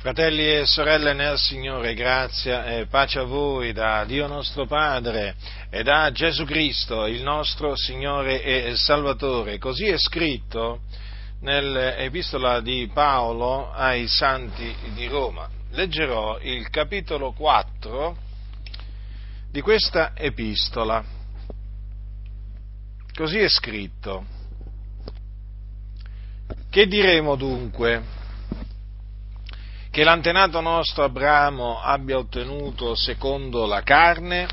Fratelli 0.00 0.50
e 0.50 0.64
sorelle 0.64 1.12
nel 1.12 1.36
Signore, 1.36 1.92
grazia 1.92 2.64
e 2.64 2.86
pace 2.86 3.18
a 3.18 3.24
voi 3.24 3.74
da 3.74 4.02
Dio 4.06 4.26
nostro 4.26 4.64
Padre 4.64 5.34
e 5.68 5.82
da 5.82 6.10
Gesù 6.10 6.46
Cristo, 6.46 7.04
il 7.04 7.22
nostro 7.22 7.76
Signore 7.76 8.42
e 8.42 8.74
Salvatore. 8.76 9.58
Così 9.58 9.88
è 9.88 9.98
scritto 9.98 10.80
nell'epistola 11.40 12.62
di 12.62 12.90
Paolo 12.94 13.70
ai 13.72 14.08
Santi 14.08 14.74
di 14.94 15.06
Roma. 15.06 15.46
Leggerò 15.72 16.38
il 16.40 16.70
capitolo 16.70 17.32
4 17.32 18.16
di 19.50 19.60
questa 19.60 20.12
epistola. 20.16 21.04
Così 23.14 23.38
è 23.38 23.48
scritto. 23.50 24.24
Che 26.70 26.86
diremo 26.86 27.36
dunque? 27.36 28.19
Che 29.90 30.04
l'antenato 30.04 30.60
nostro 30.60 31.02
Abramo 31.02 31.80
abbia 31.80 32.18
ottenuto 32.18 32.94
secondo 32.94 33.66
la 33.66 33.82
carne, 33.82 34.48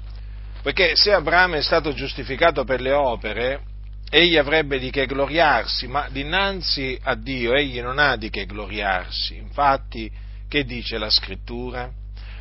perché 0.64 0.96
se 0.96 1.14
Abramo 1.14 1.56
è 1.56 1.62
stato 1.62 1.94
giustificato 1.94 2.64
per 2.64 2.82
le 2.82 2.92
opere, 2.92 3.62
egli 4.10 4.38
avrebbe 4.38 4.80
di 4.80 4.90
che 4.90 5.06
gloriarsi, 5.06 5.88
ma 5.88 6.08
dinanzi 6.10 6.98
a 7.04 7.16
Dio 7.16 7.54
egli 7.54 7.80
non 7.82 8.00
ha 8.00 8.16
di 8.16 8.30
che 8.30 8.46
gloriarsi. 8.46 9.38
Infatti, 9.38 10.12
che 10.48 10.64
dice 10.64 10.98
la 10.98 11.10
scrittura? 11.10 11.90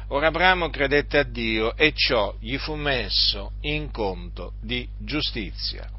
Ora 0.09 0.29
Abramo 0.29 0.71
credette 0.71 1.19
a 1.19 1.25
Dio 1.25 1.77
e 1.77 1.93
ciò 1.93 2.35
gli 2.41 2.57
fu 2.57 2.77
messo 2.77 3.53
in 3.63 3.91
conto 3.91 4.53
di 4.63 4.89
giustizia. 4.99 5.96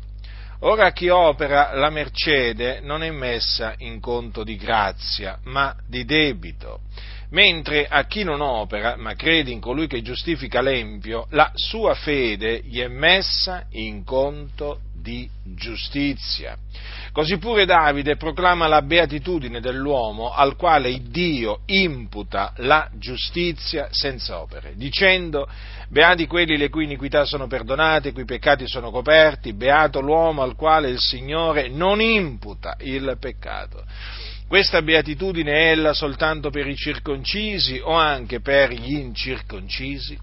Ora 0.62 0.92
chi 0.92 1.08
opera 1.10 1.76
la 1.76 1.92
mercede 1.92 2.80
non 2.82 3.04
è 3.04 3.12
messa 3.12 3.76
in 3.78 4.00
conto 4.00 4.44
di 4.44 4.56
grazia, 4.56 5.38
ma 5.44 5.76
di 5.86 6.04
debito, 6.04 6.82
mentre 7.30 7.88
a 7.88 8.06
chi 8.06 8.24
non 8.24 8.42
opera, 8.42 8.96
ma 8.98 9.16
crede 9.16 9.52
in 9.52 9.60
colui 9.60 9.88
che 9.88 10.02
giustifica 10.02 10.62
l'empio, 10.62 11.28
la 11.32 11.52
sua 11.54 11.94
fede 11.94 12.62
gli 12.64 12.80
è 12.80 12.88
messa 12.88 13.66
in 13.72 14.04
conto 14.04 14.80
di 14.94 15.30
giustizia. 15.44 16.58
Così 17.12 17.38
pure 17.38 17.66
Davide 17.66 18.16
proclama 18.18 18.68
la 18.68 18.82
beatitudine 18.82 19.60
dell'uomo 19.60 20.34
al 20.34 20.56
quale 20.56 21.02
Dio 21.10 21.62
imputa 21.66 22.54
la 22.58 22.90
giustizia 22.94 23.88
senza 23.92 24.40
opere, 24.40 24.74
dicendo 24.76 25.48
Beati 25.90 26.28
quelli 26.28 26.58
le 26.58 26.70
cui 26.70 26.84
iniquità 26.84 27.24
sono 27.24 27.48
perdonate, 27.48 28.10
i 28.10 28.12
cui 28.12 28.26
peccati 28.26 28.68
sono 28.68 28.92
coperti, 28.92 29.54
beato 29.54 30.02
l'uomo 30.02 30.42
al 30.42 30.56
quale 30.56 30.90
il 30.90 31.00
Signore 31.00 31.70
non 31.70 32.02
imputa 32.02 32.76
il 32.82 33.16
peccato. 33.20 33.86
Questa 34.48 34.82
beatitudine 34.82 35.52
è 35.52 35.72
ella 35.72 35.92
soltanto 35.92 36.50
per 36.50 36.68
i 36.68 36.76
circoncisi 36.78 37.82
o 37.84 37.92
anche 37.92 38.40
per 38.40 38.72
gli 38.72 38.94
incirconcisi? 38.94 40.18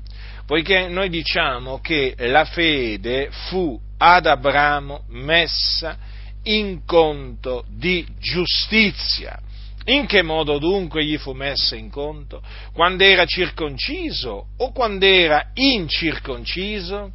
Poiché 0.46 0.88
noi 0.88 1.10
diciamo 1.10 1.78
che 1.80 2.14
la 2.16 2.46
fede 2.46 3.28
fu 3.30 3.78
ad 3.98 4.24
Abramo 4.24 5.04
messa 5.08 5.98
in 6.44 6.86
conto 6.86 7.66
di 7.68 8.06
giustizia. 8.18 9.38
In 9.86 10.06
che 10.06 10.22
modo 10.22 10.58
dunque 10.58 11.04
gli 11.04 11.18
fu 11.18 11.32
messa 11.32 11.76
in 11.76 11.90
conto? 11.90 12.42
Quando 12.72 13.04
era 13.04 13.26
circonciso 13.26 14.46
o 14.56 14.72
quando 14.72 15.04
era 15.04 15.50
incirconciso? 15.52 17.12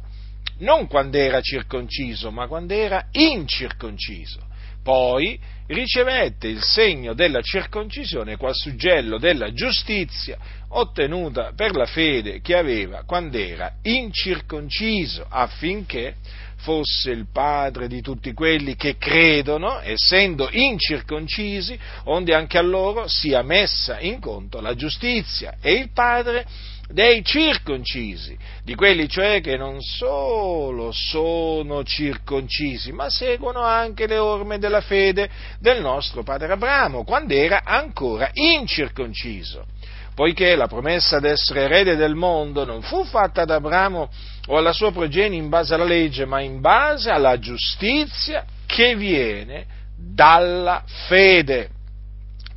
Non 0.58 0.86
quando 0.86 1.16
era 1.16 1.40
circonciso, 1.40 2.30
ma 2.30 2.46
quando 2.46 2.72
era 2.72 3.08
incirconciso. 3.10 4.46
Poi 4.84 5.58
ricevette 5.72 6.48
il 6.48 6.62
segno 6.62 7.14
della 7.14 7.40
circoncisione 7.42 8.36
qual 8.36 8.54
suggello 8.54 9.18
della 9.18 9.52
giustizia 9.52 10.36
ottenuta 10.68 11.52
per 11.54 11.76
la 11.76 11.86
fede 11.86 12.40
che 12.40 12.56
aveva 12.56 13.04
quando 13.04 13.38
era 13.38 13.74
incirconciso, 13.82 15.26
affinché 15.28 16.16
fosse 16.56 17.10
il 17.10 17.26
padre 17.32 17.88
di 17.88 18.00
tutti 18.00 18.32
quelli 18.32 18.76
che 18.76 18.96
credono, 18.98 19.80
essendo 19.80 20.48
incirconcisi, 20.50 21.78
onde 22.04 22.34
anche 22.34 22.58
a 22.58 22.62
loro 22.62 23.08
sia 23.08 23.42
messa 23.42 23.98
in 24.00 24.20
conto 24.20 24.60
la 24.60 24.74
giustizia, 24.74 25.56
e 25.60 25.72
il 25.72 25.90
padre 25.92 26.46
dei 26.92 27.24
circoncisi, 27.24 28.36
di 28.64 28.74
quelli 28.74 29.08
cioè 29.08 29.40
che 29.40 29.56
non 29.56 29.80
solo 29.80 30.90
sono 30.92 31.84
circoncisi, 31.84 32.92
ma 32.92 33.08
seguono 33.08 33.60
anche 33.60 34.06
le 34.06 34.18
orme 34.18 34.58
della 34.58 34.80
fede 34.80 35.30
del 35.60 35.80
nostro 35.80 36.22
padre 36.22 36.52
Abramo, 36.52 37.04
quando 37.04 37.34
era 37.34 37.62
ancora 37.64 38.30
incirconciso 38.32 39.66
poiché 40.12 40.54
la 40.54 40.66
promessa 40.66 41.18
d'essere 41.18 41.62
erede 41.62 41.96
del 41.96 42.14
mondo 42.14 42.66
non 42.66 42.82
fu 42.82 43.04
fatta 43.04 43.42
ad 43.42 43.50
Abramo 43.50 44.10
o 44.48 44.58
alla 44.58 44.72
sua 44.72 44.92
progenie 44.92 45.38
in 45.38 45.48
base 45.48 45.72
alla 45.72 45.84
legge, 45.84 46.26
ma 46.26 46.42
in 46.42 46.60
base 46.60 47.08
alla 47.08 47.38
giustizia 47.38 48.44
che 48.66 48.96
viene 48.96 49.64
dalla 49.96 50.82
fede. 51.06 51.70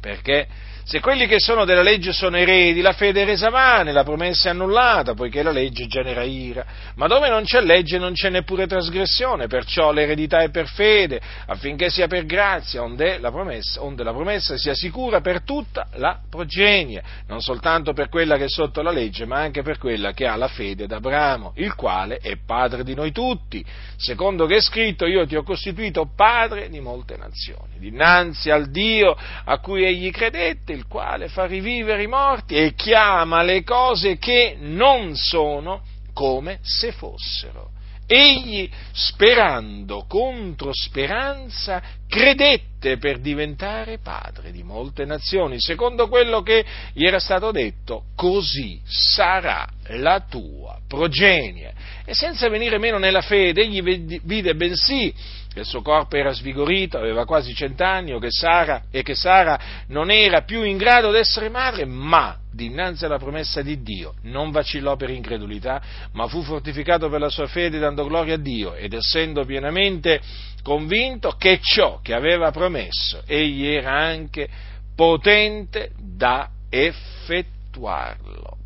Perché 0.02 0.46
se 0.86 1.00
quelli 1.00 1.28
che 1.28 1.40
sono 1.40 1.64
della 1.64 1.82
legge 1.82 2.12
sono 2.12 2.36
eredi, 2.36 2.82
la 2.82 2.92
fede 2.92 3.22
è 3.22 3.26
resa 3.26 3.50
vana, 3.50 3.92
la 3.92 4.04
promessa 4.04 4.50
è 4.50 4.52
annullata, 4.52 5.14
poiché 5.14 5.42
la 5.42 5.52
legge 5.52 5.88
genera 5.88 6.24
ira. 6.24 6.66
Ma 6.96 7.08
dove 7.08 7.30
non 7.30 7.44
c'è 7.44 7.62
legge 7.62 7.98
non 7.98 8.14
c'è 8.14 8.30
neppure 8.30 8.68
trasgressione, 8.68 9.48
perciò 9.48 9.92
l'eredità 9.94 10.42
è 10.42 10.50
per 10.50 10.68
fede, 10.68 11.22
affinché 11.48 11.90
sia 11.90 12.08
per 12.08 12.26
grazia, 12.26 12.84
onde 12.84 13.18
la 13.20 13.32
promessa, 13.32 13.82
onde 13.82 14.04
la 14.04 14.12
promessa 14.12 14.58
sia 14.58 14.76
sicura 14.76 15.22
per 15.22 15.44
tutta 15.44 15.88
la 15.96 16.20
progenie, 16.30 17.02
non 17.28 17.40
soltanto 17.40 17.94
per 17.94 18.10
quella 18.10 18.36
che 18.36 18.46
è 18.46 18.50
sotto 18.50 18.82
la 18.82 18.92
legge, 18.92 19.26
ma 19.26 19.40
anche 19.40 19.62
per 19.62 19.78
quella 19.78 20.12
che 20.12 20.28
ha 20.28 20.36
la 20.36 20.50
fede 20.50 20.86
d'Abramo, 20.86 21.54
il 21.56 21.76
quale 21.76 22.18
è 22.18 22.38
padre 22.46 22.84
di 22.84 22.94
noi 22.94 23.12
tutti. 23.14 23.64
Secondo 23.96 24.46
che 24.46 24.58
è 24.58 24.62
scritto, 24.62 25.06
io 25.06 25.26
ti 25.26 25.38
ho 25.38 25.44
costituito 25.44 26.12
padre 26.14 26.70
di 26.70 26.82
molte 26.82 27.16
nazioni. 27.16 27.80
Dinanzi 27.80 28.50
al 28.50 28.70
Dio 28.70 29.16
a 29.46 29.60
cui 29.60 29.86
egli 29.86 30.12
credette, 30.12 30.73
il 30.74 30.88
quale 30.88 31.28
fa 31.28 31.46
rivivere 31.46 32.04
i 32.04 32.08
morti 32.08 32.56
e 32.56 32.74
chiama 32.74 33.42
le 33.44 33.64
cose 33.64 34.18
che 34.18 34.56
non 34.60 35.16
sono 35.16 35.82
come 36.14 36.60
se 36.62 36.92
fossero. 36.92 37.72
Egli, 38.06 38.70
sperando 38.92 40.06
contro 40.08 40.72
speranza, 40.74 41.82
credette 42.08 42.98
per 42.98 43.20
diventare 43.20 44.00
padre 44.00 44.52
di 44.52 44.62
molte 44.62 45.06
nazioni, 45.06 45.60
secondo 45.60 46.10
quello 46.10 46.42
che 46.42 46.66
gli 46.94 47.06
era 47.06 47.20
stato 47.20 47.52
detto, 47.52 48.04
così 48.16 48.80
sarà 48.86 49.68
la 49.88 50.20
tua 50.30 50.80
progenie. 50.86 51.74
E 52.06 52.14
senza 52.14 52.50
venire 52.50 52.78
meno 52.78 52.98
nella 52.98 53.22
fede, 53.22 53.62
egli 53.62 53.82
vide 54.22 54.54
bensì 54.54 55.14
che 55.54 55.60
il 55.60 55.66
suo 55.66 55.82
corpo 55.82 56.16
era 56.16 56.32
svigorito, 56.32 56.98
aveva 56.98 57.26
quasi 57.26 57.54
cent'anni, 57.54 58.20
che 58.20 58.32
Sara, 58.32 58.86
e 58.90 59.04
che 59.04 59.14
Sara 59.14 59.60
non 59.88 60.10
era 60.10 60.42
più 60.42 60.64
in 60.64 60.78
grado 60.78 61.12
di 61.12 61.18
essere 61.18 61.48
madre, 61.50 61.86
ma 61.86 62.38
dinanzi 62.52 63.06
alla 63.06 63.20
promessa 63.20 63.62
di 63.62 63.82
Dio 63.82 64.16
non 64.24 64.52
vacillò 64.52 64.96
per 64.96 65.12
incredulità, 65.12 65.82
ma 66.14 66.28
fu 66.28 66.42
fortificato 66.42 67.08
per 67.10 67.20
la 67.20 67.30
sua 67.30 67.48
fede 67.48 67.78
dando 67.78 68.06
gloria 68.06 68.34
a 68.34 68.38
Dio 68.38 68.74
ed 68.74 68.94
essendo 68.94 69.46
pienamente 69.46 70.22
convinto 70.64 71.32
che 71.32 71.60
ciò 71.62 72.00
che 72.02 72.14
aveva 72.14 72.52
promesso 72.52 73.22
egli 73.26 73.68
era 73.68 73.92
anche 73.92 74.50
potente 74.96 75.92
da 76.00 76.50
effettuarlo, 76.70 78.58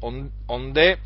onde 0.48 1.00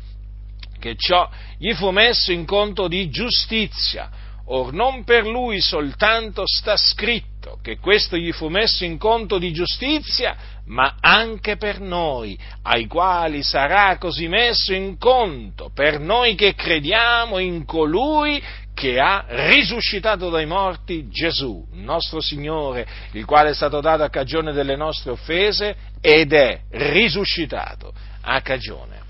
che 0.78 0.96
ciò 0.96 1.28
gli 1.58 1.72
fu 1.74 1.90
messo 1.90 2.32
in 2.32 2.44
conto 2.44 2.88
di 2.88 3.08
giustizia 3.08 4.10
Or 4.54 4.74
non 4.74 5.02
per 5.04 5.26
lui 5.26 5.62
soltanto 5.62 6.42
sta 6.46 6.76
scritto 6.76 7.58
che 7.62 7.78
questo 7.78 8.18
gli 8.18 8.32
fu 8.32 8.48
messo 8.48 8.84
in 8.84 8.98
conto 8.98 9.38
di 9.38 9.50
giustizia, 9.50 10.36
ma 10.66 10.96
anche 11.00 11.56
per 11.56 11.80
noi, 11.80 12.38
ai 12.64 12.86
quali 12.86 13.42
sarà 13.42 13.96
così 13.96 14.28
messo 14.28 14.74
in 14.74 14.98
conto, 14.98 15.70
per 15.74 16.00
noi 16.00 16.34
che 16.34 16.54
crediamo 16.54 17.38
in 17.38 17.64
colui 17.64 18.42
che 18.74 19.00
ha 19.00 19.24
risuscitato 19.26 20.28
dai 20.28 20.44
morti 20.44 21.08
Gesù, 21.08 21.66
nostro 21.72 22.20
Signore, 22.20 22.86
il 23.12 23.24
quale 23.24 23.50
è 23.50 23.54
stato 23.54 23.80
dato 23.80 24.02
a 24.02 24.10
cagione 24.10 24.52
delle 24.52 24.76
nostre 24.76 25.12
offese 25.12 25.76
ed 26.02 26.34
è 26.34 26.60
risuscitato 26.72 27.94
a 28.20 28.42
cagione 28.42 29.00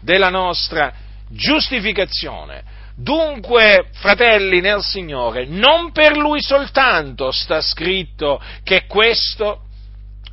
della 0.00 0.28
nostra 0.28 0.92
giustificazione 1.28 2.77
Dunque, 3.00 3.90
fratelli 3.92 4.60
nel 4.60 4.82
Signore, 4.82 5.46
non 5.46 5.92
per 5.92 6.16
lui 6.16 6.42
soltanto 6.42 7.30
sta 7.30 7.60
scritto 7.60 8.42
che 8.64 8.86
questo 8.86 9.66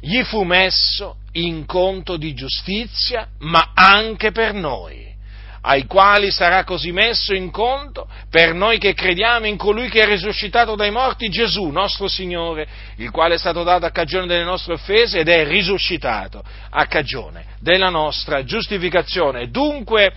gli 0.01 0.23
fu 0.23 0.41
messo 0.41 1.17
in 1.33 1.67
conto 1.67 2.17
di 2.17 2.33
giustizia, 2.33 3.27
ma 3.41 3.71
anche 3.75 4.31
per 4.31 4.55
noi, 4.55 5.13
ai 5.61 5.85
quali 5.85 6.31
sarà 6.31 6.63
così 6.63 6.91
messo 6.91 7.35
in 7.35 7.51
conto 7.51 8.07
per 8.31 8.55
noi 8.55 8.79
che 8.79 8.95
crediamo 8.95 9.45
in 9.45 9.57
colui 9.57 9.87
che 9.87 10.01
è 10.01 10.07
risuscitato 10.07 10.73
dai 10.75 10.89
morti, 10.89 11.29
Gesù, 11.29 11.65
nostro 11.67 12.07
Signore, 12.07 12.67
il 12.97 13.11
quale 13.11 13.35
è 13.35 13.37
stato 13.37 13.61
dato 13.61 13.85
a 13.85 13.91
cagione 13.91 14.25
delle 14.25 14.43
nostre 14.43 14.73
offese 14.73 15.19
ed 15.19 15.27
è 15.27 15.47
risuscitato 15.47 16.43
a 16.71 16.87
cagione 16.87 17.45
della 17.59 17.89
nostra 17.89 18.43
giustificazione. 18.43 19.51
Dunque 19.51 20.13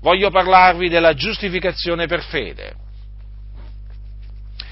voglio 0.00 0.30
parlarvi 0.30 0.88
della 0.88 1.14
giustificazione 1.14 2.06
per 2.06 2.22
fede, 2.22 2.74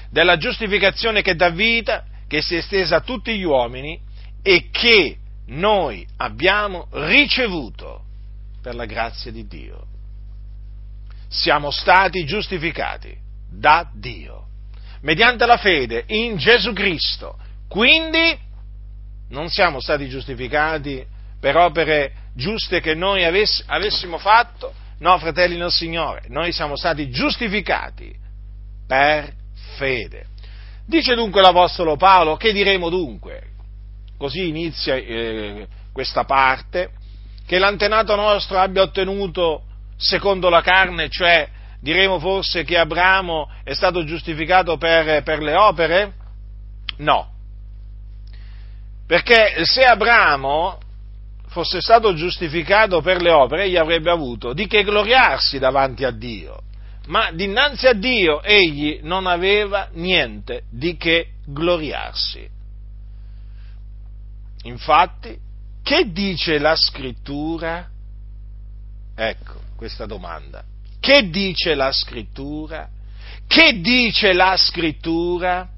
della 0.09 0.37
giustificazione 0.37 1.21
che 1.21 1.35
dà 1.35 1.49
vita, 1.49 2.05
che 2.27 2.41
si 2.41 2.55
è 2.55 2.59
estesa 2.59 2.97
a 2.97 3.01
tutti 3.01 3.37
gli 3.37 3.43
uomini 3.43 3.99
e 4.41 4.69
che 4.71 5.17
noi 5.47 6.05
abbiamo 6.17 6.87
ricevuto 6.91 8.03
per 8.61 8.75
la 8.75 8.85
grazia 8.85 9.31
di 9.31 9.47
Dio. 9.47 9.85
Siamo 11.29 11.71
stati 11.71 12.25
giustificati 12.25 13.15
da 13.49 13.89
Dio, 13.93 14.47
mediante 15.01 15.45
la 15.45 15.57
fede 15.57 16.03
in 16.07 16.37
Gesù 16.37 16.73
Cristo. 16.73 17.37
Quindi 17.67 18.37
non 19.29 19.49
siamo 19.49 19.81
stati 19.81 20.07
giustificati 20.07 21.05
per 21.39 21.57
opere 21.57 22.13
giuste 22.33 22.79
che 22.79 22.93
noi 22.93 23.25
avess- 23.25 23.63
avessimo 23.67 24.17
fatto, 24.17 24.73
no 24.99 25.17
fratelli 25.17 25.57
nel 25.57 25.71
Signore, 25.71 26.23
noi 26.29 26.51
siamo 26.51 26.75
stati 26.75 27.09
giustificati 27.09 28.13
per 28.87 29.33
fede. 29.77 30.25
Dice 30.85 31.15
dunque 31.15 31.41
l'Apostolo 31.41 31.97
Paolo, 31.97 32.37
che 32.37 32.53
diremo 32.53 32.89
dunque? 32.89 33.41
Così 34.17 34.47
inizia 34.47 34.95
eh, 34.95 35.67
questa 35.91 36.23
parte, 36.23 36.91
che 37.45 37.59
l'antenato 37.59 38.15
nostro 38.15 38.57
abbia 38.57 38.81
ottenuto 38.81 39.63
secondo 39.97 40.49
la 40.49 40.61
carne, 40.61 41.09
cioè 41.09 41.49
diremo 41.79 42.19
forse 42.19 42.63
che 42.63 42.77
Abramo 42.77 43.49
è 43.63 43.73
stato 43.73 44.03
giustificato 44.03 44.77
per, 44.77 45.23
per 45.23 45.39
le 45.39 45.55
opere? 45.55 46.13
No. 46.97 47.33
Perché 49.05 49.63
se 49.65 49.83
Abramo 49.83 50.79
fosse 51.57 51.81
stato 51.81 52.13
giustificato 52.13 53.01
per 53.01 53.21
le 53.21 53.31
opere, 53.31 53.63
egli 53.63 53.77
avrebbe 53.77 54.11
avuto 54.11 54.53
di 54.53 54.67
che 54.67 54.83
gloriarsi 54.83 55.57
davanti 55.57 56.03
a 56.03 56.11
Dio 56.11 56.61
ma 57.07 57.31
dinanzi 57.31 57.87
a 57.87 57.93
Dio 57.93 58.41
egli 58.43 58.99
non 59.01 59.27
aveva 59.27 59.89
niente 59.93 60.63
di 60.69 60.97
che 60.97 61.29
gloriarsi. 61.45 62.47
Infatti, 64.63 65.37
che 65.81 66.11
dice 66.11 66.59
la 66.59 66.75
scrittura? 66.75 67.87
Ecco 69.15 69.61
questa 69.75 70.05
domanda. 70.05 70.63
Che 70.99 71.29
dice 71.29 71.75
la 71.75 71.91
scrittura? 71.91 72.89
Che 73.47 73.79
dice 73.79 74.33
la 74.33 74.57
scrittura? 74.57 75.69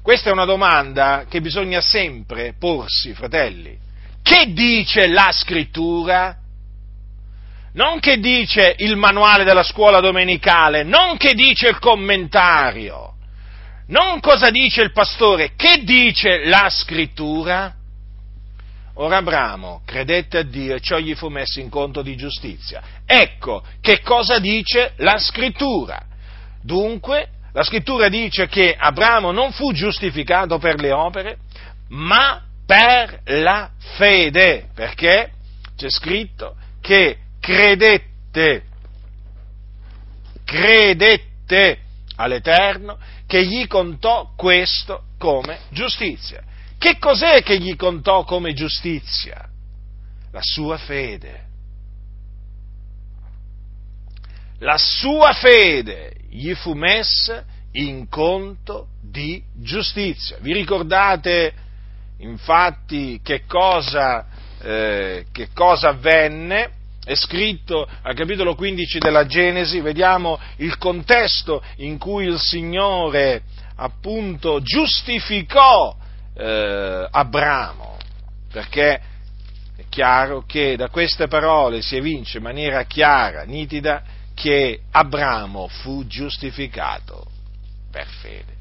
Questa 0.00 0.30
è 0.30 0.32
una 0.32 0.46
domanda 0.46 1.26
che 1.28 1.42
bisogna 1.42 1.82
sempre 1.82 2.54
porsi, 2.58 3.12
fratelli. 3.12 3.78
Che 4.22 4.52
dice 4.52 5.08
la 5.08 5.30
scrittura? 5.32 6.36
non 7.74 8.00
che 8.00 8.18
dice 8.18 8.74
il 8.78 8.96
manuale 8.96 9.44
della 9.44 9.62
scuola 9.62 10.00
domenicale, 10.00 10.82
non 10.82 11.16
che 11.16 11.34
dice 11.34 11.68
il 11.68 11.78
commentario, 11.78 13.14
non 13.88 14.20
cosa 14.20 14.50
dice 14.50 14.82
il 14.82 14.92
pastore, 14.92 15.52
che 15.56 15.82
dice 15.84 16.44
la 16.44 16.68
scrittura? 16.68 17.74
Ora 18.96 19.16
Abramo 19.18 19.82
credette 19.86 20.38
a 20.38 20.42
Dio 20.42 20.74
e 20.74 20.80
ciò 20.80 20.98
gli 20.98 21.14
fu 21.14 21.28
messo 21.28 21.60
in 21.60 21.70
conto 21.70 22.02
di 22.02 22.14
giustizia. 22.14 22.82
Ecco 23.06 23.64
che 23.80 24.02
cosa 24.02 24.38
dice 24.38 24.92
la 24.96 25.16
scrittura. 25.16 26.04
Dunque, 26.62 27.28
la 27.54 27.62
scrittura 27.62 28.10
dice 28.10 28.48
che 28.48 28.76
Abramo 28.78 29.32
non 29.32 29.52
fu 29.52 29.72
giustificato 29.72 30.58
per 30.58 30.78
le 30.78 30.92
opere, 30.92 31.38
ma 31.88 32.42
per 32.66 33.20
la 33.24 33.70
fede, 33.96 34.68
perché 34.74 35.32
c'è 35.76 35.90
scritto 35.90 36.56
che 36.80 37.18
credette, 37.40 38.64
credette 40.44 41.78
all'Eterno 42.16 42.98
che 43.26 43.46
gli 43.46 43.66
contò 43.66 44.32
questo 44.36 45.04
come 45.18 45.60
giustizia. 45.70 46.42
Che 46.78 46.98
cos'è 46.98 47.42
che 47.42 47.58
gli 47.58 47.76
contò 47.76 48.24
come 48.24 48.52
giustizia? 48.54 49.48
La 50.32 50.42
sua 50.42 50.76
fede. 50.78 51.46
La 54.58 54.78
sua 54.78 55.32
fede 55.32 56.14
gli 56.28 56.54
fu 56.54 56.72
messa 56.74 57.44
in 57.72 58.08
conto 58.08 58.88
di 59.00 59.42
giustizia. 59.54 60.38
Vi 60.40 60.52
ricordate 60.52 61.54
infatti 62.22 63.20
che 63.22 63.44
cosa, 63.46 64.26
eh, 64.60 65.26
che 65.30 65.48
cosa 65.54 65.90
avvenne? 65.90 66.80
è 67.04 67.16
scritto 67.16 67.88
al 68.02 68.14
capitolo 68.14 68.54
15 68.54 68.98
della 68.98 69.26
Genesi, 69.26 69.80
vediamo 69.80 70.38
il 70.58 70.78
contesto 70.78 71.60
in 71.78 71.98
cui 71.98 72.26
il 72.26 72.38
Signore 72.38 73.42
appunto 73.76 74.60
giustificò 74.62 75.96
eh, 76.34 77.08
Abramo, 77.10 77.96
perché 78.52 79.00
è 79.76 79.84
chiaro 79.88 80.44
che 80.46 80.76
da 80.76 80.88
queste 80.90 81.26
parole 81.26 81.82
si 81.82 81.96
evince 81.96 82.36
in 82.36 82.44
maniera 82.44 82.84
chiara, 82.84 83.42
nitida, 83.42 84.02
che 84.34 84.82
Abramo 84.92 85.66
fu 85.68 86.06
giustificato 86.06 87.26
per 87.90 88.06
fede. 88.06 88.51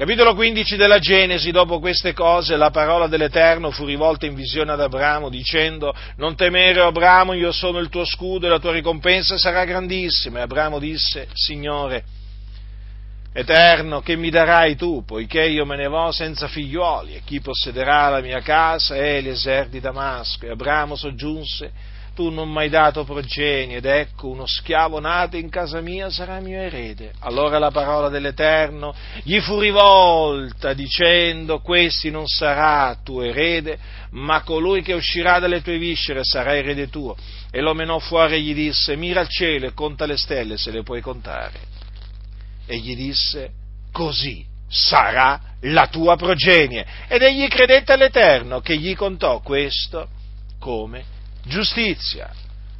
Capitolo 0.00 0.34
15 0.34 0.76
della 0.76 0.98
Genesi, 0.98 1.50
dopo 1.50 1.78
queste 1.78 2.14
cose, 2.14 2.56
la 2.56 2.70
parola 2.70 3.06
dell'Eterno 3.06 3.70
fu 3.70 3.84
rivolta 3.84 4.24
in 4.24 4.34
visione 4.34 4.72
ad 4.72 4.80
Abramo 4.80 5.28
dicendo, 5.28 5.94
non 6.16 6.34
temere 6.36 6.80
Abramo, 6.80 7.34
io 7.34 7.52
sono 7.52 7.80
il 7.80 7.90
tuo 7.90 8.06
scudo 8.06 8.46
e 8.46 8.48
la 8.48 8.58
tua 8.58 8.72
ricompensa 8.72 9.36
sarà 9.36 9.66
grandissima. 9.66 10.38
E 10.38 10.42
Abramo 10.44 10.78
disse, 10.78 11.28
Signore, 11.34 12.04
Eterno, 13.34 14.00
che 14.00 14.16
mi 14.16 14.30
darai 14.30 14.74
tu, 14.74 15.04
poiché 15.04 15.44
io 15.44 15.66
me 15.66 15.76
ne 15.76 15.86
vo 15.86 16.10
senza 16.12 16.48
figliuoli, 16.48 17.16
e 17.16 17.20
chi 17.22 17.42
possederà 17.42 18.08
la 18.08 18.22
mia 18.22 18.40
casa 18.40 18.94
è 18.94 19.16
Eliezer 19.16 19.68
di 19.68 19.80
Damasco. 19.80 20.46
E 20.46 20.50
Abramo 20.50 20.96
soggiunse, 20.96 21.70
tu 22.14 22.30
non 22.30 22.50
mi 22.50 22.58
hai 22.58 22.68
dato 22.68 23.04
progenie 23.04 23.76
ed 23.76 23.84
ecco 23.84 24.28
uno 24.28 24.46
schiavo 24.46 25.00
nato 25.00 25.36
in 25.36 25.48
casa 25.48 25.80
mia 25.80 26.10
sarà 26.10 26.40
mio 26.40 26.58
erede. 26.58 27.12
Allora 27.20 27.58
la 27.58 27.70
parola 27.70 28.08
dell'Eterno 28.08 28.94
gli 29.22 29.38
fu 29.40 29.58
rivolta 29.60 30.72
dicendo 30.72 31.60
questi 31.60 32.10
non 32.10 32.26
sarà 32.26 32.98
tuo 33.02 33.22
erede, 33.22 33.78
ma 34.10 34.42
colui 34.42 34.82
che 34.82 34.92
uscirà 34.92 35.38
dalle 35.38 35.62
tue 35.62 35.78
viscere 35.78 36.20
sarà 36.22 36.56
erede 36.56 36.88
tuo. 36.88 37.16
E 37.50 37.60
lo 37.60 37.74
menò 37.74 37.98
fuori 37.98 38.34
e 38.34 38.40
gli 38.40 38.54
disse 38.54 38.96
mira 38.96 39.20
al 39.20 39.28
cielo 39.28 39.66
e 39.66 39.74
conta 39.74 40.06
le 40.06 40.16
stelle 40.16 40.56
se 40.56 40.70
le 40.70 40.82
puoi 40.82 41.00
contare. 41.00 41.58
E 42.66 42.76
gli 42.78 42.94
disse 42.94 43.50
così 43.92 44.44
sarà 44.68 45.40
la 45.62 45.88
tua 45.88 46.16
progenie. 46.16 46.86
Ed 47.08 47.22
egli 47.22 47.46
credette 47.48 47.92
all'Eterno 47.92 48.60
che 48.60 48.76
gli 48.76 48.94
contò 48.94 49.40
questo 49.40 50.08
come 50.58 51.18
giustizia. 51.44 52.30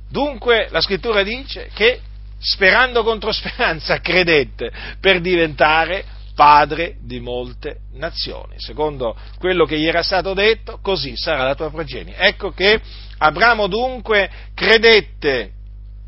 Dunque 0.09 0.69
la 0.71 0.81
scrittura 0.81 1.23
dice 1.23 1.71
che 1.73 2.00
sperando 2.38 3.02
contro 3.02 3.33
speranza 3.33 4.00
credette 4.02 4.71
per 5.00 5.21
diventare 5.21 6.05
padre 6.35 6.97
di 7.02 7.21
molte 7.21 7.81
nazioni. 7.93 8.55
Secondo 8.59 9.14
quello 9.38 9.67
che 9.67 9.79
gli 9.79 9.87
era 9.87 10.02
stato 10.02 10.33
detto, 10.33 10.79
così 10.81 11.17
sarà 11.17 11.45
la 11.45 11.55
tua 11.55 11.71
progenie. 11.71 12.17
Ecco 12.17 12.50
che 12.52 12.81
Abramo 13.19 13.67
dunque 13.67 14.31
credette 14.55 15.50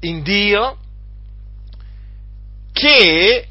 in 0.00 0.22
Dio 0.22 0.78
che 2.72 3.46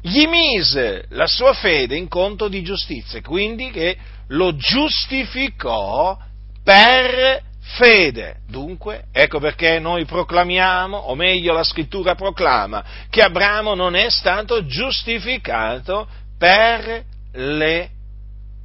gli 0.00 0.26
mise 0.28 1.06
la 1.08 1.26
sua 1.26 1.52
fede 1.52 1.96
in 1.96 2.06
conto 2.06 2.46
di 2.46 2.62
giustizia, 2.62 3.20
quindi 3.20 3.70
che 3.70 3.96
lo 4.28 4.54
giustificò 4.54 6.16
per 6.62 7.42
fede. 7.66 8.36
Dunque, 8.46 9.06
ecco 9.12 9.40
perché 9.40 9.78
noi 9.78 10.04
proclamiamo, 10.04 10.96
o 10.96 11.14
meglio 11.14 11.52
la 11.52 11.64
scrittura 11.64 12.14
proclama, 12.14 12.84
che 13.10 13.22
Abramo 13.22 13.74
non 13.74 13.96
è 13.96 14.08
stato 14.08 14.64
giustificato 14.66 16.06
per 16.38 17.04
le 17.32 17.90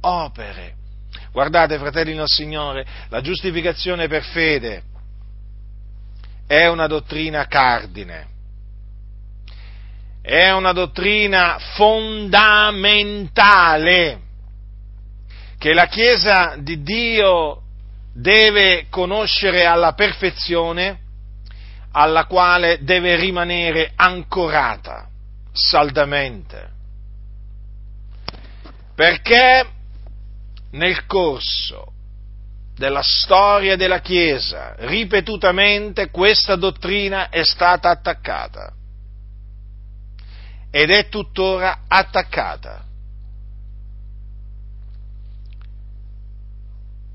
opere. 0.00 0.74
Guardate, 1.32 1.78
fratelli 1.78 2.14
del 2.14 2.28
Signore, 2.28 2.86
la 3.08 3.20
giustificazione 3.20 4.06
per 4.06 4.22
fede 4.22 4.84
è 6.46 6.66
una 6.66 6.86
dottrina 6.86 7.46
cardine, 7.46 8.26
è 10.20 10.50
una 10.50 10.72
dottrina 10.72 11.58
fondamentale 11.74 14.20
che 15.58 15.72
la 15.72 15.86
Chiesa 15.86 16.56
di 16.58 16.82
Dio 16.82 17.61
deve 18.12 18.86
conoscere 18.88 19.64
alla 19.64 19.92
perfezione 19.94 21.00
alla 21.92 22.26
quale 22.26 22.78
deve 22.82 23.16
rimanere 23.16 23.92
ancorata 23.94 25.08
saldamente. 25.52 26.70
Perché 28.94 29.66
nel 30.70 31.06
corso 31.06 31.92
della 32.74 33.02
storia 33.02 33.76
della 33.76 34.00
Chiesa 34.00 34.74
ripetutamente 34.78 36.10
questa 36.10 36.56
dottrina 36.56 37.28
è 37.28 37.44
stata 37.44 37.90
attaccata 37.90 38.72
ed 40.70 40.90
è 40.90 41.08
tuttora 41.08 41.82
attaccata. 41.86 42.86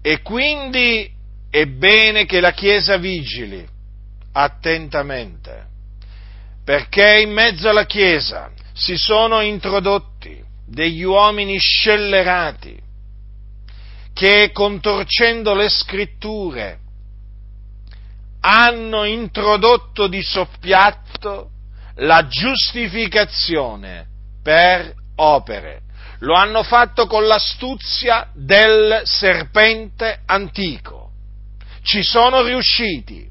E 0.01 0.21
quindi 0.21 1.09
è 1.49 1.65
bene 1.65 2.25
che 2.25 2.39
la 2.39 2.51
Chiesa 2.51 2.97
vigili 2.97 3.65
attentamente, 4.33 5.65
perché 6.63 7.21
in 7.21 7.31
mezzo 7.31 7.69
alla 7.69 7.85
Chiesa 7.85 8.51
si 8.73 8.95
sono 8.95 9.41
introdotti 9.41 10.43
degli 10.65 11.03
uomini 11.03 11.57
scellerati 11.57 12.85
che 14.13 14.51
contorcendo 14.51 15.53
le 15.53 15.69
scritture 15.69 16.79
hanno 18.41 19.03
introdotto 19.03 20.07
di 20.07 20.21
soppiatto 20.21 21.51
la 21.95 22.27
giustificazione 22.27 24.07
per 24.41 24.93
opere. 25.15 25.81
Lo 26.19 26.33
hanno 26.33 26.63
fatto 26.63 27.05
con 27.05 27.25
l'astuzia 27.25 28.29
del 28.33 29.01
serpente 29.03 30.21
antico. 30.25 31.11
Ci 31.83 32.01
sono 32.03 32.41
riusciti. 32.41 33.29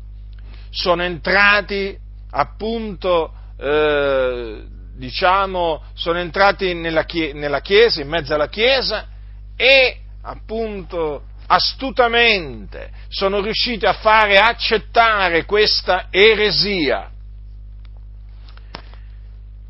Sono 0.70 1.02
entrati 1.02 1.96
appunto, 2.30 3.32
eh, 3.58 4.62
diciamo, 4.94 5.82
sono 5.94 6.18
entrati 6.18 6.74
nella, 6.74 7.04
chie- 7.04 7.32
nella 7.32 7.60
Chiesa, 7.60 8.00
in 8.00 8.08
mezzo 8.08 8.34
alla 8.34 8.48
Chiesa 8.48 9.08
e 9.56 10.00
appunto 10.22 11.22
astutamente 11.46 12.90
sono 13.08 13.40
riusciti 13.40 13.86
a 13.86 13.92
fare 13.92 14.38
accettare 14.38 15.44
questa 15.44 16.08
eresia 16.10 17.10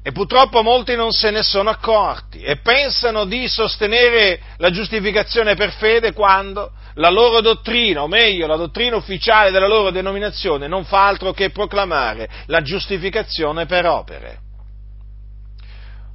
e 0.06 0.12
purtroppo 0.12 0.62
molti 0.62 0.94
non 0.94 1.10
se 1.10 1.32
ne 1.32 1.42
sono 1.42 1.68
accorti 1.68 2.40
e 2.40 2.58
pensano 2.58 3.24
di 3.24 3.48
sostenere 3.48 4.38
la 4.58 4.70
giustificazione 4.70 5.56
per 5.56 5.72
fede 5.72 6.12
quando 6.12 6.70
la 6.94 7.10
loro 7.10 7.40
dottrina, 7.40 8.04
o 8.04 8.06
meglio 8.06 8.46
la 8.46 8.54
dottrina 8.54 8.94
ufficiale 8.94 9.50
della 9.50 9.66
loro 9.66 9.90
denominazione, 9.90 10.68
non 10.68 10.84
fa 10.84 11.08
altro 11.08 11.32
che 11.32 11.50
proclamare 11.50 12.28
la 12.46 12.62
giustificazione 12.62 13.66
per 13.66 13.84
opere. 13.86 14.38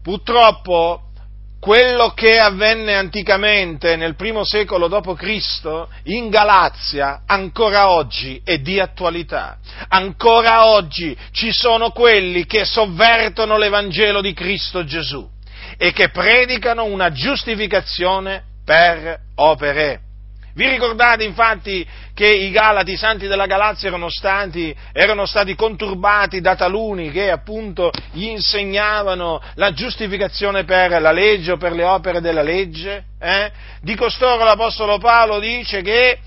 Purtroppo 0.02 1.11
quello 1.62 2.10
che 2.16 2.40
avvenne 2.40 2.96
anticamente 2.96 3.96
nel 3.96 4.16
primo 4.16 4.44
secolo 4.44 4.88
d.C. 4.88 5.86
in 6.06 6.30
Galazia 6.30 7.22
ancora 7.28 7.92
oggi 7.92 8.42
è 8.44 8.58
di 8.58 8.80
attualità. 8.80 9.60
Ancora 9.90 10.70
oggi 10.70 11.16
ci 11.32 11.52
sono 11.52 11.92
quelli 11.92 12.48
che 12.48 12.66
sovvertono 12.66 13.60
l'Evangelo 13.60 14.22
di 14.22 14.34
Cristo 14.34 14.84
Gesù 14.84 15.30
e 15.78 15.92
che 15.92 16.10
predicano 16.10 16.86
una 16.86 17.12
giustificazione 17.12 18.44
per 18.66 19.20
opere. 19.36 20.02
Vi 20.54 20.68
ricordate 20.68 21.24
infatti 21.24 21.88
che 22.14 22.28
i 22.28 22.52
Galati, 22.52 22.92
i 22.92 22.98
santi 22.98 23.28
della 23.28 23.46
Galazia, 23.46 23.88
erano 23.88 24.10
stati, 24.10 24.76
erano 24.92 25.26
stati 25.26 25.56
conturbati 25.56 26.42
da 26.42 26.56
taluni 26.56 27.10
che 27.12 27.32
appunto 27.32 27.92
gli 28.12 28.26
insegnavano 28.26 29.42
la 29.56 29.72
giustificazione 29.72 30.64
per 30.66 31.02
la 31.02 31.12
legge 31.12 31.54
o 31.54 31.58
per 31.58 31.72
le 31.72 31.84
opere 31.84 32.22
della 32.22 32.44
legge? 32.44 33.06
Eh? 33.20 33.52
Di 33.82 33.96
costoro 33.96 34.44
l'Apostolo 34.44 34.98
Paolo 34.98 35.40
dice 35.40 35.82
che 35.82 36.20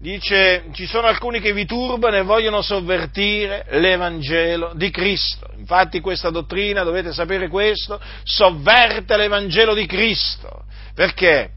dice 0.00 0.64
ci 0.72 0.86
sono 0.86 1.06
alcuni 1.06 1.40
che 1.40 1.52
vi 1.52 1.64
turbano 1.64 2.16
e 2.16 2.22
vogliono 2.22 2.60
sovvertire 2.60 3.66
l'Evangelo 3.70 4.72
di 4.74 4.90
Cristo. 4.90 5.48
Infatti 5.56 6.00
questa 6.00 6.30
dottrina, 6.30 6.82
dovete 6.82 7.12
sapere 7.12 7.48
questo, 7.48 8.00
sovverte 8.22 9.16
l'Evangelo 9.16 9.74
di 9.74 9.86
Cristo. 9.86 10.64
Perché? 10.94 11.50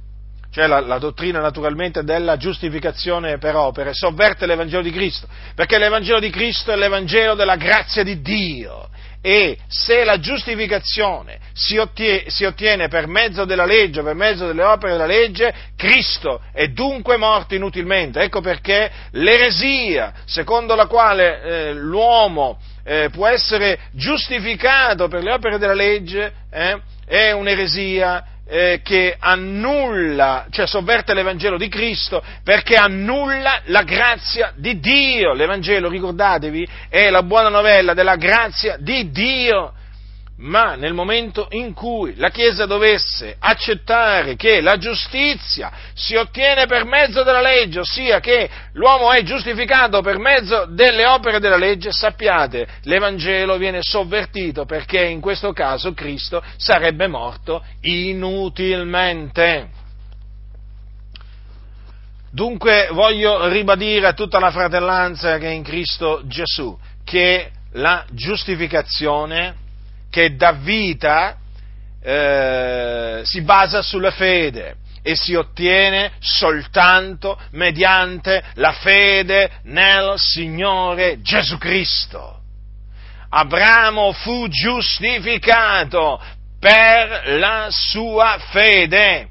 Cioè 0.57 0.65
la, 0.65 0.79
la, 0.79 0.97
dottrina 0.97 1.39
naturalmente 1.39 2.03
della 2.03 2.35
giustificazione 2.35 3.37
per 3.37 3.55
opere, 3.55 3.93
sovverte 3.93 4.47
l'Evangelo 4.47 4.81
di 4.81 4.89
Cristo, 4.89 5.27
perché 5.53 5.77
l'Evangelo 5.77 6.19
di 6.19 6.31
Cristo 6.31 6.71
è 6.71 6.75
l'Evangelo 6.75 7.35
della 7.35 7.57
grazia 7.57 8.01
di 8.01 8.21
Dio 8.21 8.89
e 9.21 9.55
se 9.67 10.03
la 10.03 10.19
giustificazione 10.19 11.37
si 11.53 11.77
ottiene, 11.77 12.23
si 12.31 12.43
ottiene 12.43 12.87
per 12.87 13.05
mezzo 13.05 13.45
della 13.45 13.65
legge, 13.65 14.01
per 14.01 14.15
mezzo 14.15 14.47
delle 14.47 14.63
opere 14.63 14.93
della 14.93 15.05
legge, 15.05 15.53
Cristo 15.75 16.41
è 16.51 16.69
dunque 16.69 17.17
morto 17.17 17.53
inutilmente. 17.53 18.19
Ecco 18.21 18.41
perché 18.41 18.89
l'eresia 19.11 20.11
secondo 20.25 20.73
la 20.73 20.87
quale 20.87 21.41
eh, 21.43 21.73
l'uomo 21.73 22.57
eh, 22.83 23.09
può 23.11 23.27
essere 23.27 23.77
giustificato 23.91 25.07
per 25.07 25.21
le 25.21 25.33
opere 25.33 25.59
della 25.59 25.73
legge 25.75 26.33
eh, 26.49 26.81
è 27.05 27.31
un'eresia 27.31 28.36
eh, 28.47 28.81
che 28.83 29.15
annulla, 29.19 30.47
cioè 30.49 30.65
sovverte 30.65 31.13
l'Evangelo 31.13 31.57
di 31.57 31.67
Cristo 31.67 32.23
perché 32.43 32.75
annulla 32.75 33.61
la 33.65 33.83
grazia 33.83 34.53
di 34.55 34.79
Dio. 34.79 35.33
L'Evangelo, 35.33 35.89
ricordatevi, 35.89 36.67
è 36.89 37.09
la 37.09 37.23
buona 37.23 37.49
novella 37.49 37.93
della 37.93 38.15
grazia 38.15 38.77
di 38.79 39.11
Dio 39.11 39.73
ma 40.39 40.75
nel 40.75 40.93
momento 40.93 41.47
in 41.51 41.73
cui 41.73 42.15
la 42.15 42.29
Chiesa 42.29 42.65
dovesse 42.67 43.35
accettare 43.39 44.35
che 44.35 44.61
la 44.61 44.77
giustizia 44.77 45.71
si 45.93 46.15
ottiene 46.15 46.67
per 46.67 46.85
mezzo 46.85 47.23
della 47.23 47.41
legge, 47.41 47.79
ossia 47.79 48.19
che 48.19 48.47
l'uomo 48.73 49.11
è 49.11 49.23
giustificato 49.23 50.01
per 50.01 50.19
mezzo 50.19 50.65
delle 50.69 51.07
opere 51.07 51.39
della 51.39 51.57
legge, 51.57 51.91
sappiate, 51.91 52.67
l'Evangelo 52.83 53.57
viene 53.57 53.81
sovvertito 53.81 54.65
perché 54.65 55.03
in 55.05 55.21
questo 55.21 55.53
caso 55.53 55.93
Cristo 55.93 56.43
sarebbe 56.57 57.07
morto 57.07 57.63
inutilmente. 57.81 59.69
Dunque 62.29 62.89
voglio 62.91 63.47
ribadire 63.47 64.05
a 64.05 64.13
tutta 64.13 64.37
la 64.37 64.51
fratellanza 64.51 65.39
che 65.39 65.47
è 65.47 65.51
in 65.51 65.63
Cristo 65.63 66.21
Gesù 66.25 66.77
che 67.03 67.49
la 67.71 68.05
giustificazione 68.11 69.65
che 70.09 70.35
dà 70.35 70.53
vita 70.53 71.37
eh, 72.01 73.21
si 73.23 73.41
basa 73.41 73.81
sulla 73.81 74.11
fede 74.11 74.77
e 75.01 75.15
si 75.15 75.35
ottiene 75.35 76.11
soltanto 76.19 77.39
mediante 77.51 78.43
la 78.55 78.73
fede 78.73 79.59
nel 79.63 80.13
Signore 80.17 81.21
Gesù 81.21 81.57
Cristo. 81.57 82.41
Abramo 83.29 84.11
fu 84.11 84.47
giustificato 84.47 86.21
per 86.59 87.37
la 87.37 87.67
sua 87.69 88.37
fede, 88.51 89.29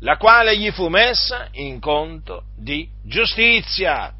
la 0.00 0.16
quale 0.16 0.56
gli 0.58 0.70
fu 0.70 0.88
messa 0.88 1.48
in 1.52 1.80
conto 1.80 2.44
di 2.56 2.88
giustizia. 3.04 4.12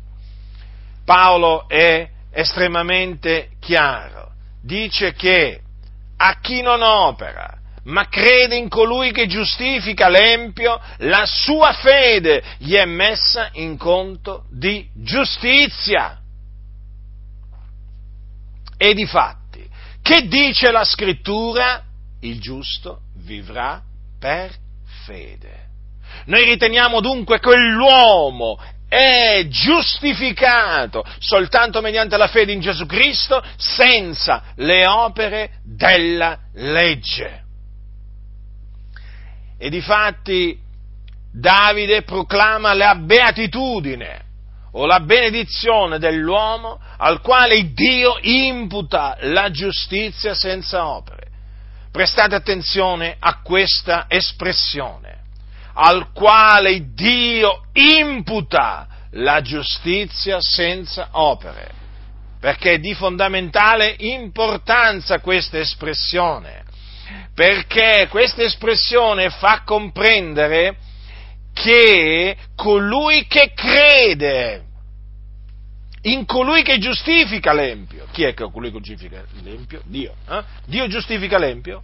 Paolo 1.05 1.69
è 1.69 2.09
estremamente 2.31 3.51
chiaro, 3.61 4.33
dice 4.63 5.13
che 5.13 5.64
a 6.27 6.39
chi 6.41 6.63
non 6.63 6.81
opera, 6.81 7.59
ma 7.85 8.09
crede 8.09 8.57
in 8.57 8.71
colui 8.71 9.13
che 9.13 9.27
giustifica 9.27 10.09
l'empio, 10.09 10.81
la 10.99 11.27
sua 11.27 11.75
fede 11.75 12.43
gli 12.57 12.73
è 12.73 12.87
messa 12.87 13.51
in 13.53 13.77
conto 13.77 14.47
di 14.51 14.89
giustizia. 14.95 16.19
E 18.79 18.95
di 18.95 19.05
fatti, 19.05 19.69
che 20.01 20.27
dice 20.27 20.71
la 20.71 20.85
scrittura? 20.85 21.83
Il 22.21 22.41
giusto 22.41 23.01
vivrà 23.17 23.83
per 24.19 24.51
fede. 25.05 25.63
Noi 26.25 26.45
riteniamo 26.45 27.01
dunque 27.01 27.39
quell'uomo 27.39 28.59
è 28.95 29.49
giustificato 29.49 31.05
soltanto 31.19 31.81
mediante 31.81 32.17
la 32.17 32.29
fede 32.29 32.53
in 32.53 32.61
Gesù 32.61 32.87
Cristo 32.87 33.43
senza 33.57 34.45
le 34.57 34.87
opere 34.87 35.59
della 35.65 36.39
legge. 36.55 37.43
E 39.59 39.69
difatti 39.69 40.57
Davide 41.33 42.03
proclama 42.03 42.73
la 42.75 42.95
beatitudine 42.95 44.23
o 44.73 44.87
la 44.87 45.01
benedizione 45.01 45.99
dell'uomo 45.99 46.79
al 46.97 47.21
quale 47.21 47.73
Dio 47.73 48.17
imputa 48.21 49.17
la 49.23 49.51
giustizia 49.51 50.35
senza 50.35 50.87
opere. 50.87 51.23
Prestate 51.91 52.37
attenzione 52.37 53.17
a 53.19 53.41
questa 53.43 54.05
espressione 54.07 55.14
al 55.75 56.13
quale 56.13 56.93
Dio 56.95 57.67
imputa 57.73 58.87
la 59.13 59.41
giustizia 59.43 60.39
senza 60.41 61.09
opere. 61.13 61.83
perché 62.45 62.73
è 62.73 62.79
di 62.79 62.93
fondamentale 62.93 63.95
importanza 64.01 65.19
questa 65.21 65.59
espressione, 65.59 66.63
perché 67.35 68.07
questa 68.11 68.43
espressione 68.43 69.31
fa 69.31 69.63
comprendere 69.65 70.77
che 71.55 72.37
colui 72.55 73.27
che 73.27 73.53
crede 73.55 74.63
in 76.03 76.27
colui 76.27 76.63
che 76.63 76.79
giustifica 76.79 77.55
l'empio, 77.55 78.07
chi 78.13 78.25
è 78.25 78.35
colui 78.35 78.71
che 78.71 78.81
giustifica 78.81 79.25
l'empio? 79.43 79.81
Dio. 79.87 80.15
Eh? 80.29 80.43
Dio 80.67 80.87
giustifica 80.87 81.39
l'empio? 81.39 81.83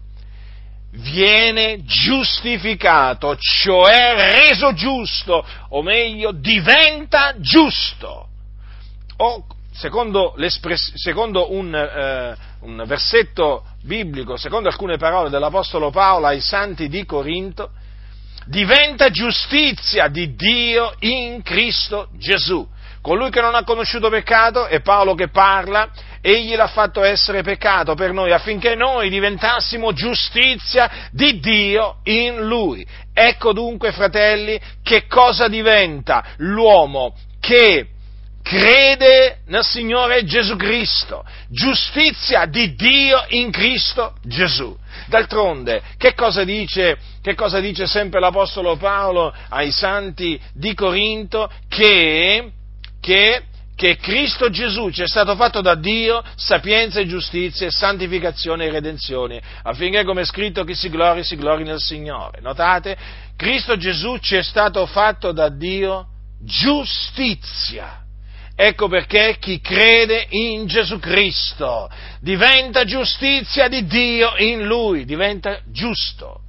Viene 0.92 1.84
giustificato, 1.84 3.36
cioè 3.36 4.32
reso 4.34 4.72
giusto, 4.72 5.46
o 5.68 5.82
meglio, 5.82 6.32
diventa 6.32 7.34
giusto. 7.38 8.28
O, 9.18 9.46
secondo, 9.72 10.34
secondo 10.94 11.52
un, 11.52 11.74
eh, 11.74 12.36
un 12.60 12.82
versetto 12.86 13.66
biblico, 13.82 14.36
secondo 14.36 14.68
alcune 14.68 14.96
parole 14.96 15.30
dell'Apostolo 15.30 15.90
Paolo 15.90 16.26
ai 16.26 16.40
santi 16.40 16.88
di 16.88 17.04
Corinto, 17.04 17.70
diventa 18.46 19.10
giustizia 19.10 20.08
di 20.08 20.34
Dio 20.34 20.94
in 21.00 21.42
Cristo 21.42 22.08
Gesù. 22.18 22.66
Colui 23.02 23.30
che 23.30 23.40
non 23.40 23.54
ha 23.54 23.64
conosciuto 23.64 24.10
peccato 24.10 24.66
è 24.66 24.80
Paolo 24.82 25.14
che 25.14 25.28
parla, 25.28 25.88
egli 26.20 26.54
l'ha 26.54 26.66
fatto 26.66 27.02
essere 27.02 27.42
peccato 27.42 27.94
per 27.94 28.12
noi 28.12 28.30
affinché 28.30 28.74
noi 28.74 29.08
diventassimo 29.08 29.92
giustizia 29.92 31.08
di 31.10 31.40
Dio 31.40 32.00
in 32.04 32.46
lui. 32.46 32.86
Ecco 33.14 33.54
dunque, 33.54 33.92
fratelli, 33.92 34.60
che 34.82 35.06
cosa 35.06 35.48
diventa 35.48 36.24
l'uomo 36.38 37.14
che 37.40 37.86
crede 38.42 39.38
nel 39.46 39.64
Signore 39.64 40.24
Gesù 40.24 40.56
Cristo, 40.56 41.24
giustizia 41.48 42.44
di 42.44 42.74
Dio 42.74 43.24
in 43.28 43.50
Cristo 43.50 44.14
Gesù. 44.22 44.76
D'altronde, 45.06 45.82
che 45.96 46.14
cosa 46.14 46.44
dice, 46.44 46.98
che 47.22 47.34
cosa 47.34 47.60
dice 47.60 47.86
sempre 47.86 48.20
l'Apostolo 48.20 48.76
Paolo 48.76 49.34
ai 49.48 49.70
santi 49.70 50.38
di 50.52 50.74
Corinto? 50.74 51.50
Che 51.68 52.52
che, 53.00 53.42
che 53.74 53.96
Cristo 53.96 54.50
Gesù 54.50 54.90
ci 54.90 55.02
è 55.02 55.08
stato 55.08 55.34
fatto 55.36 55.60
da 55.60 55.74
Dio 55.74 56.22
sapienza 56.36 57.00
e 57.00 57.06
giustizia 57.06 57.70
santificazione 57.70 58.66
e 58.66 58.70
redenzione, 58.70 59.40
affinché 59.62 60.04
come 60.04 60.22
è 60.22 60.24
scritto 60.24 60.64
chi 60.64 60.74
si 60.74 60.88
glori 60.90 61.24
si 61.24 61.36
glori 61.36 61.64
nel 61.64 61.80
Signore. 61.80 62.40
Notate? 62.40 62.96
Cristo 63.36 63.76
Gesù 63.76 64.18
ci 64.18 64.36
è 64.36 64.42
stato 64.42 64.84
fatto 64.86 65.32
da 65.32 65.48
Dio 65.48 66.06
giustizia. 66.42 68.04
Ecco 68.54 68.88
perché 68.88 69.38
chi 69.40 69.58
crede 69.62 70.26
in 70.28 70.66
Gesù 70.66 70.98
Cristo 70.98 71.90
diventa 72.20 72.84
giustizia 72.84 73.68
di 73.68 73.86
Dio 73.86 74.36
in 74.36 74.66
Lui, 74.66 75.06
diventa 75.06 75.60
giusto. 75.72 76.42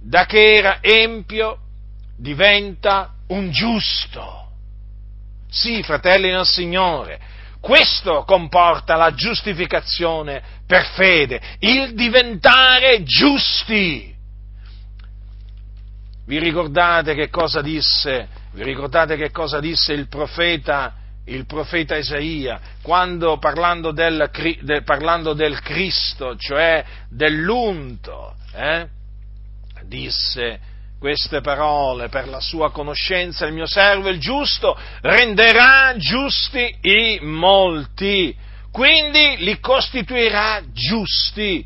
Da 0.00 0.26
che 0.26 0.54
era 0.54 0.78
empio 0.80 1.58
diventa 2.16 3.14
un 3.28 3.50
giusto. 3.50 4.35
Sì, 5.48 5.82
fratelli 5.82 6.30
nel 6.30 6.46
Signore, 6.46 7.20
questo 7.60 8.24
comporta 8.24 8.96
la 8.96 9.12
giustificazione 9.14 10.42
per 10.66 10.86
fede, 10.94 11.40
il 11.60 11.94
diventare 11.94 13.02
giusti. 13.02 14.14
Vi 16.26 16.38
ricordate 16.38 17.14
che 17.14 17.28
cosa 17.28 17.62
disse, 17.62 18.28
che 18.54 19.30
cosa 19.30 19.60
disse 19.60 19.92
il 19.92 20.08
profeta, 20.08 20.94
il 21.26 21.46
profeta 21.46 21.96
Isaia, 21.96 22.60
quando 22.82 23.38
parlando 23.38 23.92
del, 23.92 24.30
parlando 24.84 25.32
del 25.32 25.60
Cristo, 25.60 26.36
cioè 26.36 26.84
dell'unto, 27.08 28.34
eh, 28.54 28.88
disse 29.84 30.74
queste 30.98 31.40
parole 31.40 32.08
per 32.08 32.28
la 32.28 32.40
sua 32.40 32.70
conoscenza, 32.70 33.46
il 33.46 33.52
mio 33.52 33.66
servo 33.66 34.08
il 34.08 34.18
giusto 34.18 34.76
renderà 35.02 35.94
giusti 35.96 36.78
i 36.80 37.18
molti, 37.22 38.34
quindi 38.70 39.36
li 39.38 39.60
costituirà 39.60 40.62
giusti. 40.72 41.64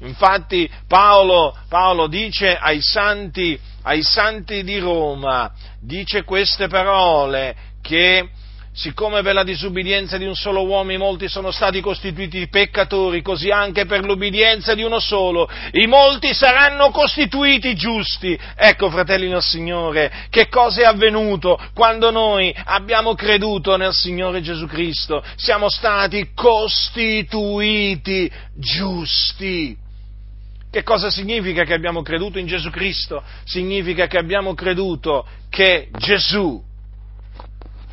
Infatti 0.00 0.70
Paolo, 0.86 1.56
Paolo 1.68 2.06
dice 2.06 2.56
ai 2.56 2.80
santi, 2.80 3.58
ai 3.82 4.02
santi 4.02 4.62
di 4.62 4.78
Roma, 4.78 5.52
dice 5.80 6.22
queste 6.22 6.68
parole 6.68 7.56
che 7.82 8.28
siccome 8.78 9.22
per 9.22 9.34
la 9.34 9.42
disubbidienza 9.42 10.18
di 10.18 10.24
un 10.24 10.36
solo 10.36 10.64
uomo 10.64 10.92
i 10.92 10.98
molti 10.98 11.28
sono 11.28 11.50
stati 11.50 11.80
costituiti 11.80 12.46
peccatori, 12.46 13.22
così 13.22 13.50
anche 13.50 13.86
per 13.86 14.04
l'ubbidienza 14.04 14.74
di 14.74 14.84
uno 14.84 15.00
solo 15.00 15.50
i 15.72 15.86
molti 15.86 16.32
saranno 16.32 16.90
costituiti 16.90 17.74
giusti. 17.74 18.38
Ecco, 18.54 18.88
fratelli 18.88 19.28
del 19.28 19.42
Signore, 19.42 20.12
che 20.30 20.48
cosa 20.48 20.82
è 20.82 20.84
avvenuto 20.84 21.58
quando 21.74 22.12
noi 22.12 22.54
abbiamo 22.66 23.14
creduto 23.14 23.76
nel 23.76 23.92
Signore 23.92 24.40
Gesù 24.42 24.66
Cristo? 24.66 25.24
Siamo 25.34 25.68
stati 25.68 26.30
costituiti 26.32 28.30
giusti. 28.54 29.76
Che 30.70 30.82
cosa 30.84 31.10
significa 31.10 31.64
che 31.64 31.74
abbiamo 31.74 32.02
creduto 32.02 32.38
in 32.38 32.46
Gesù 32.46 32.70
Cristo? 32.70 33.24
Significa 33.44 34.06
che 34.06 34.18
abbiamo 34.18 34.54
creduto 34.54 35.26
che 35.48 35.88
Gesù 35.98 36.66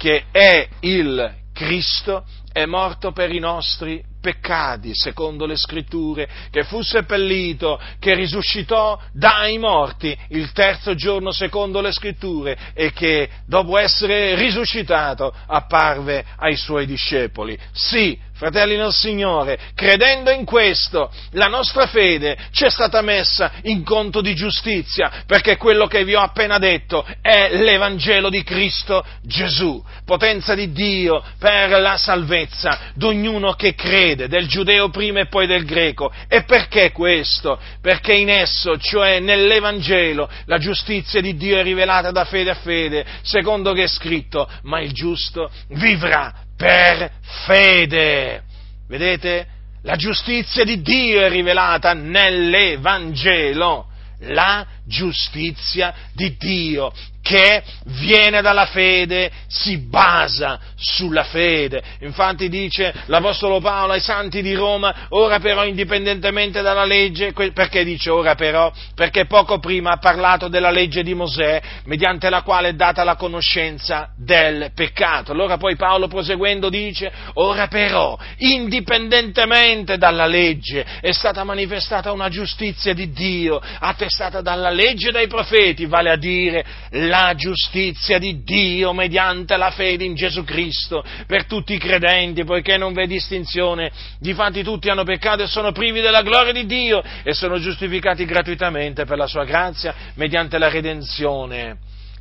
che 0.05 0.25
è 0.29 0.67
il 0.81 1.33
Cristo, 1.51 2.25
è 2.53 2.65
morto 2.65 3.11
per 3.11 3.33
i 3.33 3.39
nostri 3.39 4.03
peccati, 4.21 4.93
secondo 4.93 5.47
le 5.47 5.55
scritture, 5.55 6.29
che 6.51 6.63
fu 6.63 6.83
seppellito, 6.83 7.81
che 7.97 8.13
risuscitò 8.13 9.01
dai 9.11 9.57
morti 9.57 10.15
il 10.29 10.51
terzo 10.51 10.93
giorno, 10.93 11.31
secondo 11.31 11.81
le 11.81 11.91
scritture, 11.91 12.55
e 12.75 12.91
che 12.91 13.27
dopo 13.47 13.79
essere 13.79 14.35
risuscitato 14.35 15.33
apparve 15.47 16.23
ai 16.37 16.55
suoi 16.55 16.85
discepoli. 16.85 17.57
Sì, 17.71 18.15
fratelli 18.35 18.75
nel 18.75 18.91
Signore, 18.91 19.57
credendo 19.73 20.29
in 20.29 20.45
questo, 20.45 21.11
la 21.31 21.47
nostra 21.47 21.87
fede 21.87 22.37
ci 22.51 22.65
è 22.65 22.69
stata 22.69 23.01
messa 23.01 23.51
in 23.63 23.83
conto 23.83 24.21
di 24.21 24.35
giustizia, 24.35 25.23
perché 25.25 25.57
quello 25.57 25.87
che 25.87 26.03
vi 26.03 26.15
ho 26.15 26.21
appena 26.21 26.57
detto 26.57 27.05
è 27.21 27.55
l'Evangelo 27.55 28.29
di 28.29 28.43
Cristo 28.43 29.05
Gesù, 29.21 29.83
potenza 30.05 30.53
di 30.53 30.71
Dio 30.71 31.23
per 31.39 31.69
la 31.79 31.97
salvezza 31.97 32.91
di 32.93 33.05
ognuno 33.05 33.53
che 33.53 33.73
crede, 33.73 34.27
del 34.27 34.47
giudeo 34.47 34.89
prima 34.89 35.21
e 35.21 35.27
poi 35.27 35.47
del 35.47 35.65
greco. 35.65 36.11
E 36.27 36.43
perché 36.43 36.91
questo? 36.91 37.59
Perché 37.81 38.13
in 38.13 38.29
esso, 38.29 38.77
cioè 38.77 39.19
nell'Evangelo, 39.19 40.29
la 40.45 40.57
giustizia 40.57 41.21
di 41.21 41.35
Dio 41.35 41.57
è 41.57 41.63
rivelata 41.63 42.11
da 42.11 42.25
fede 42.25 42.51
a 42.51 42.55
fede, 42.55 43.05
secondo 43.21 43.73
che 43.73 43.83
è 43.83 43.87
scritto, 43.87 44.49
ma 44.63 44.81
il 44.81 44.91
giusto 44.91 45.49
vivrà 45.69 46.44
per 46.55 47.11
fede. 47.45 48.43
Vedete? 48.87 49.47
La 49.83 49.95
giustizia 49.95 50.63
di 50.63 50.81
Dio 50.81 51.21
è 51.21 51.29
rivelata 51.29 51.93
nell'Evangelo. 51.93 53.87
La 54.19 54.65
giustizia 54.85 55.93
di 56.13 56.35
Dio 56.37 56.91
che 57.25 57.63
viene 57.85 58.43
dalla 58.43 58.67
fede, 58.67 59.31
si 59.47 59.79
basa 59.79 60.59
sulla 60.75 61.23
fede. 61.23 61.81
Infatti 62.01 62.49
dice 62.49 62.93
l'Apostolo 63.07 63.59
Paolo 63.59 63.93
ai 63.93 63.99
santi 63.99 64.43
di 64.43 64.53
Roma, 64.53 65.07
ora 65.09 65.39
però 65.39 65.65
indipendentemente 65.65 66.61
dalla 66.61 66.85
legge, 66.85 67.33
perché 67.33 67.83
dice 67.83 68.11
ora 68.11 68.35
però? 68.35 68.71
Perché 68.93 69.25
poco 69.25 69.57
prima 69.57 69.93
ha 69.93 69.97
parlato 69.97 70.49
della 70.49 70.69
legge 70.69 71.01
di 71.01 71.15
Mosè, 71.15 71.59
mediante 71.85 72.29
la 72.29 72.43
quale 72.43 72.69
è 72.69 72.73
data 72.73 73.03
la 73.03 73.15
conoscenza 73.15 74.11
del 74.15 74.69
peccato. 74.75 75.31
Allora 75.31 75.57
poi 75.57 75.75
Paolo 75.75 76.07
proseguendo 76.07 76.69
dice, 76.69 77.11
ora 77.33 77.67
però, 77.67 78.15
indipendentemente 78.37 79.97
dalla 79.97 80.27
legge, 80.27 80.85
è 81.01 81.11
stata 81.11 81.43
manifestata 81.43 82.11
una 82.11 82.29
giustizia 82.29 82.93
di 82.93 83.11
Dio, 83.11 83.59
attestata 83.79 84.41
dalla 84.41 84.69
legge 84.69 85.09
dai 85.09 85.25
profeti, 85.25 85.87
vale 85.87 86.11
a 86.11 86.17
dire 86.17 86.63
la 86.91 87.13
la 87.15 87.33
giustizia 87.33 88.19
di 88.19 88.43
Dio 88.43 88.91
mediante 88.91 89.55
la 89.55 89.71
fede 89.71 90.03
in 90.03 90.15
Gesù 90.15 90.43
Cristo 90.43 91.03
per 91.25 91.45
tutti 91.45 91.73
i 91.73 91.77
credenti, 91.77 92.43
poiché 92.43 92.77
non 92.77 92.93
v'è 92.93 93.07
distinzione. 93.07 93.89
Difatti 94.19 94.63
tutti 94.63 94.89
hanno 94.89 95.03
peccato 95.03 95.43
e 95.43 95.47
sono 95.47 95.71
privi 95.71 96.01
della 96.01 96.21
gloria 96.21 96.51
di 96.51 96.65
Dio 96.65 97.01
e 97.23 97.33
sono 97.33 97.57
giustificati 97.57 98.25
gratuitamente 98.25 99.05
per 99.05 99.17
la 99.17 99.27
sua 99.27 99.45
grazia 99.45 99.93
mediante 100.15 100.57
la 100.57 100.69
redenzione 100.69 101.77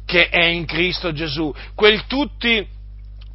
che 0.07 0.29
è 0.29 0.45
in 0.45 0.65
Cristo 0.65 1.13
Gesù. 1.13 1.53
Quel 1.75 2.07
tutti 2.07 2.65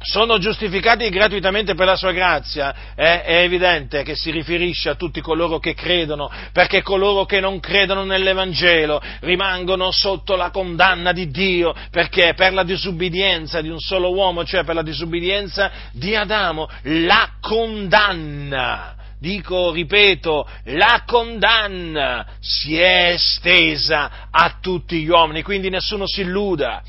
sono 0.02 0.38
giustificati 0.38 1.08
gratuitamente 1.10 1.74
per 1.74 1.86
la 1.86 1.96
sua 1.96 2.12
grazia, 2.12 2.94
eh, 2.94 3.22
è 3.22 3.42
evidente 3.42 4.02
che 4.02 4.14
si 4.14 4.30
riferisce 4.30 4.88
a 4.88 4.94
tutti 4.94 5.20
coloro 5.20 5.58
che 5.58 5.74
credono, 5.74 6.30
perché 6.52 6.82
coloro 6.82 7.26
che 7.26 7.40
non 7.40 7.60
credono 7.60 8.04
nell'Evangelo 8.04 9.00
rimangono 9.20 9.90
sotto 9.90 10.36
la 10.36 10.50
condanna 10.50 11.12
di 11.12 11.30
Dio, 11.30 11.74
perché 11.90 12.32
per 12.34 12.54
la 12.54 12.64
disubbidienza 12.64 13.60
di 13.60 13.68
un 13.68 13.78
solo 13.78 14.12
uomo, 14.12 14.44
cioè 14.44 14.64
per 14.64 14.74
la 14.74 14.82
disubbidienza 14.82 15.70
di 15.92 16.16
Adamo, 16.16 16.68
la 16.82 17.32
condanna 17.40 18.94
dico, 19.20 19.70
ripeto, 19.70 20.48
la 20.64 21.02
condanna 21.04 22.26
si 22.40 22.78
è 22.78 23.10
estesa 23.12 24.28
a 24.30 24.56
tutti 24.62 25.02
gli 25.02 25.08
uomini, 25.08 25.42
quindi 25.42 25.68
nessuno 25.68 26.06
si 26.06 26.22
illuda. 26.22 26.82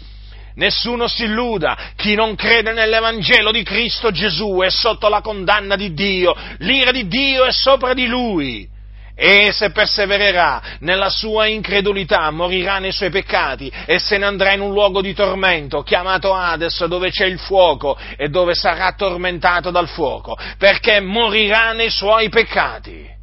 Nessuno 0.55 1.07
si 1.07 1.23
illuda, 1.23 1.77
chi 1.95 2.13
non 2.13 2.35
crede 2.35 2.73
nell'Evangelo 2.73 3.51
di 3.51 3.63
Cristo 3.63 4.11
Gesù 4.11 4.59
è 4.63 4.69
sotto 4.69 5.07
la 5.07 5.21
condanna 5.21 5.75
di 5.75 5.93
Dio, 5.93 6.35
l'ira 6.59 6.91
di 6.91 7.07
Dio 7.07 7.45
è 7.45 7.51
sopra 7.51 7.93
di 7.93 8.07
lui. 8.07 8.69
E 9.15 9.51
se 9.51 9.71
persevererà 9.71 10.61
nella 10.79 11.09
sua 11.09 11.45
incredulità, 11.45 12.31
morirà 12.31 12.79
nei 12.79 12.91
suoi 12.91 13.11
peccati 13.11 13.71
e 13.85 13.99
se 13.99 14.17
ne 14.17 14.25
andrà 14.25 14.53
in 14.53 14.61
un 14.61 14.71
luogo 14.71 15.01
di 15.01 15.13
tormento, 15.13 15.83
chiamato 15.83 16.33
Hades, 16.33 16.83
dove 16.85 17.11
c'è 17.11 17.25
il 17.25 17.37
fuoco 17.37 17.97
e 18.17 18.29
dove 18.29 18.55
sarà 18.55 18.93
tormentato 18.93 19.69
dal 19.69 19.87
fuoco, 19.87 20.37
perché 20.57 20.99
morirà 21.01 21.73
nei 21.73 21.91
suoi 21.91 22.29
peccati. 22.29 23.19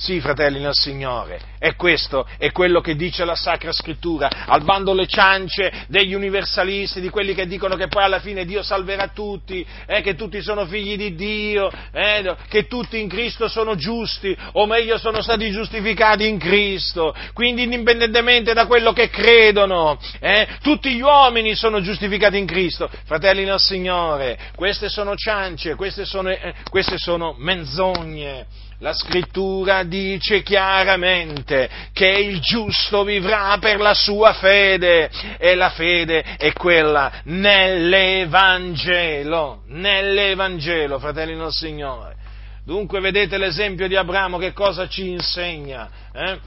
Sì, 0.00 0.18
fratelli 0.18 0.60
nel 0.60 0.72
Signore, 0.72 1.38
e 1.58 1.76
questo 1.76 2.26
è 2.38 2.52
quello 2.52 2.80
che 2.80 2.96
dice 2.96 3.26
la 3.26 3.34
Sacra 3.34 3.70
Scrittura, 3.70 4.30
al 4.46 4.62
bando 4.62 4.94
le 4.94 5.06
ciance 5.06 5.70
degli 5.88 6.14
universalisti, 6.14 7.02
di 7.02 7.10
quelli 7.10 7.34
che 7.34 7.46
dicono 7.46 7.76
che 7.76 7.88
poi 7.88 8.04
alla 8.04 8.18
fine 8.18 8.46
Dio 8.46 8.62
salverà 8.62 9.08
tutti, 9.08 9.64
eh, 9.84 10.00
che 10.00 10.14
tutti 10.14 10.40
sono 10.40 10.64
figli 10.64 10.96
di 10.96 11.14
Dio, 11.14 11.70
eh, 11.92 12.34
che 12.48 12.66
tutti 12.66 12.98
in 12.98 13.10
Cristo 13.10 13.46
sono 13.46 13.74
giusti, 13.74 14.34
o 14.52 14.64
meglio 14.64 14.96
sono 14.96 15.20
stati 15.20 15.50
giustificati 15.50 16.26
in 16.26 16.38
Cristo, 16.38 17.14
quindi 17.34 17.64
indipendentemente 17.64 18.54
da 18.54 18.64
quello 18.64 18.94
che 18.94 19.10
credono, 19.10 19.98
eh, 20.18 20.48
tutti 20.62 20.94
gli 20.94 21.02
uomini 21.02 21.54
sono 21.54 21.82
giustificati 21.82 22.38
in 22.38 22.46
Cristo. 22.46 22.88
Fratelli 23.04 23.44
nel 23.44 23.60
Signore, 23.60 24.38
queste 24.54 24.88
sono 24.88 25.14
ciance, 25.14 25.74
queste 25.74 26.06
sono, 26.06 26.30
eh, 26.30 26.54
queste 26.70 26.96
sono 26.96 27.34
menzogne 27.36 28.46
la 28.80 28.92
scrittura 28.94 29.82
dice 29.82 30.42
chiaramente 30.42 31.68
che 31.92 32.08
il 32.08 32.40
giusto 32.40 33.04
vivrà 33.04 33.58
per 33.60 33.78
la 33.78 33.92
sua 33.92 34.32
fede 34.32 35.10
e 35.38 35.54
la 35.54 35.68
fede 35.70 36.22
è 36.38 36.50
quella 36.52 37.20
nell'Evangelo, 37.24 39.64
nell'Evangelo, 39.66 40.98
fratelli 40.98 41.36
del 41.36 41.52
Signore. 41.52 42.16
Dunque 42.64 43.00
vedete 43.00 43.36
l'esempio 43.36 43.86
di 43.86 43.96
Abramo 43.96 44.38
che 44.38 44.54
cosa 44.54 44.88
ci 44.88 45.10
insegna? 45.10 45.90
Eh? 46.12 46.38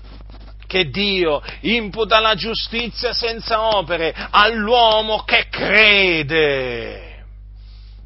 Che 0.65 0.89
Dio 0.89 1.39
imputa 1.61 2.19
la 2.19 2.33
giustizia 2.33 3.13
senza 3.13 3.75
opere 3.75 4.11
all'uomo 4.31 5.21
che 5.23 5.45
crede. 5.51 7.12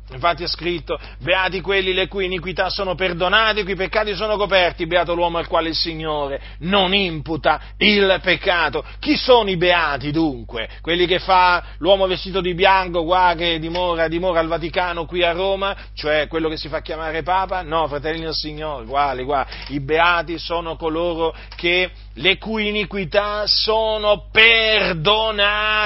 Infatti 0.09 0.43
è 0.43 0.47
scritto, 0.47 0.97
beati 1.19 1.59
quelli 1.59 1.93
le 1.93 2.07
cui 2.07 2.25
iniquità 2.25 2.69
sono 2.69 2.95
perdonate, 2.95 3.59
i 3.59 3.63
cui 3.63 3.75
peccati 3.75 4.15
sono 4.15 4.37
coperti, 4.37 4.87
beato 4.87 5.13
l'uomo 5.13 5.37
al 5.37 5.47
quale 5.47 5.67
il 5.67 5.75
Signore 5.75 6.41
non 6.59 6.93
imputa 6.93 7.59
il 7.77 8.17
peccato. 8.23 8.85
Chi 8.99 9.17
sono 9.17 9.49
i 9.49 9.57
beati 9.57 10.11
dunque? 10.11 10.69
Quelli 10.79 11.05
che 11.07 11.19
fa 11.19 11.61
l'uomo 11.79 12.07
vestito 12.07 12.39
di 12.39 12.53
bianco 12.53 13.03
qua 13.03 13.33
che 13.35 13.59
dimora, 13.59 14.07
dimora 14.07 14.39
al 14.39 14.47
Vaticano 14.47 15.05
qui 15.05 15.23
a 15.23 15.33
Roma, 15.33 15.75
cioè 15.93 16.27
quello 16.27 16.47
che 16.47 16.55
si 16.55 16.69
fa 16.69 16.79
chiamare 16.81 17.21
Papa? 17.21 17.61
No, 17.61 17.87
fratelli 17.87 18.21
del 18.21 18.33
Signore, 18.33 18.85
quali, 18.85 19.25
qua, 19.25 19.45
i 19.69 19.81
beati 19.81 20.39
sono 20.39 20.77
coloro 20.77 21.35
che 21.57 21.91
le 22.17 22.37
cui 22.37 22.67
iniquità 22.67 23.45
sono 23.47 24.27
perdonate 24.31 25.85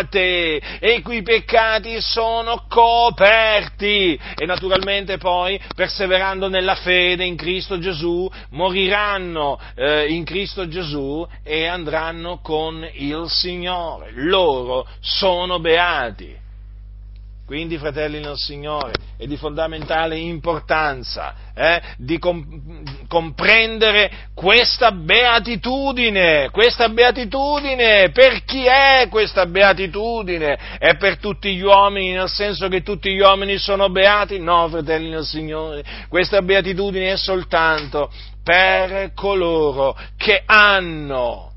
e 0.80 0.94
i 0.94 1.02
cui 1.02 1.22
peccati 1.22 2.00
sono 2.02 2.66
coperti 2.68 4.20
e 4.36 4.46
naturalmente 4.46 5.18
poi, 5.18 5.60
perseverando 5.76 6.48
nella 6.48 6.76
fede 6.76 7.26
in 7.26 7.36
Cristo 7.36 7.80
Gesù, 7.80 8.30
moriranno 8.52 9.60
eh, 9.76 10.08
in 10.08 10.24
Cristo 10.24 10.68
Gesù 10.68 11.28
e 11.44 11.66
andranno 11.66 12.40
con 12.42 12.88
il 12.94 13.26
Signore. 13.28 14.12
Loro 14.14 14.88
sono 15.00 15.60
beati. 15.60 16.41
Quindi, 17.52 17.78
fratelli 17.78 18.22
nel 18.22 18.38
Signore, 18.38 18.94
è 19.18 19.26
di 19.26 19.36
fondamentale 19.36 20.18
importanza 20.18 21.36
eh, 21.54 21.82
di 21.98 22.18
com- 22.18 22.82
comprendere 23.10 24.30
questa 24.34 24.94
beatitudine, 24.94 26.50
questa 26.50 26.88
beatitudine, 26.88 28.10
per 28.12 28.46
chi 28.46 28.64
è 28.64 29.08
questa 29.10 29.48
beatitudine? 29.48 30.78
È 30.80 30.96
per 30.96 31.18
tutti 31.18 31.54
gli 31.54 31.62
uomini, 31.62 32.14
nel 32.14 32.30
senso 32.30 32.70
che 32.70 32.84
tutti 32.84 33.12
gli 33.12 33.20
uomini 33.20 33.58
sono 33.58 33.90
beati? 33.90 34.40
No, 34.40 34.70
fratelli 34.70 35.10
nel 35.10 35.26
Signore, 35.26 35.84
questa 36.08 36.42
beatitudine 36.42 37.12
è 37.12 37.18
soltanto 37.18 38.10
per 38.42 39.12
coloro 39.14 39.94
che 40.16 40.42
hanno 40.46 41.51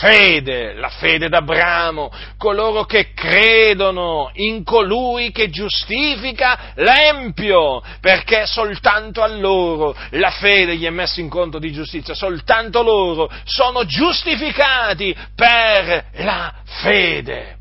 fede, 0.00 0.74
la 0.74 0.88
fede 0.88 1.28
d'Abramo, 1.28 2.10
coloro 2.36 2.84
che 2.84 3.12
credono 3.14 4.30
in 4.34 4.64
colui 4.64 5.30
che 5.30 5.50
giustifica 5.50 6.72
l'empio, 6.76 7.82
perché 8.00 8.46
soltanto 8.46 9.22
a 9.22 9.28
loro 9.28 9.96
la 10.10 10.30
fede 10.30 10.76
gli 10.76 10.84
è 10.84 10.90
messa 10.90 11.20
in 11.20 11.28
conto 11.28 11.58
di 11.58 11.72
giustizia, 11.72 12.14
soltanto 12.14 12.82
loro 12.82 13.30
sono 13.44 13.84
giustificati 13.84 15.16
per 15.34 16.06
la 16.16 16.54
fede. 16.64 17.58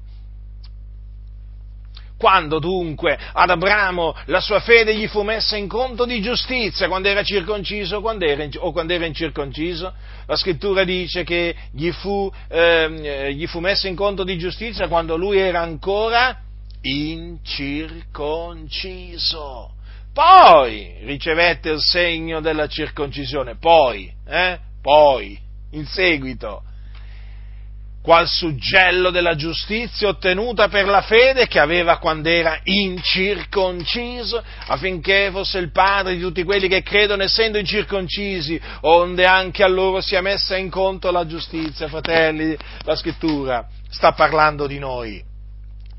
Quando 2.23 2.59
dunque 2.59 3.19
ad 3.33 3.49
Abramo 3.49 4.15
la 4.27 4.39
sua 4.39 4.61
fede 4.61 4.95
gli 4.95 5.09
fu 5.09 5.23
messa 5.23 5.57
in 5.57 5.67
conto 5.67 6.05
di 6.05 6.21
giustizia, 6.21 6.87
quando 6.87 7.09
era 7.09 7.21
circonciso 7.21 7.99
quando 7.99 8.23
era, 8.23 8.47
o 8.59 8.71
quando 8.71 8.93
era 8.93 9.05
incirconciso? 9.05 9.93
La 10.25 10.37
scrittura 10.37 10.85
dice 10.85 11.25
che 11.25 11.53
gli 11.73 11.91
fu, 11.91 12.31
eh, 12.47 13.33
gli 13.33 13.45
fu 13.45 13.59
messa 13.59 13.89
in 13.89 13.97
conto 13.97 14.23
di 14.23 14.37
giustizia 14.37 14.87
quando 14.87 15.17
lui 15.17 15.37
era 15.37 15.59
ancora 15.59 16.39
incirconciso. 16.81 19.73
Poi 20.13 20.99
ricevette 21.01 21.71
il 21.71 21.81
segno 21.81 22.39
della 22.39 22.67
circoncisione, 22.67 23.57
poi, 23.57 24.09
eh, 24.25 24.59
poi, 24.81 25.37
in 25.71 25.85
seguito 25.87 26.63
qual 28.03 28.27
suggello 28.27 29.11
della 29.11 29.35
giustizia 29.35 30.09
ottenuta 30.09 30.67
per 30.67 30.85
la 30.87 31.01
fede 31.01 31.47
che 31.47 31.57
aveva 31.57 31.99
quando 31.99 32.27
era 32.27 32.59
incirconciso, 32.61 34.43
affinché 34.67 35.29
fosse 35.31 35.59
il 35.59 35.71
padre 35.71 36.15
di 36.15 36.21
tutti 36.21 36.43
quelli 36.43 36.67
che 36.67 36.83
credono 36.83 37.23
essendo 37.23 37.57
incirconcisi, 37.57 38.59
onde 38.81 39.25
anche 39.25 39.63
a 39.63 39.69
loro 39.69 40.01
sia 40.01 40.19
messa 40.19 40.57
in 40.57 40.69
conto 40.69 41.11
la 41.11 41.25
giustizia. 41.25 41.87
Fratelli, 41.87 42.57
la 42.81 42.95
scrittura 42.97 43.65
sta 43.89 44.11
parlando 44.11 44.67
di 44.67 44.79
noi. 44.79 45.23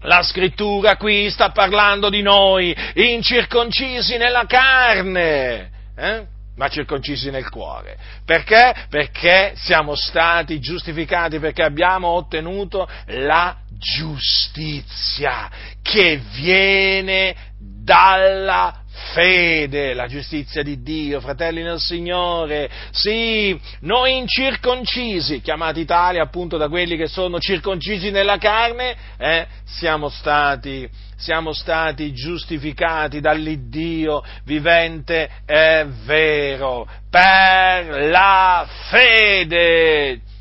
La 0.03 0.23
scrittura 0.23 0.99
qui 0.99 1.31
sta 1.31 1.53
parlando 1.53 2.11
di 2.11 2.21
noi, 2.21 2.77
incirconcisi 2.93 4.19
nella 4.19 4.45
carne. 4.45 5.71
Eh? 5.97 6.33
Ma 6.57 6.69
circoncisi 6.69 7.31
nel 7.31 7.49
cuore. 7.49 7.97
Perché? 8.25 8.75
Perché 8.89 9.53
siamo 9.57 9.95
stati 9.95 10.61
giustificati, 10.61 11.39
perché 11.39 11.63
abbiamo 11.63 12.09
ottenuto 12.09 12.89
la 13.07 13.57
giustizia 13.79 15.51
che 15.83 16.21
viene 16.33 17.35
dalla 17.59 18.84
fede, 19.13 19.95
la 19.95 20.07
giustizia 20.07 20.63
di 20.63 20.83
Dio, 20.83 21.21
fratelli 21.21 21.63
nel 21.63 21.79
Signore. 21.79 22.71
Sì, 22.91 23.59
noi 23.81 24.17
incirconcisi, 24.17 25.41
chiamati 25.41 25.85
tali 25.85 26.19
appunto 26.19 26.57
da 26.57 26.69
quelli 26.69 26.97
che 26.97 27.07
sono 27.07 27.39
circoncisi 27.39 28.11
nella 28.11 28.39
carne, 28.39 28.97
eh, 29.19 29.47
siamo 29.65 30.09
stati 30.09 30.89
siamo 31.17 31.53
stati 31.53 32.13
giustificati 32.13 33.21
dall'Iddio 33.21 34.23
vivente 34.45 35.31
e 35.47 35.87
vero 36.05 36.87
per 37.09 38.11
la 38.11 38.67
fede. 38.91 40.34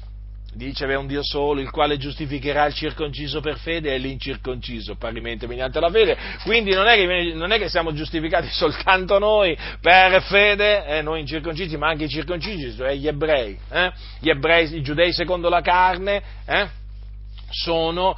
Dice 0.56 0.86
è 0.86 0.96
un 0.96 1.08
Dio 1.08 1.24
solo, 1.24 1.62
il 1.62 1.72
quale 1.72 1.98
giustificherà 1.98 2.66
il 2.66 2.74
circonciso 2.74 3.42
per 3.42 3.58
fede 3.58 3.94
e 3.94 3.98
l'incirconciso 3.98 4.96
parimenti 4.96 5.48
mediante 5.48 5.80
la 5.80 5.90
fede. 5.90 6.16
Quindi 6.44 6.72
non 6.74 6.88
è 6.88 6.96
che, 6.96 7.34
non 7.34 7.52
è 7.52 7.58
che 7.58 7.70
siamo 7.70 7.94
giustificati 7.94 8.48
soltanto 8.54 9.18
noi 9.18 9.58
per 9.82 10.22
fede, 10.24 10.86
eh, 10.86 11.02
noi 11.02 11.22
incirconcisi, 11.22 11.78
ma 11.78 11.88
anche 11.88 12.06
i 12.06 12.10
circoncisi, 12.10 12.76
cioè 12.76 12.94
gli 12.94 13.08
ebrei, 13.08 13.58
eh? 13.70 13.92
gli 14.20 14.30
ebrei, 14.30 14.76
i 14.76 14.82
giudei 14.82 15.12
secondo 15.12 15.50
la 15.50 15.62
carne, 15.62 16.22
eh? 16.46 16.82
Sono, 17.54 18.18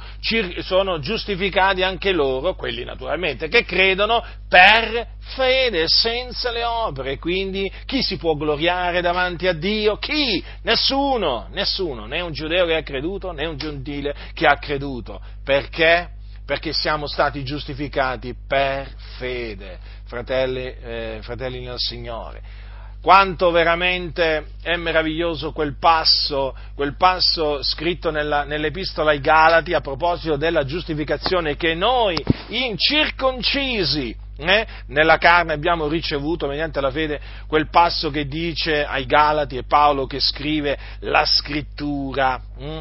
sono, 0.60 0.98
giustificati 0.98 1.82
anche 1.82 2.12
loro, 2.12 2.54
quelli 2.54 2.84
naturalmente, 2.84 3.48
che 3.48 3.64
credono 3.64 4.24
per 4.48 5.06
fede, 5.34 5.84
senza 5.86 6.50
le 6.50 6.64
opere. 6.64 7.18
Quindi 7.18 7.70
chi 7.84 8.02
si 8.02 8.16
può 8.16 8.34
gloriare 8.34 9.00
davanti 9.02 9.46
a 9.46 9.52
Dio? 9.52 9.98
Chi? 9.98 10.42
Nessuno, 10.62 11.48
nessuno, 11.50 12.06
né 12.06 12.20
un 12.20 12.32
giudeo 12.32 12.66
che 12.66 12.76
ha 12.76 12.82
creduto, 12.82 13.32
né 13.32 13.46
un 13.46 13.56
gentile 13.56 14.14
che 14.32 14.46
ha 14.46 14.56
creduto. 14.56 15.20
Perché? 15.44 16.10
Perché 16.46 16.72
siamo 16.72 17.06
stati 17.06 17.44
giustificati 17.44 18.34
per 18.46 18.88
fede, 19.18 19.78
fratelli, 20.04 20.64
eh, 20.64 21.18
fratelli 21.22 21.60
nel 21.60 21.78
Signore 21.78 22.64
quanto 23.06 23.52
veramente 23.52 24.46
è 24.60 24.74
meraviglioso 24.74 25.52
quel 25.52 25.76
passo, 25.78 26.56
quel 26.74 26.96
passo 26.96 27.62
scritto 27.62 28.10
nella, 28.10 28.42
nell'epistola 28.42 29.12
ai 29.12 29.20
Galati 29.20 29.74
a 29.74 29.80
proposito 29.80 30.34
della 30.34 30.64
giustificazione 30.64 31.54
che 31.54 31.76
noi 31.76 32.20
incirconcisi 32.48 34.12
eh, 34.38 34.66
nella 34.88 35.18
carne 35.18 35.52
abbiamo 35.52 35.86
ricevuto 35.86 36.48
mediante 36.48 36.80
la 36.80 36.90
fede 36.90 37.20
quel 37.46 37.68
passo 37.70 38.10
che 38.10 38.26
dice 38.26 38.84
ai 38.84 39.06
Galati 39.06 39.56
e 39.56 39.62
Paolo 39.62 40.06
che 40.06 40.18
scrive 40.18 40.76
la 41.02 41.24
scrittura. 41.24 42.40
Hm? 42.58 42.80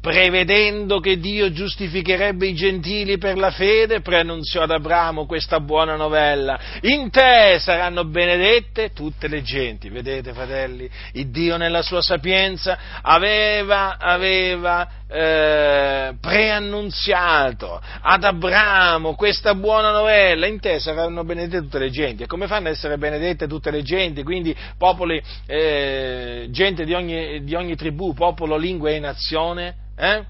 Prevedendo 0.00 0.98
che 0.98 1.18
Dio 1.18 1.52
giustificherebbe 1.52 2.46
i 2.46 2.54
gentili 2.54 3.18
per 3.18 3.36
la 3.36 3.50
fede, 3.50 4.00
preannunziò 4.00 4.62
ad 4.62 4.70
Abramo 4.70 5.26
questa 5.26 5.60
buona 5.60 5.96
novella. 5.96 6.58
In 6.82 7.10
te 7.10 7.58
saranno 7.58 8.04
benedette 8.04 8.92
tutte 8.92 9.28
le 9.28 9.42
genti. 9.42 9.88
Vedete, 9.90 10.32
fratelli, 10.32 10.88
il 11.12 11.30
Dio 11.30 11.56
nella 11.56 11.82
sua 11.82 12.00
sapienza 12.00 12.78
aveva, 13.02 13.98
aveva 13.98 14.99
eh, 15.10 16.14
preannunziato 16.20 17.80
ad 18.00 18.22
Abramo 18.22 19.16
questa 19.16 19.54
buona 19.54 19.90
novella. 19.90 20.46
In 20.46 20.60
te 20.60 20.78
saranno 20.78 21.24
benedette 21.24 21.62
tutte 21.62 21.78
le 21.80 21.90
genti. 21.90 22.22
E 22.22 22.26
come 22.26 22.46
fanno 22.46 22.68
ad 22.68 22.74
essere 22.74 22.96
benedette 22.96 23.48
tutte 23.48 23.70
le 23.70 23.82
genti? 23.82 24.22
Quindi 24.22 24.56
popoli, 24.78 25.20
eh, 25.46 26.46
gente 26.50 26.84
di 26.84 26.94
ogni, 26.94 27.42
di 27.42 27.54
ogni 27.54 27.74
tribù, 27.74 28.14
popolo, 28.14 28.56
lingua 28.56 28.90
e 28.90 29.00
nazione? 29.00 29.76
Eh? 29.96 30.24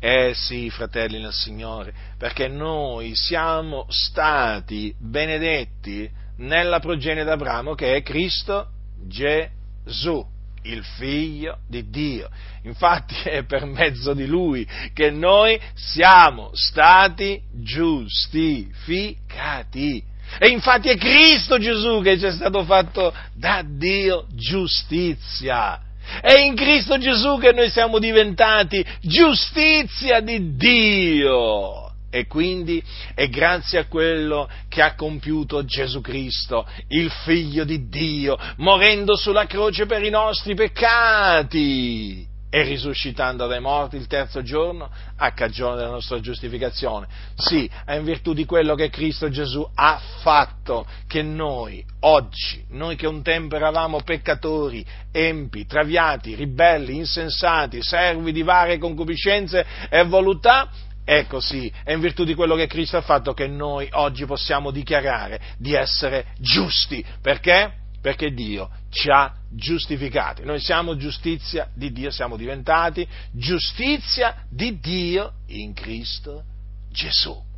Eh 0.00 0.32
sì, 0.34 0.68
fratelli 0.68 1.20
nel 1.20 1.32
Signore, 1.32 1.94
perché 2.18 2.48
noi 2.48 3.14
siamo 3.14 3.86
stati 3.88 4.92
benedetti 4.98 6.10
nella 6.38 6.80
progenie 6.80 7.22
d'Abramo 7.22 7.74
che 7.76 7.94
è 7.94 8.02
Cristo 8.02 8.66
Gesù, 9.06 10.26
il 10.62 10.82
figlio 10.96 11.58
di 11.68 11.90
Dio. 11.90 12.30
Infatti 12.64 13.14
è 13.28 13.44
per 13.44 13.66
mezzo 13.66 14.14
di 14.14 14.26
lui 14.26 14.66
che 14.92 15.10
noi 15.10 15.60
siamo 15.74 16.50
stati 16.52 17.40
giustificati. 17.52 20.02
E 20.38 20.48
infatti 20.48 20.88
è 20.88 20.96
Cristo 20.96 21.58
Gesù 21.58 22.00
che 22.00 22.18
ci 22.18 22.24
è 22.26 22.32
stato 22.32 22.64
fatto 22.64 23.12
da 23.34 23.62
Dio 23.66 24.26
giustizia. 24.32 25.80
È 26.20 26.34
in 26.34 26.54
Cristo 26.54 26.98
Gesù 26.98 27.38
che 27.38 27.52
noi 27.52 27.70
siamo 27.70 27.98
diventati 27.98 28.84
giustizia 29.00 30.20
di 30.20 30.56
Dio. 30.56 31.91
E 32.14 32.26
quindi 32.26 32.84
è 33.14 33.26
grazie 33.28 33.78
a 33.78 33.86
quello 33.86 34.46
che 34.68 34.82
ha 34.82 34.94
compiuto 34.94 35.64
Gesù 35.64 36.02
Cristo, 36.02 36.68
il 36.88 37.10
Figlio 37.10 37.64
di 37.64 37.88
Dio, 37.88 38.38
morendo 38.58 39.16
sulla 39.16 39.46
croce 39.46 39.86
per 39.86 40.02
i 40.02 40.10
nostri 40.10 40.54
peccati 40.54 42.28
e 42.54 42.64
risuscitando 42.64 43.46
dai 43.46 43.60
morti 43.60 43.96
il 43.96 44.06
terzo 44.06 44.42
giorno 44.42 44.90
a 45.16 45.32
cagione 45.32 45.76
della 45.76 45.88
nostra 45.88 46.20
giustificazione. 46.20 47.06
Sì, 47.34 47.68
è 47.86 47.94
in 47.94 48.04
virtù 48.04 48.34
di 48.34 48.44
quello 48.44 48.74
che 48.74 48.90
Cristo 48.90 49.30
Gesù 49.30 49.66
ha 49.74 49.98
fatto 50.20 50.86
che 51.06 51.22
noi, 51.22 51.82
oggi, 52.00 52.62
noi 52.72 52.94
che 52.94 53.06
un 53.06 53.22
tempo 53.22 53.56
eravamo 53.56 54.02
peccatori, 54.02 54.84
empi, 55.10 55.64
traviati, 55.64 56.34
ribelli, 56.34 56.96
insensati, 56.96 57.82
servi 57.82 58.32
di 58.32 58.42
varie 58.42 58.76
concupiscenze 58.76 59.64
e 59.88 60.04
voluttà, 60.04 60.68
è 61.04 61.26
così, 61.26 61.72
è 61.82 61.92
in 61.92 62.00
virtù 62.00 62.24
di 62.24 62.34
quello 62.34 62.54
che 62.54 62.66
Cristo 62.66 62.96
ha 62.96 63.02
fatto 63.02 63.34
che 63.34 63.46
noi 63.46 63.88
oggi 63.92 64.24
possiamo 64.24 64.70
dichiarare 64.70 65.40
di 65.58 65.74
essere 65.74 66.26
giusti. 66.38 67.04
Perché? 67.20 67.80
Perché 68.00 68.32
Dio 68.32 68.70
ci 68.90 69.10
ha 69.10 69.32
giustificati. 69.50 70.44
Noi 70.44 70.60
siamo 70.60 70.96
giustizia 70.96 71.68
di 71.74 71.92
Dio, 71.92 72.10
siamo 72.10 72.36
diventati 72.36 73.06
giustizia 73.32 74.44
di 74.48 74.78
Dio 74.80 75.32
in 75.48 75.72
Cristo 75.72 76.44
Gesù. 76.90 77.50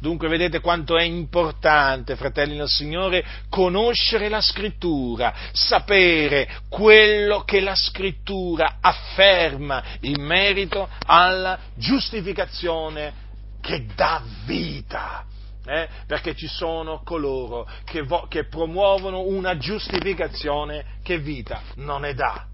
Dunque 0.00 0.28
vedete 0.28 0.60
quanto 0.60 0.96
è 0.96 1.02
importante, 1.02 2.14
fratelli 2.16 2.56
del 2.56 2.68
Signore, 2.68 3.24
conoscere 3.48 4.28
la 4.28 4.40
scrittura, 4.40 5.34
sapere 5.52 6.60
quello 6.68 7.42
che 7.42 7.60
la 7.60 7.74
scrittura 7.74 8.76
afferma 8.80 9.82
in 10.02 10.22
merito 10.22 10.88
alla 11.06 11.58
giustificazione 11.74 13.26
che 13.60 13.86
dà 13.94 14.22
vita 14.44 15.26
eh? 15.68 15.88
perché 16.06 16.34
ci 16.34 16.46
sono 16.46 17.02
coloro 17.04 17.68
che, 17.84 18.02
vo- 18.02 18.26
che 18.28 18.46
promuovono 18.46 19.20
una 19.20 19.58
giustificazione 19.58 20.98
che 21.02 21.18
vita 21.18 21.60
non 21.76 22.02
ne 22.02 22.14
dà. 22.14 22.46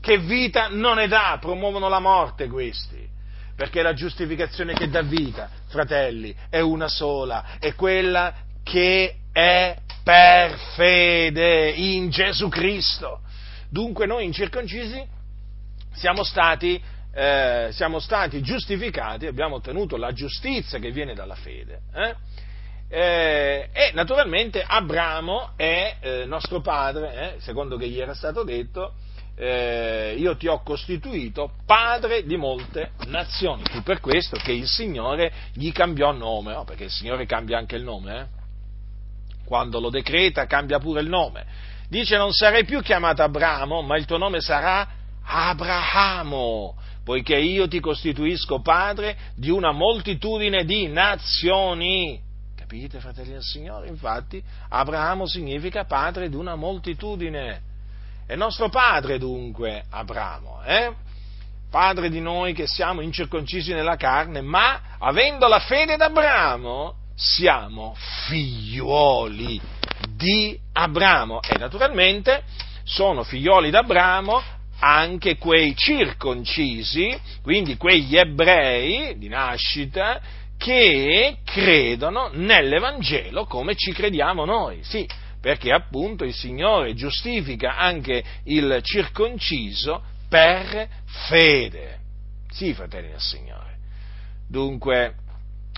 Che 0.00 0.18
vita 0.18 0.68
non 0.68 0.96
ne 0.96 1.08
dà, 1.08 1.38
promuovono 1.40 1.88
la 1.88 2.00
morte 2.00 2.48
questi. 2.48 3.08
Perché 3.56 3.80
la 3.82 3.94
giustificazione 3.94 4.74
che 4.74 4.88
dà 4.88 5.00
vita, 5.00 5.48
fratelli, 5.68 6.34
è 6.50 6.60
una 6.60 6.88
sola, 6.88 7.56
è 7.58 7.74
quella 7.74 8.34
che 8.62 9.16
è 9.32 9.76
per 10.04 10.58
fede 10.74 11.70
in 11.70 12.10
Gesù 12.10 12.48
Cristo. 12.48 13.22
Dunque 13.70 14.06
noi 14.06 14.24
incirconcisi 14.24 15.04
siamo 15.94 16.22
stati, 16.22 16.80
eh, 17.14 17.68
siamo 17.72 17.98
stati 17.98 18.42
giustificati, 18.42 19.26
abbiamo 19.26 19.56
ottenuto 19.56 19.96
la 19.96 20.12
giustizia 20.12 20.78
che 20.78 20.90
viene 20.90 21.14
dalla 21.14 21.34
fede. 21.34 21.80
Eh? 21.94 22.14
Eh, 22.88 23.68
e 23.72 23.90
naturalmente 23.94 24.62
Abramo 24.64 25.52
è 25.56 25.96
eh, 26.00 26.24
nostro 26.26 26.60
padre, 26.60 27.34
eh, 27.36 27.40
secondo 27.40 27.76
che 27.76 27.88
gli 27.88 27.98
era 27.98 28.14
stato 28.14 28.44
detto, 28.44 28.94
eh, 29.38 30.14
io 30.16 30.36
ti 30.36 30.46
ho 30.48 30.62
costituito 30.62 31.52
padre 31.66 32.24
di 32.24 32.36
molte 32.36 32.92
nazioni. 33.06 33.62
Fu 33.64 33.82
per 33.82 34.00
questo 34.00 34.36
che 34.36 34.52
il 34.52 34.66
Signore 34.66 35.30
gli 35.52 35.70
cambiò 35.72 36.10
nome, 36.12 36.54
no? 36.54 36.64
perché 36.64 36.84
il 36.84 36.90
Signore 36.90 37.26
cambia 37.26 37.58
anche 37.58 37.76
il 37.76 37.82
nome, 37.82 38.20
eh. 38.20 38.26
quando 39.44 39.78
lo 39.78 39.90
decreta 39.90 40.46
cambia 40.46 40.78
pure 40.78 41.02
il 41.02 41.08
nome. 41.08 41.44
Dice 41.88 42.16
non 42.16 42.32
sarai 42.32 42.64
più 42.64 42.80
chiamato 42.80 43.22
Abramo, 43.22 43.82
ma 43.82 43.96
il 43.96 44.06
tuo 44.06 44.16
nome 44.16 44.40
sarà 44.40 44.88
Abrahamo, 45.22 46.76
poiché 47.04 47.36
io 47.36 47.68
ti 47.68 47.78
costituisco 47.78 48.60
padre 48.60 49.16
di 49.36 49.50
una 49.50 49.70
moltitudine 49.70 50.64
di 50.64 50.88
nazioni. 50.88 52.20
Capite, 52.56 52.98
fratelli 53.00 53.32
del 53.32 53.42
Signore? 53.42 53.86
Infatti, 53.88 54.42
Abramo 54.70 55.26
significa 55.26 55.84
padre 55.84 56.28
di 56.28 56.36
una 56.36 56.56
moltitudine. 56.56 57.65
È 58.26 58.34
nostro 58.34 58.68
padre 58.68 59.18
dunque 59.18 59.84
Abramo, 59.88 60.60
eh? 60.64 60.92
Padre 61.70 62.10
di 62.10 62.20
noi 62.20 62.54
che 62.54 62.66
siamo 62.66 63.00
incirconcisi 63.00 63.72
nella 63.72 63.94
carne, 63.94 64.40
ma 64.40 64.96
avendo 64.98 65.46
la 65.46 65.60
fede 65.60 65.96
d'Abramo, 65.96 66.94
siamo 67.14 67.94
figliuoli 68.26 69.60
di 70.16 70.58
Abramo. 70.72 71.40
E 71.40 71.56
naturalmente 71.56 72.42
sono 72.82 73.22
figlioli 73.22 73.70
d'Abramo 73.70 74.42
anche 74.80 75.38
quei 75.38 75.76
circoncisi, 75.76 77.16
quindi 77.42 77.76
quegli 77.76 78.16
ebrei 78.16 79.16
di 79.18 79.28
nascita, 79.28 80.20
che 80.58 81.38
credono 81.44 82.30
nell'Evangelo 82.32 83.44
come 83.44 83.76
ci 83.76 83.92
crediamo 83.92 84.44
noi, 84.44 84.80
sì, 84.82 85.06
perché 85.46 85.70
appunto 85.70 86.24
il 86.24 86.34
Signore 86.34 86.94
giustifica 86.94 87.76
anche 87.76 88.20
il 88.46 88.80
circonciso 88.82 90.02
per 90.28 90.88
fede. 91.28 92.00
Sì, 92.50 92.74
fratelli 92.74 93.10
del 93.10 93.20
Signore. 93.20 93.76
Dunque 94.48 95.14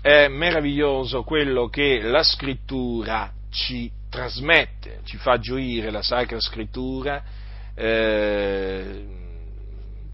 è 0.00 0.26
meraviglioso 0.28 1.22
quello 1.22 1.68
che 1.68 2.00
la 2.00 2.22
scrittura 2.22 3.30
ci 3.50 3.92
trasmette, 4.08 5.00
ci 5.04 5.18
fa 5.18 5.38
gioire 5.38 5.90
la 5.90 6.00
Sacra 6.00 6.40
Scrittura, 6.40 7.22
eh, 7.74 9.04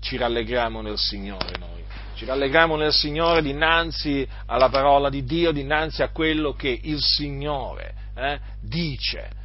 ci 0.00 0.16
rallegriamo 0.16 0.82
nel 0.82 0.98
Signore 0.98 1.52
noi. 1.60 1.84
Ci 2.16 2.24
rallegriamo 2.24 2.74
nel 2.74 2.92
Signore 2.92 3.40
dinanzi 3.40 4.26
alla 4.46 4.68
parola 4.68 5.08
di 5.08 5.22
Dio, 5.22 5.52
dinanzi 5.52 6.02
a 6.02 6.08
quello 6.08 6.54
che 6.54 6.76
il 6.82 7.00
Signore 7.00 7.94
eh, 8.16 8.40
dice, 8.60 9.42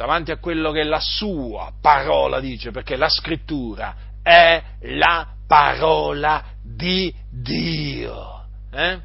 davanti 0.00 0.30
a 0.30 0.38
quello 0.38 0.72
che 0.72 0.82
la 0.82 0.98
sua 0.98 1.74
parola 1.78 2.40
dice, 2.40 2.70
perché 2.70 2.96
la 2.96 3.10
scrittura 3.10 3.94
è 4.22 4.62
la 4.84 5.28
parola 5.46 6.42
di 6.62 7.14
Dio. 7.28 8.46
Eh? 8.72 8.98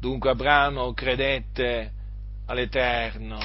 Dunque 0.00 0.30
Abramo 0.30 0.94
credette 0.94 1.92
all'Eterno 2.46 3.38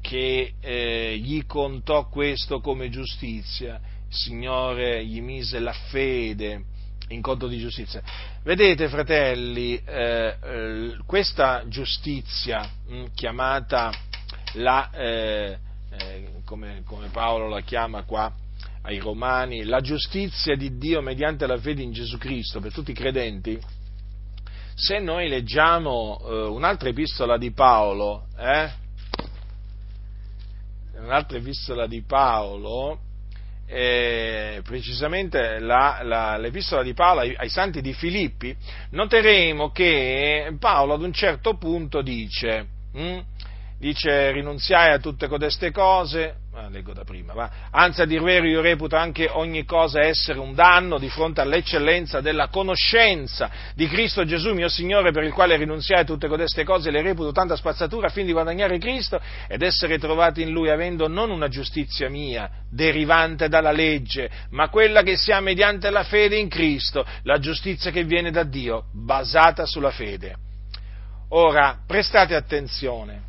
che 0.00 0.54
eh, 0.58 1.18
gli 1.18 1.44
contò 1.44 2.08
questo 2.08 2.60
come 2.60 2.88
giustizia, 2.88 3.78
il 4.08 4.14
Signore 4.14 5.04
gli 5.04 5.20
mise 5.20 5.58
la 5.58 5.74
fede 5.90 6.64
in 7.08 7.20
conto 7.20 7.48
di 7.48 7.58
giustizia. 7.58 8.02
Vedete, 8.42 8.88
fratelli, 8.88 9.78
eh, 9.84 10.36
eh, 10.42 10.96
questa 11.04 11.64
giustizia 11.66 12.66
mh, 12.86 12.96
mm, 12.96 13.04
chiamata 13.14 13.92
la, 14.54 14.90
eh, 14.90 15.58
eh, 15.90 16.28
come, 16.44 16.82
come 16.84 17.08
Paolo 17.08 17.48
la 17.48 17.60
chiama 17.60 18.02
qua 18.02 18.32
ai 18.82 18.98
Romani, 18.98 19.64
la 19.64 19.80
giustizia 19.80 20.56
di 20.56 20.78
Dio 20.78 21.02
mediante 21.02 21.46
la 21.46 21.58
fede 21.58 21.82
in 21.82 21.92
Gesù 21.92 22.16
Cristo 22.18 22.60
per 22.60 22.72
tutti 22.72 22.92
i 22.92 22.94
credenti, 22.94 23.58
se 24.74 24.98
noi 25.00 25.28
leggiamo 25.28 26.20
eh, 26.20 26.46
un'altra 26.46 26.88
epistola 26.88 27.36
di 27.36 27.50
Paolo, 27.50 28.26
eh, 28.38 28.70
un'altra 31.00 31.36
epistola 31.36 31.86
di 31.86 32.02
Paolo, 32.02 33.00
eh, 33.66 34.62
precisamente 34.64 35.58
la, 35.58 36.00
la, 36.02 36.38
l'epistola 36.38 36.82
di 36.82 36.94
Paolo 36.94 37.20
ai, 37.20 37.34
ai, 37.36 37.50
santi 37.50 37.82
di 37.82 37.92
Filippi, 37.92 38.56
noteremo 38.90 39.70
che 39.72 40.56
Paolo 40.58 40.94
ad 40.94 41.02
un 41.02 41.12
certo 41.12 41.56
punto 41.56 42.00
dice, 42.00 42.66
hm, 42.92 43.20
dice 43.78 44.32
rinunziai 44.32 44.92
a 44.92 44.98
tutte 44.98 45.28
codeste 45.28 45.70
cose, 45.70 46.34
ah, 46.52 46.68
leggo 46.68 46.92
da 46.92 47.04
prima, 47.04 47.32
va. 47.32 47.48
anzi 47.70 48.02
a 48.02 48.06
dir 48.06 48.20
vero 48.22 48.44
io 48.46 48.60
reputo 48.60 48.96
anche 48.96 49.28
ogni 49.30 49.64
cosa 49.64 50.00
essere 50.00 50.40
un 50.40 50.52
danno 50.52 50.98
di 50.98 51.08
fronte 51.08 51.40
all'eccellenza 51.40 52.20
della 52.20 52.48
conoscenza 52.48 53.48
di 53.74 53.86
Cristo 53.86 54.24
Gesù 54.24 54.52
mio 54.52 54.68
Signore 54.68 55.12
per 55.12 55.22
il 55.22 55.32
quale 55.32 55.56
rinunziai 55.56 56.00
a 56.00 56.04
tutte 56.04 56.26
codeste 56.26 56.64
cose 56.64 56.90
le 56.90 57.02
reputo 57.02 57.30
tanta 57.30 57.54
spazzatura 57.54 58.08
fin 58.08 58.26
di 58.26 58.32
guadagnare 58.32 58.78
Cristo 58.78 59.20
ed 59.46 59.62
essere 59.62 59.98
trovati 59.98 60.42
in 60.42 60.50
Lui 60.50 60.70
avendo 60.70 61.06
non 61.06 61.30
una 61.30 61.46
giustizia 61.46 62.08
mia 62.08 62.50
derivante 62.68 63.48
dalla 63.48 63.70
legge, 63.72 64.28
ma 64.50 64.68
quella 64.68 65.02
che 65.02 65.16
si 65.16 65.30
ha 65.30 65.40
mediante 65.40 65.88
la 65.90 66.02
fede 66.02 66.36
in 66.36 66.48
Cristo, 66.48 67.06
la 67.22 67.38
giustizia 67.38 67.92
che 67.92 68.02
viene 68.02 68.32
da 68.32 68.42
Dio, 68.42 68.86
basata 68.92 69.66
sulla 69.66 69.92
fede. 69.92 70.34
Ora, 71.30 71.78
prestate 71.86 72.34
attenzione, 72.34 73.27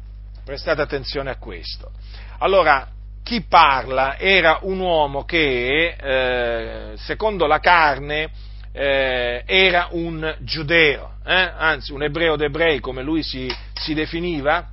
prestate 0.49 0.81
attenzione 0.81 1.29
a 1.29 1.37
questo. 1.37 1.91
Allora, 2.39 2.87
chi 3.23 3.43
parla 3.43 4.17
era 4.17 4.57
un 4.63 4.79
uomo 4.79 5.23
che, 5.23 5.95
eh, 5.95 6.93
secondo 6.97 7.45
la 7.45 7.59
carne, 7.59 8.31
eh, 8.71 9.43
era 9.45 9.89
un 9.91 10.37
giudeo, 10.39 11.17
eh? 11.23 11.51
anzi 11.55 11.91
un 11.91 12.01
ebreo 12.01 12.35
d'ebrei 12.35 12.79
come 12.79 13.03
lui 13.03 13.21
si, 13.21 13.47
si 13.75 13.93
definiva, 13.93 14.69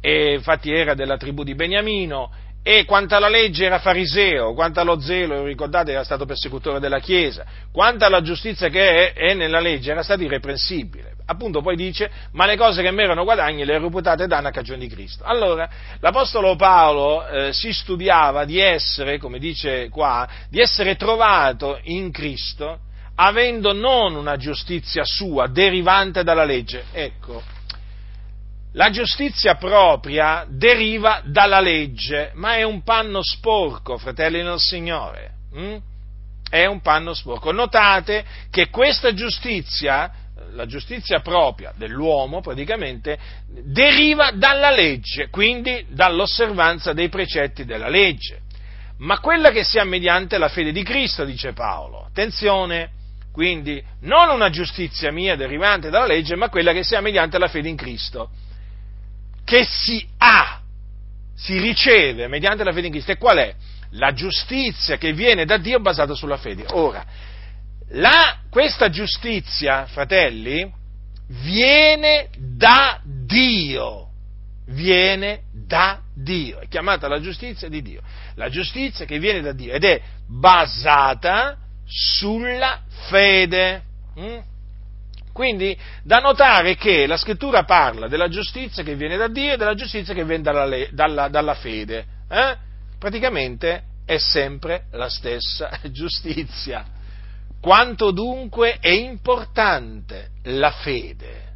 e 0.00 0.32
infatti 0.34 0.72
era 0.72 0.94
della 0.94 1.16
tribù 1.16 1.44
di 1.44 1.54
Beniamino, 1.54 2.32
e 2.64 2.84
quanto 2.84 3.14
alla 3.14 3.28
legge 3.28 3.66
era 3.66 3.78
fariseo, 3.78 4.52
quanto 4.52 4.80
allo 4.80 4.98
zelo, 4.98 5.44
ricordate, 5.44 5.92
era 5.92 6.02
stato 6.02 6.26
persecutore 6.26 6.80
della 6.80 6.98
Chiesa, 6.98 7.46
quanto 7.70 8.04
alla 8.04 8.20
giustizia 8.20 8.68
che 8.68 9.12
è, 9.12 9.30
è 9.30 9.34
nella 9.34 9.60
legge 9.60 9.92
era 9.92 10.02
stato 10.02 10.24
irreprensibile. 10.24 11.15
Appunto 11.28 11.60
poi 11.60 11.74
dice, 11.74 12.10
ma 12.32 12.46
le 12.46 12.56
cose 12.56 12.82
che 12.82 12.92
mi 12.92 13.02
erano 13.02 13.24
guadagni 13.24 13.64
le 13.64 13.76
ho 13.76 13.80
reputate 13.80 14.28
danno 14.28 14.48
a 14.48 14.52
cagione 14.52 14.78
di 14.78 14.88
Cristo. 14.88 15.24
Allora, 15.24 15.68
l'Apostolo 15.98 16.54
Paolo 16.54 17.26
eh, 17.26 17.52
si 17.52 17.72
studiava 17.72 18.44
di 18.44 18.60
essere, 18.60 19.18
come 19.18 19.40
dice 19.40 19.88
qua, 19.88 20.28
di 20.48 20.60
essere 20.60 20.94
trovato 20.94 21.80
in 21.82 22.12
Cristo, 22.12 22.78
avendo 23.16 23.72
non 23.72 24.14
una 24.14 24.36
giustizia 24.36 25.04
sua 25.04 25.48
derivante 25.48 26.22
dalla 26.22 26.44
legge. 26.44 26.84
Ecco, 26.92 27.42
la 28.74 28.90
giustizia 28.90 29.54
propria 29.56 30.44
deriva 30.48 31.22
dalla 31.24 31.60
legge, 31.60 32.30
ma 32.34 32.56
è 32.56 32.62
un 32.62 32.82
panno 32.82 33.22
sporco, 33.22 33.96
fratelli 33.96 34.42
del 34.42 34.58
Signore. 34.58 35.30
Hm? 35.54 35.76
È 36.48 36.66
un 36.66 36.80
panno 36.82 37.14
sporco. 37.14 37.52
Notate 37.52 38.24
che 38.50 38.68
questa 38.68 39.14
giustizia, 39.14 40.12
la 40.52 40.66
giustizia 40.66 41.20
propria 41.20 41.72
dell'uomo 41.76 42.40
praticamente, 42.40 43.18
deriva 43.48 44.30
dalla 44.32 44.70
legge, 44.70 45.28
quindi 45.28 45.86
dall'osservanza 45.90 46.92
dei 46.92 47.08
precetti 47.08 47.64
della 47.64 47.88
legge. 47.88 48.40
Ma 48.98 49.20
quella 49.20 49.50
che 49.50 49.64
si 49.64 49.78
ha 49.78 49.84
mediante 49.84 50.38
la 50.38 50.48
fede 50.48 50.72
di 50.72 50.82
Cristo, 50.82 51.24
dice 51.24 51.52
Paolo. 51.52 52.04
Attenzione, 52.06 52.90
quindi 53.32 53.82
non 54.00 54.30
una 54.30 54.48
giustizia 54.48 55.12
mia 55.12 55.36
derivante 55.36 55.90
dalla 55.90 56.06
legge, 56.06 56.36
ma 56.36 56.48
quella 56.48 56.72
che 56.72 56.82
si 56.82 56.94
ha 56.94 57.00
mediante 57.00 57.38
la 57.38 57.48
fede 57.48 57.68
in 57.68 57.76
Cristo 57.76 58.30
che 59.46 59.64
si 59.64 60.04
ha, 60.18 60.60
si 61.36 61.58
riceve 61.58 62.26
mediante 62.26 62.64
la 62.64 62.72
fede 62.72 62.88
in 62.88 62.92
Cristo. 62.92 63.12
E 63.12 63.16
qual 63.16 63.38
è? 63.38 63.54
La 63.90 64.12
giustizia 64.12 64.98
che 64.98 65.12
viene 65.12 65.44
da 65.44 65.56
Dio 65.56 65.78
basata 65.78 66.14
sulla 66.14 66.36
fede. 66.36 66.66
Ora, 66.72 67.06
la, 67.90 68.40
questa 68.50 68.88
giustizia, 68.88 69.86
fratelli, 69.86 70.70
viene 71.28 72.28
da 72.38 73.00
Dio. 73.04 74.10
Viene 74.68 75.42
da 75.52 76.00
Dio. 76.14 76.58
È 76.58 76.68
chiamata 76.68 77.08
la 77.08 77.20
giustizia 77.20 77.68
di 77.68 77.82
Dio. 77.82 78.02
La 78.34 78.48
giustizia 78.48 79.04
che 79.04 79.18
viene 79.18 79.40
da 79.40 79.52
Dio 79.52 79.72
ed 79.72 79.84
è 79.84 80.00
basata 80.26 81.56
sulla 81.84 82.82
fede. 83.08 83.82
Mm? 84.18 84.38
Quindi 85.32 85.78
da 86.02 86.18
notare 86.18 86.76
che 86.76 87.06
la 87.06 87.18
scrittura 87.18 87.64
parla 87.64 88.08
della 88.08 88.28
giustizia 88.28 88.82
che 88.82 88.96
viene 88.96 89.16
da 89.16 89.28
Dio 89.28 89.52
e 89.52 89.56
della 89.56 89.74
giustizia 89.74 90.14
che 90.14 90.24
viene 90.24 90.42
dalla, 90.42 90.86
dalla, 90.90 91.28
dalla 91.28 91.54
fede. 91.54 92.06
Eh? 92.28 92.56
Praticamente 92.98 93.82
è 94.06 94.16
sempre 94.16 94.86
la 94.92 95.08
stessa 95.08 95.70
giustizia. 95.92 96.95
Quanto 97.66 98.12
dunque 98.12 98.76
è 98.78 98.90
importante 98.90 100.28
la 100.44 100.70
fede? 100.70 101.54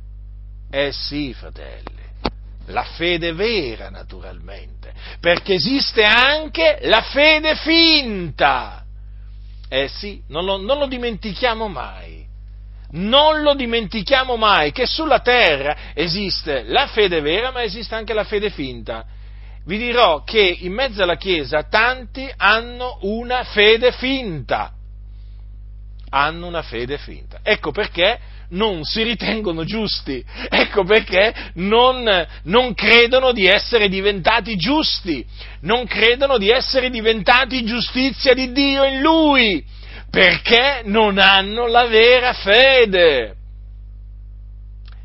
Eh 0.69 0.91
sì, 0.91 1.33
fratelli, 1.33 2.03
la 2.67 2.83
fede 2.83 3.33
vera 3.33 3.91
naturalmente, 3.91 4.93
perché 5.21 5.55
esiste 5.55 6.03
anche 6.03 6.81
la 6.83 7.01
fede 7.03 7.55
finta. 7.55 8.85
Eh 9.69 9.87
sì, 9.87 10.21
non 10.27 10.45
lo, 10.45 10.57
non 10.57 10.79
lo 10.79 10.89
dimentichiamo 10.89 11.69
mai 11.69 12.27
non 12.93 13.43
lo 13.43 13.55
dimentichiamo 13.55 14.35
mai 14.35 14.73
che 14.73 14.87
sulla 14.87 15.21
terra 15.21 15.77
esiste 15.95 16.65
la 16.65 16.89
fede 16.89 17.21
vera, 17.21 17.53
ma 17.53 17.63
esiste 17.63 17.95
anche 17.95 18.15
la 18.15 18.25
fede 18.25 18.51
finta. 18.51 19.05
Vi 19.65 19.79
dirò 19.79 20.25
che 20.25 20.41
in 20.41 20.73
mezzo 20.73 21.05
alla 21.05 21.17
Chiesa 21.17 21.63
tanti 21.63 22.29
hanno 22.37 22.99
una 23.03 23.45
fede 23.45 23.93
finta. 23.93 24.75
Hanno 26.11 26.47
una 26.47 26.63
fede 26.63 26.99
finta. 26.99 27.41
Ecco 27.43 27.71
perché 27.71 28.19
non 28.51 28.85
si 28.85 29.03
ritengono 29.03 29.65
giusti, 29.65 30.25
ecco 30.49 30.85
perché 30.85 31.33
non, 31.55 32.27
non, 32.45 32.75
credono 32.75 33.33
di 33.33 33.47
essere 33.47 33.89
diventati 33.89 34.57
giusti, 34.57 35.25
non 35.61 35.87
credono 35.87 36.39
di 36.39 36.51
essere 36.51 36.91
diventati 36.91 37.65
giustizia 37.65 38.35
di 38.35 38.53
Dio 38.53 38.85
in 38.85 39.01
Lui 39.01 39.65
perché 40.11 40.83
non 40.85 41.19
hanno 41.19 41.67
la 41.67 41.87
vera 41.87 42.33
fede. 42.33 43.37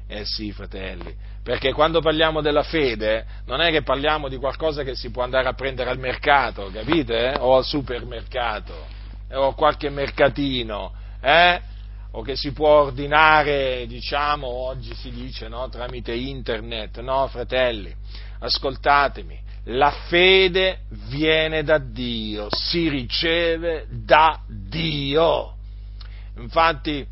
Eh 0.07 0.25
sì, 0.25 0.51
fratelli, 0.51 1.13
perché 1.43 1.71
quando 1.73 1.99
parliamo 1.99 2.41
della 2.41 2.63
fede 2.63 3.25
non 3.45 3.61
è 3.61 3.69
che 3.69 3.83
parliamo 3.83 4.27
di 4.27 4.37
qualcosa 4.37 4.83
che 4.83 4.95
si 4.95 5.11
può 5.11 5.23
andare 5.23 5.47
a 5.47 5.53
prendere 5.53 5.89
al 5.89 5.99
mercato, 5.99 6.71
capite? 6.73 7.35
O 7.37 7.57
al 7.57 7.65
supermercato? 7.65 8.94
O 9.31 9.47
a 9.47 9.55
qualche 9.55 9.89
mercatino, 9.89 10.93
eh? 11.21 11.61
o 12.11 12.21
che 12.21 12.35
si 12.35 12.53
può 12.53 12.83
ordinare, 12.83 13.85
diciamo, 13.87 14.47
oggi 14.47 14.93
si 14.95 15.11
dice, 15.11 15.47
no? 15.47 15.67
tramite 15.69 16.13
internet. 16.13 17.01
No, 17.01 17.27
fratelli, 17.27 17.93
ascoltatemi, 18.39 19.37
la 19.65 19.91
fede 20.07 20.81
viene 21.07 21.63
da 21.63 21.77
Dio, 21.77 22.47
si 22.49 22.87
riceve 22.87 23.87
da 23.89 24.39
Dio. 24.47 25.55
Infatti, 26.37 27.05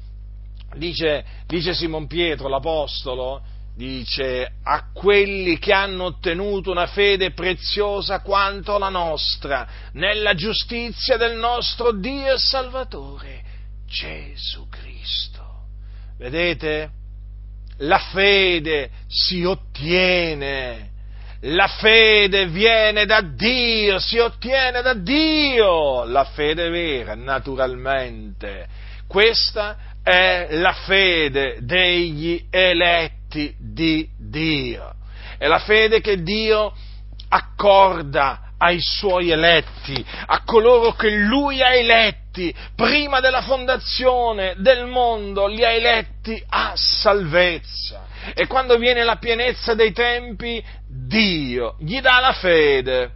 dice, 0.76 1.26
dice 1.47 1.73
Simon 1.73 2.08
Pietro, 2.08 2.47
l'Apostolo, 2.47 3.41
dice 3.75 4.53
a 4.63 4.89
quelli 4.93 5.57
che 5.57 5.73
hanno 5.73 6.05
ottenuto 6.05 6.71
una 6.71 6.88
fede 6.88 7.31
preziosa 7.31 8.21
quanto 8.21 8.77
la 8.77 8.89
nostra, 8.89 9.67
nella 9.93 10.33
giustizia 10.35 11.17
del 11.17 11.37
nostro 11.37 11.91
Dio 11.91 12.33
e 12.33 12.37
Salvatore, 12.37 13.43
Gesù 13.87 14.67
Cristo. 14.69 15.41
Vedete? 16.17 16.91
La 17.77 18.00
fede 18.00 18.91
si 19.08 19.43
ottiene 19.43 20.91
la 21.45 21.67
fede 21.67 22.48
viene 22.48 23.06
da 23.06 23.19
Dio, 23.21 24.00
si 24.00 24.17
ottiene 24.17 24.81
da 24.81 24.93
Dio, 24.93 26.06
la 26.06 26.23
fede 26.23 26.69
vera, 26.69 27.15
naturalmente. 27.15 28.65
Questa 29.08 29.77
è 30.02 30.48
la 30.52 30.71
fede 30.71 31.58
degli 31.62 32.45
eletti 32.50 33.23
di 33.60 34.08
Dio. 34.17 34.96
È 35.38 35.48
la 35.48 35.60
fede 35.60 36.02
che 36.02 36.21
Dio 36.21 36.73
accorda 37.29 38.54
ai 38.58 38.79
suoi 38.79 39.29
eletti, 39.31 40.06
a 40.25 40.44
coloro 40.44 40.94
che 40.94 41.10
lui 41.10 41.62
ha 41.62 41.73
eletti 41.73 42.56
prima 42.75 43.19
della 43.19 43.42
fondazione 43.42 44.56
del 44.58 44.86
mondo, 44.86 45.48
li 45.48 45.65
ha 45.65 45.71
eletti 45.71 46.42
a 46.48 46.71
salvezza. 46.75 48.06
E 48.34 48.48
quando 48.48 48.77
viene 48.77 49.04
la 49.04 49.17
pienezza 49.17 49.73
dei 49.73 49.92
tempi, 49.92 50.63
Dio 50.88 51.75
gli 51.79 52.00
dà 52.00 52.19
la 52.19 52.34
fede, 52.34 53.12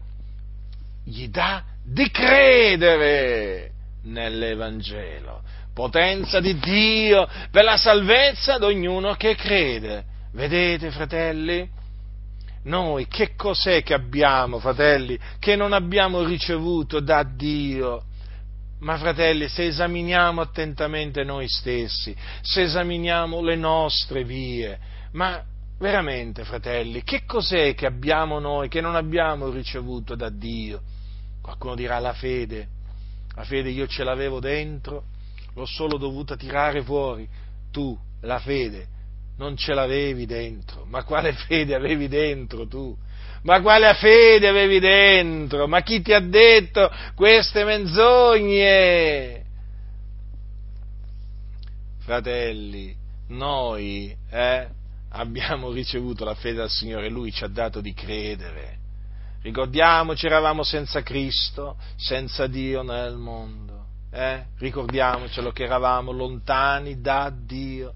gli 1.05 1.27
dà 1.29 1.63
di 1.85 2.11
credere 2.11 3.71
nell'Evangelo. 4.03 5.43
Potenza 5.77 6.39
di 6.39 6.57
Dio 6.57 7.29
per 7.51 7.63
la 7.63 7.77
salvezza 7.77 8.57
di 8.57 8.63
ognuno 8.63 9.13
che 9.13 9.35
crede. 9.35 10.05
Vedete, 10.33 10.89
fratelli? 10.89 11.69
Noi 12.63 13.05
che 13.05 13.35
cos'è 13.35 13.83
che 13.83 13.93
abbiamo, 13.93 14.57
fratelli, 14.57 15.19
che 15.37 15.55
non 15.55 15.73
abbiamo 15.73 16.23
ricevuto 16.23 16.99
da 16.99 17.21
Dio? 17.21 18.05
Ma 18.79 18.97
fratelli, 18.97 19.47
se 19.49 19.65
esaminiamo 19.65 20.41
attentamente 20.41 21.23
noi 21.23 21.47
stessi, 21.47 22.15
se 22.41 22.63
esaminiamo 22.63 23.43
le 23.43 23.55
nostre 23.55 24.23
vie, 24.23 24.79
ma 25.11 25.43
veramente, 25.77 26.43
fratelli, 26.43 27.03
che 27.03 27.23
cos'è 27.27 27.75
che 27.75 27.85
abbiamo 27.85 28.39
noi 28.39 28.67
che 28.67 28.81
non 28.81 28.95
abbiamo 28.95 29.51
ricevuto 29.51 30.15
da 30.15 30.29
Dio? 30.29 30.81
Qualcuno 31.39 31.75
dirà 31.75 31.99
la 31.99 32.13
fede. 32.13 32.67
La 33.35 33.43
fede 33.43 33.69
io 33.69 33.85
ce 33.85 34.03
l'avevo 34.03 34.39
dentro, 34.39 35.03
l'ho 35.57 35.65
solo 35.65 35.97
dovuta 35.97 36.37
tirare 36.37 36.83
fuori. 36.83 37.27
Tu, 37.71 37.97
la 38.21 38.37
fede, 38.37 38.85
non 39.37 39.57
ce 39.57 39.73
l'avevi 39.73 40.27
dentro. 40.27 40.85
Ma 40.85 41.03
quale 41.03 41.33
fede 41.47 41.73
avevi 41.73 42.07
dentro 42.07 42.67
tu? 42.67 42.95
Ma 43.41 43.59
quale 43.61 43.93
fede 43.95 44.47
avevi 44.47 44.79
dentro? 44.79 45.67
Ma 45.67 45.81
chi 45.81 46.01
ti 46.01 46.13
ha 46.13 46.19
detto 46.19 46.91
queste 47.15 47.63
menzogne? 47.63 49.45
Fratelli, 51.99 52.95
noi 53.29 54.15
eh, 54.29 54.67
abbiamo 55.09 55.71
ricevuto 55.71 56.23
la 56.23 56.35
fede 56.35 56.57
dal 56.57 56.69
Signore, 56.69 57.09
Lui 57.09 57.31
ci 57.31 57.43
ha 57.43 57.47
dato 57.47 57.81
di 57.81 57.93
credere. 57.93 58.75
Ricordiamoci, 59.41 60.25
eravamo 60.25 60.63
senza 60.63 61.01
Cristo, 61.01 61.77
senza 61.95 62.47
Dio 62.47 62.83
nel 62.83 63.15
mondo. 63.15 63.76
Eh? 64.17 64.45
Ricordiamocelo 64.57 65.51
che 65.51 65.65
eravamo 65.65 66.11
lontani 66.11 66.99
da 66.99 67.31
Dio. 67.31 67.93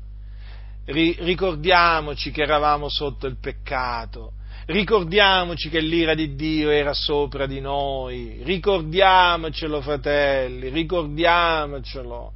Ricordiamoci 0.85 2.29
che 2.29 2.43
eravamo 2.43 2.89
sotto 2.89 3.25
il 3.25 3.37
peccato, 3.39 4.33
ricordiamoci 4.67 5.69
che 5.69 5.79
l'ira 5.79 6.13
di 6.13 6.35
Dio 6.35 6.69
era 6.69 6.93
sopra 6.93 7.47
di 7.47 7.59
noi, 7.59 8.41
ricordiamocelo 8.43 9.81
fratelli, 9.81 10.69
ricordiamocelo, 10.69 12.33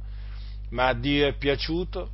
ma 0.70 0.88
a 0.88 0.94
Dio 0.94 1.28
è 1.28 1.34
piaciuto 1.34 2.10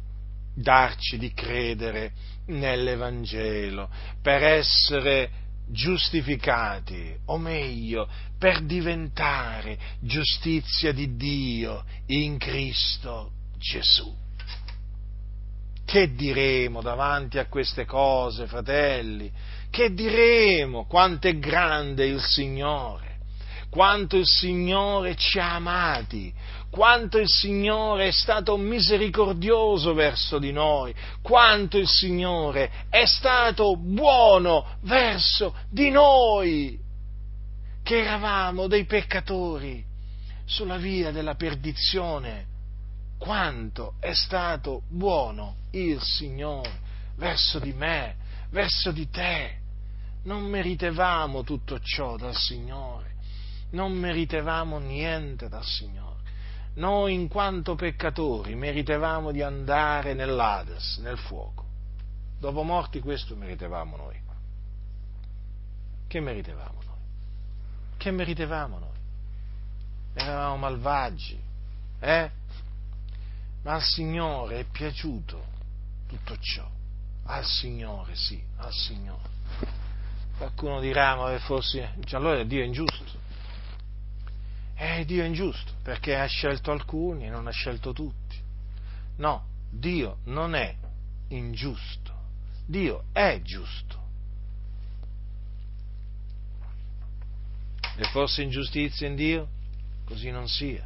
darci 0.55 1.17
di 1.17 1.33
credere 1.33 2.13
nell'Evangelo 2.49 3.89
per 4.21 4.43
essere 4.43 5.31
giustificati, 5.73 7.17
o 7.27 7.39
meglio, 7.39 8.09
per 8.39 8.63
diventare 8.63 9.79
giustizia 10.01 10.93
di 10.93 11.17
Dio 11.17 11.85
in 12.07 12.39
Cristo 12.39 13.33
Gesù. 13.59 14.15
Che 15.85 16.15
diremo 16.15 16.81
davanti 16.81 17.39
a 17.39 17.47
queste 17.47 17.85
cose, 17.85 18.47
fratelli? 18.47 19.31
Che 19.69 19.93
diremo? 19.93 20.85
Quanto 20.87 21.29
è 21.29 21.39
grande 21.39 22.07
il 22.07 22.21
Signore? 22.21 23.19
Quanto 23.69 24.17
il 24.17 24.27
Signore 24.27 25.17
ci 25.17 25.39
ha 25.39 25.55
amati? 25.55 26.33
Quanto 26.73 27.19
il 27.19 27.29
Signore 27.29 28.09
è 28.09 28.13
stato 28.13 28.57
misericordioso 28.57 29.93
verso 29.93 30.39
di 30.39 30.53
noi? 30.53 30.95
Quanto 31.21 31.77
il 31.77 31.87
Signore 31.87 32.87
è 32.89 33.05
stato 33.05 33.77
buono 33.77 34.79
verso 34.81 35.55
di 35.69 35.91
noi? 35.91 36.81
Che 37.83 37.99
eravamo 37.99 38.69
dei 38.69 38.87
peccatori 38.87 39.85
sulla 40.47 40.79
via 40.79 41.11
della 41.11 41.35
perdizione 41.35 42.47
quanto 43.19 43.97
è 44.01 44.15
stato 44.15 44.85
buono 44.89 45.57
il 45.73 46.01
Signore 46.01 46.73
verso 47.17 47.59
di 47.59 47.75
me, 47.75 48.17
verso 48.49 48.93
di 48.93 49.11
te. 49.11 49.59
Non 50.23 50.45
meritevamo 50.45 51.43
tutto 51.43 51.79
ciò 51.81 52.17
dal 52.17 52.35
Signore, 52.35 53.15
non 53.73 53.93
meritevamo 53.93 54.79
niente 54.79 55.51
dal 55.51 55.67
Signore. 55.67 56.12
Noi, 56.75 57.15
in 57.15 57.29
quanto 57.29 57.75
peccatori, 57.75 58.55
meritevamo 58.55 59.31
di 59.31 59.43
andare 59.43 60.15
nell'Ades, 60.15 60.99
nel 60.99 61.19
fuoco. 61.19 61.65
Dopo 62.39 62.63
morti 62.63 63.01
questo 63.01 63.37
meritevamo 63.37 63.97
noi. 63.97 64.21
Che 66.13 66.21
meritevamo 66.21 66.83
noi? 66.85 66.99
Che 67.97 68.11
meritevamo 68.11 68.79
noi? 68.79 68.89
Eravamo 70.13 70.57
malvagi, 70.59 71.41
eh? 72.01 72.31
Ma 73.63 73.73
al 73.73 73.83
Signore 73.83 74.61
è 74.61 74.65
piaciuto 74.65 75.43
tutto 76.07 76.37
ciò. 76.39 76.69
Al 77.25 77.47
Signore, 77.47 78.15
sì, 78.15 78.43
al 78.57 78.73
Signore. 78.73 79.31
Qualcuno 80.37 80.81
dirà, 80.81 81.17
ma 81.17 81.39
forse 81.39 81.95
cioè, 82.05 82.21
allora 82.21 82.43
Dio 82.45 82.61
è 82.61 82.67
ingiusto. 82.67 83.22
Eh, 84.85 85.05
Dio 85.05 85.23
è 85.23 85.27
ingiusto 85.27 85.75
perché 85.85 86.17
ha 86.17 86.27
scelto 86.27 86.73
alcuni 86.73 87.27
e 87.27 87.31
non 87.31 87.47
ha 87.47 87.53
scelto 87.53 87.93
tutti. 87.93 88.37
No, 89.19 89.47
Dio 89.71 90.19
non 90.25 90.57
è 90.57 90.75
ingiusto. 91.29 92.13
Dio 92.67 93.05
è 93.13 93.41
giusto. 93.45 94.01
E 97.95 98.03
fosse 98.11 98.43
ingiustizia 98.43 99.07
in 99.07 99.15
Dio, 99.15 99.49
così 100.05 100.31
non 100.31 100.49
sia. 100.49 100.85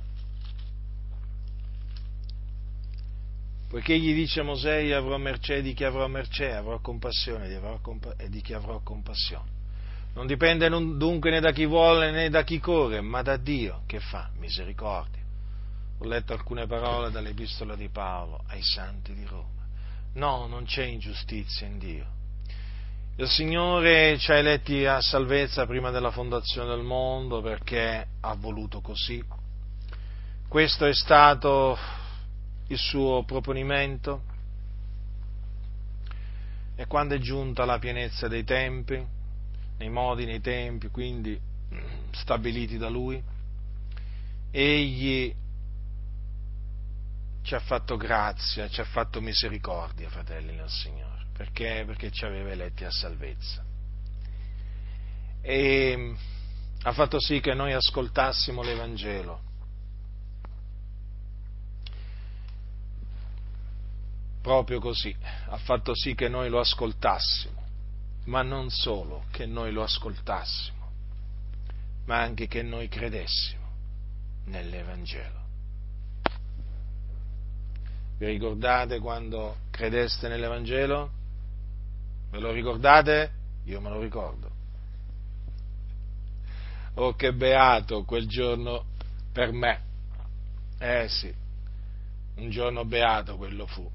Poiché 3.66 3.98
gli 3.98 4.12
dice 4.12 4.40
a 4.40 4.44
Mosè, 4.44 4.76
io 4.76 4.98
avrò 4.98 5.16
mercé 5.16 5.62
di 5.62 5.72
chi 5.72 5.84
avrò 5.84 6.06
mercé, 6.06 6.52
avrò 6.52 6.80
compassione 6.80 7.48
di, 7.48 7.54
avrò 7.54 7.78
compa- 7.80 8.14
e 8.18 8.28
di 8.28 8.42
chi 8.42 8.52
avrò 8.52 8.78
compassione. 8.80 9.55
Non 10.16 10.26
dipende 10.26 10.70
dunque 10.70 11.30
né 11.30 11.40
da 11.40 11.52
chi 11.52 11.66
vuole 11.66 12.10
né 12.10 12.30
da 12.30 12.42
chi 12.42 12.58
corre, 12.58 13.02
ma 13.02 13.20
da 13.20 13.36
Dio 13.36 13.82
che 13.84 14.00
fa 14.00 14.30
misericordia. 14.38 15.20
Ho 15.98 16.06
letto 16.06 16.32
alcune 16.32 16.66
parole 16.66 17.10
dall'epistola 17.10 17.76
di 17.76 17.90
Paolo 17.90 18.42
ai 18.46 18.62
santi 18.62 19.12
di 19.12 19.26
Roma. 19.26 19.66
No, 20.14 20.46
non 20.46 20.64
c'è 20.64 20.84
ingiustizia 20.84 21.66
in 21.66 21.78
Dio. 21.78 22.06
Il 23.16 23.28
Signore 23.28 24.16
ci 24.16 24.32
ha 24.32 24.36
eletti 24.36 24.86
a 24.86 25.02
salvezza 25.02 25.66
prima 25.66 25.90
della 25.90 26.10
fondazione 26.10 26.70
del 26.70 26.82
mondo 26.82 27.42
perché 27.42 28.06
ha 28.18 28.34
voluto 28.36 28.80
così. 28.80 29.22
Questo 30.48 30.86
è 30.86 30.94
stato 30.94 31.78
il 32.68 32.78
suo 32.78 33.22
proponimento 33.24 34.22
e 36.74 36.86
quando 36.86 37.14
è 37.14 37.18
giunta 37.18 37.66
la 37.66 37.78
pienezza 37.78 38.28
dei 38.28 38.44
tempi, 38.44 39.15
nei 39.78 39.88
modi, 39.90 40.24
nei 40.24 40.40
tempi, 40.40 40.88
quindi 40.88 41.38
stabiliti 42.12 42.78
da 42.78 42.88
lui, 42.88 43.22
egli 44.50 45.34
ci 47.42 47.54
ha 47.54 47.60
fatto 47.60 47.96
grazia, 47.96 48.68
ci 48.68 48.80
ha 48.80 48.84
fatto 48.84 49.20
misericordia, 49.20 50.08
fratelli 50.08 50.54
nel 50.54 50.70
Signore, 50.70 51.26
perché? 51.32 51.84
Perché 51.86 52.10
ci 52.10 52.24
aveva 52.24 52.50
eletti 52.50 52.84
a 52.84 52.90
salvezza. 52.90 53.64
E 55.42 56.14
ha 56.82 56.92
fatto 56.92 57.20
sì 57.20 57.40
che 57.40 57.54
noi 57.54 57.72
ascoltassimo 57.72 58.62
l'Evangelo 58.62 59.42
proprio 64.42 64.78
così, 64.78 65.14
ha 65.48 65.56
fatto 65.56 65.92
sì 65.96 66.14
che 66.14 66.28
noi 66.28 66.48
lo 66.48 66.60
ascoltassimo, 66.60 67.65
ma 68.26 68.42
non 68.42 68.70
solo 68.70 69.24
che 69.30 69.46
noi 69.46 69.72
lo 69.72 69.82
ascoltassimo, 69.82 70.90
ma 72.04 72.20
anche 72.20 72.46
che 72.46 72.62
noi 72.62 72.88
credessimo 72.88 73.64
nell'Evangelo. 74.46 75.44
Vi 78.18 78.26
ricordate 78.26 78.98
quando 78.98 79.56
credeste 79.70 80.28
nell'Evangelo? 80.28 81.10
Ve 82.30 82.38
lo 82.38 82.50
ricordate? 82.50 83.30
Io 83.64 83.80
me 83.80 83.90
lo 83.90 84.00
ricordo. 84.00 84.50
oh 86.94 87.14
che 87.14 87.32
beato 87.32 88.04
quel 88.04 88.26
giorno 88.26 88.84
per 89.32 89.52
me. 89.52 89.80
Eh 90.78 91.08
sì, 91.08 91.32
un 92.36 92.50
giorno 92.50 92.84
beato 92.84 93.36
quello 93.36 93.66
fu. 93.66 93.90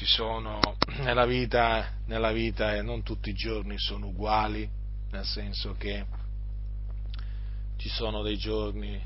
Ci 0.00 0.06
sono 0.06 0.78
nella 1.00 1.26
vita, 1.26 1.90
nella 2.06 2.32
vita 2.32 2.74
e 2.74 2.80
non 2.80 3.02
tutti 3.02 3.28
i 3.28 3.34
giorni 3.34 3.78
sono 3.78 4.06
uguali, 4.06 4.66
nel 5.10 5.26
senso 5.26 5.74
che 5.76 6.06
ci 7.76 7.90
sono 7.90 8.22
dei 8.22 8.38
giorni 8.38 8.98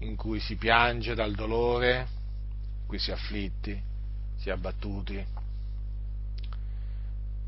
in 0.00 0.16
cui 0.16 0.40
si 0.40 0.56
piange 0.56 1.14
dal 1.14 1.32
dolore, 1.36 2.08
in 2.80 2.86
cui 2.88 2.98
si 2.98 3.10
è 3.10 3.12
afflitti, 3.12 3.80
si 4.36 4.48
è 4.48 4.50
abbattuti, 4.50 5.24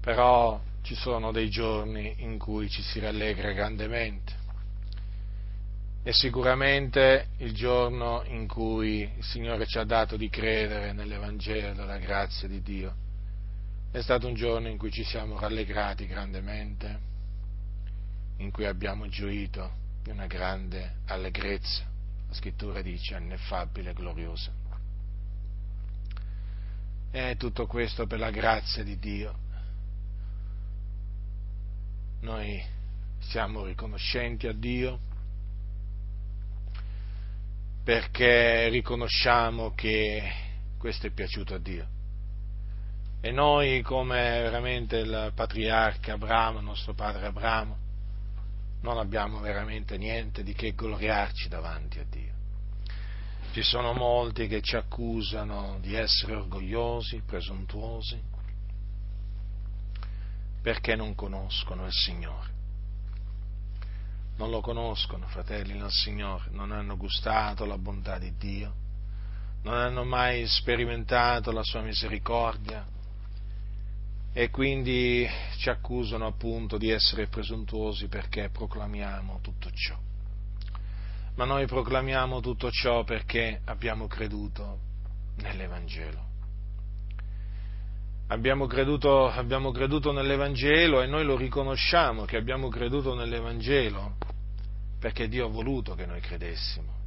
però 0.01 0.63
ci 0.83 0.95
sono 0.95 1.33
dei 1.33 1.51
giorni 1.51 2.15
in 2.19 2.39
cui 2.39 2.71
ci 2.71 2.83
si 2.83 3.01
rallegra 3.01 3.51
grandemente 3.51 4.44
e 6.05 6.13
sicuramente 6.13 7.31
il 7.39 7.53
giorno 7.53 8.23
in 8.27 8.47
cui 8.47 9.11
il 9.17 9.25
Signore 9.25 9.67
ci 9.67 9.79
ha 9.79 9.85
dato 9.85 10.17
di 10.17 10.29
credere 10.29 10.93
nell'Evangelo 10.93 11.73
della 11.73 11.99
grazia 11.99 12.47
di 12.47 12.63
Dio 12.63 13.03
è 13.95 14.03
stato 14.03 14.27
un 14.27 14.35
giorno 14.35 14.67
in 14.67 14.77
cui 14.77 14.91
ci 14.91 15.05
siamo 15.05 15.39
rallegrati 15.39 16.09
grandemente, 16.09 16.99
in 18.39 18.51
cui 18.51 18.67
abbiamo 18.67 19.09
gioito 19.09 19.71
di 20.03 20.11
una 20.11 20.27
grande 20.27 20.97
allegrezza. 21.07 21.85
La 22.27 22.35
scrittura 22.35 22.83
dice 22.83 23.17
ineffabile 23.17 23.91
e 23.91 23.93
gloriosa. 23.93 24.51
E 27.13 27.37
tutto 27.39 27.69
questo 27.69 28.09
per 28.09 28.19
la 28.19 28.31
grazia 28.31 28.83
di 28.83 28.99
Dio. 28.99 29.39
Noi 32.23 32.61
siamo 33.21 33.65
riconoscenti 33.65 34.49
a 34.49 34.53
Dio 34.53 34.99
perché 37.85 38.71
riconosciamo 38.71 39.75
che 39.75 40.33
questo 40.79 41.07
è 41.07 41.11
piaciuto 41.11 41.55
a 41.55 41.59
Dio. 41.59 41.87
E 43.21 43.31
noi, 43.31 43.83
come 43.83 44.41
veramente 44.41 44.97
il 44.97 45.33
patriarca 45.35 46.15
Abramo, 46.15 46.59
il 46.59 46.65
nostro 46.65 46.95
padre 46.95 47.27
Abramo, 47.27 47.77
non 48.81 48.99
abbiamo 48.99 49.41
veramente 49.41 49.99
niente 49.99 50.43
di 50.43 50.55
che 50.55 50.75
gloriarci 50.75 51.49
davanti 51.49 51.99
a 51.99 52.05
Dio. 52.09 52.33
Ci 53.53 53.63
sono 53.63 53.93
molti 53.93 54.47
che 54.47 54.63
ci 54.63 54.77
accusano 54.77 55.79
di 55.81 55.95
essere 55.95 56.35
orgogliosi, 56.35 57.23
presuntuosi, 57.25 58.21
perché 60.61 60.97
non 60.97 61.15
conoscono 61.15 61.85
il 61.85 61.93
Signore 61.93 62.54
non 64.37 64.51
lo 64.51 64.61
conoscono, 64.61 65.27
fratelli 65.27 65.75
nel 65.75 65.91
Signore, 65.91 66.45
non 66.51 66.73
hanno 66.73 66.97
gustato 66.97 67.65
la 67.65 67.79
bontà 67.79 68.19
di 68.19 68.35
Dio, 68.37 68.75
non 69.63 69.75
hanno 69.75 70.05
mai 70.05 70.47
sperimentato 70.47 71.53
la 71.53 71.63
sua 71.63 71.83
misericordia 71.83 72.85
e 74.33 74.51
quindi 74.51 75.29
ci 75.59 75.71
accusano 75.71 76.27
appunto 76.27 76.77
di 76.77 76.91
essere 76.91 77.29
presuntuosi 77.29 78.09
perché 78.09 78.51
proclamiamo 78.51 79.39
tutto 79.41 79.71
ciò. 79.71 79.97
Ma 81.37 81.45
noi 81.45 81.67
proclamiamo 81.67 82.41
tutto 82.41 82.71
ciò 82.71 83.05
perché 83.05 83.61
abbiamo 83.65 84.07
creduto 84.07 84.79
nell'Evangelo. 85.37 86.34
Abbiamo 88.29 88.67
creduto, 88.67 89.29
abbiamo 89.29 89.71
creduto, 89.71 90.11
nell'Evangelo 90.11 91.03
e 91.03 91.07
noi 91.07 91.25
lo 91.25 91.37
riconosciamo 91.37 92.25
che 92.25 92.37
abbiamo 92.37 92.69
creduto 92.69 93.15
nell'Evangelo 93.15 94.17
perché 94.99 95.29
Dio 95.29 95.47
ha 95.47 95.51
voluto 95.51 95.95
che 95.95 96.07
noi 96.07 96.21
credessimo. 96.21 97.03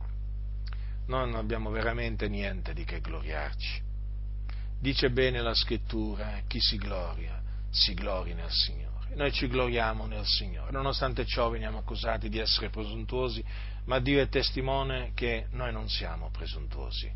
Noi 1.08 1.32
non 1.32 1.36
abbiamo 1.36 1.72
veramente 1.72 2.28
niente 2.28 2.74
di 2.74 2.84
che 2.84 3.02
gloriarci. 3.02 3.82
Dice 4.80 5.10
bene 5.10 5.42
la 5.42 5.56
scrittura, 5.56 6.42
chi 6.46 6.60
si 6.60 6.78
gloria, 6.78 7.42
si 7.72 7.96
glori 7.96 8.36
nel 8.36 8.52
Signore. 8.52 9.16
Noi 9.16 9.32
ci 9.32 9.48
gloriamo 9.48 10.06
nel 10.06 10.26
Signore. 10.26 10.72
Nonostante 10.72 11.26
ciò 11.26 11.50
veniamo 11.50 11.80
accusati 11.80 12.30
di 12.30 12.38
essere 12.38 12.70
presuntuosi, 12.70 13.44
ma 13.86 14.00
Dio 14.00 14.22
è 14.22 14.30
testimone 14.30 15.14
che 15.16 15.48
noi 15.52 15.72
non 15.72 15.90
siamo 15.90 16.30
presuntuosi. 16.30 17.12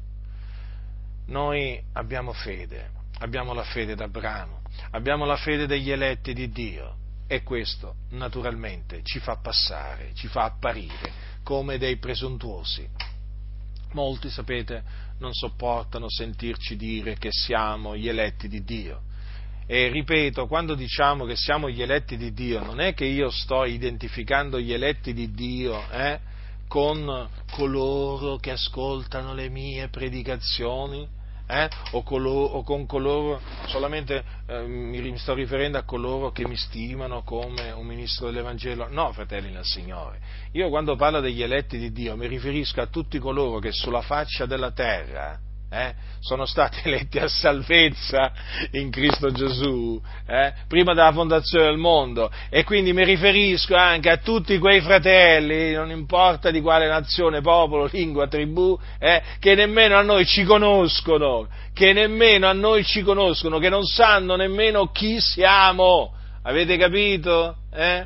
Noi 1.27 1.79
abbiamo 1.93 2.33
fede, 2.33 2.89
abbiamo 3.19 3.53
la 3.53 3.63
fede 3.63 3.95
d'Abramo, 3.95 4.61
abbiamo 4.91 5.25
la 5.25 5.37
fede 5.37 5.67
degli 5.67 5.91
eletti 5.91 6.33
di 6.33 6.49
Dio 6.49 6.95
e 7.27 7.43
questo 7.43 7.95
naturalmente 8.09 9.01
ci 9.03 9.19
fa 9.19 9.37
passare, 9.37 10.11
ci 10.13 10.27
fa 10.27 10.43
apparire 10.43 11.11
come 11.43 11.77
dei 11.77 11.97
presuntuosi. 11.97 12.87
Molti, 13.93 14.29
sapete, 14.29 14.83
non 15.19 15.33
sopportano 15.33 16.09
sentirci 16.09 16.75
dire 16.75 17.15
che 17.17 17.29
siamo 17.31 17.95
gli 17.95 18.07
eletti 18.07 18.47
di 18.47 18.63
Dio. 18.63 19.01
E 19.65 19.89
ripeto, 19.89 20.47
quando 20.47 20.75
diciamo 20.75 21.25
che 21.25 21.35
siamo 21.35 21.69
gli 21.69 21.81
eletti 21.81 22.17
di 22.17 22.33
Dio, 22.33 22.63
non 22.63 22.81
è 22.81 22.93
che 22.93 23.05
io 23.05 23.29
sto 23.29 23.63
identificando 23.63 24.59
gli 24.59 24.73
eletti 24.73 25.13
di 25.13 25.31
Dio 25.31 25.89
eh, 25.91 26.19
con 26.67 27.29
coloro 27.51 28.37
che 28.37 28.51
ascoltano 28.51 29.33
le 29.33 29.49
mie 29.49 29.87
predicazioni, 29.87 31.07
eh? 31.51 31.69
o, 31.91 32.03
coloro, 32.03 32.53
o, 32.53 32.63
con 32.63 32.85
coloro, 32.85 33.41
solamente 33.67 34.23
eh, 34.47 34.61
mi 34.63 35.17
sto 35.17 35.33
riferendo 35.33 35.77
a 35.77 35.83
coloro 35.83 36.31
che 36.31 36.47
mi 36.47 36.55
stimano 36.55 37.23
come 37.23 37.71
un 37.71 37.85
ministro 37.85 38.27
dell'Evangelo. 38.27 38.87
No, 38.89 39.11
fratelli 39.11 39.51
nel 39.51 39.65
Signore. 39.65 40.19
Io 40.53 40.69
quando 40.69 40.95
parlo 40.95 41.19
degli 41.19 41.43
eletti 41.43 41.77
di 41.77 41.91
Dio 41.91 42.15
mi 42.15 42.27
riferisco 42.27 42.81
a 42.81 42.87
tutti 42.87 43.19
coloro 43.19 43.59
che 43.59 43.71
sulla 43.71 44.01
faccia 44.01 44.45
della 44.45 44.71
terra 44.71 45.39
eh, 45.71 45.93
sono 46.19 46.45
stati 46.45 46.81
eletti 46.85 47.17
a 47.17 47.27
salvezza 47.27 48.31
in 48.71 48.91
Cristo 48.91 49.31
Gesù, 49.31 49.99
eh, 50.27 50.53
prima 50.67 50.93
della 50.93 51.13
fondazione 51.13 51.65
del 51.65 51.77
mondo, 51.77 52.29
e 52.49 52.63
quindi 52.63 52.91
mi 52.93 53.05
riferisco 53.05 53.75
anche 53.75 54.09
a 54.09 54.17
tutti 54.17 54.57
quei 54.57 54.81
fratelli, 54.81 55.73
non 55.73 55.89
importa 55.89 56.51
di 56.51 56.61
quale 56.61 56.87
nazione, 56.87 57.41
popolo, 57.41 57.89
lingua, 57.91 58.27
tribù, 58.27 58.77
eh, 58.99 59.21
che 59.39 59.55
nemmeno 59.55 59.97
a 59.97 60.01
noi 60.01 60.25
ci 60.25 60.43
conoscono, 60.43 61.47
che 61.73 61.93
nemmeno 61.93 62.47
a 62.47 62.53
noi 62.53 62.83
ci 62.83 63.01
conoscono, 63.01 63.57
che 63.57 63.69
non 63.69 63.85
sanno 63.85 64.35
nemmeno 64.35 64.91
chi 64.91 65.19
siamo. 65.19 66.13
Avete 66.43 66.75
capito? 66.75 67.55
Eh? 67.71 68.05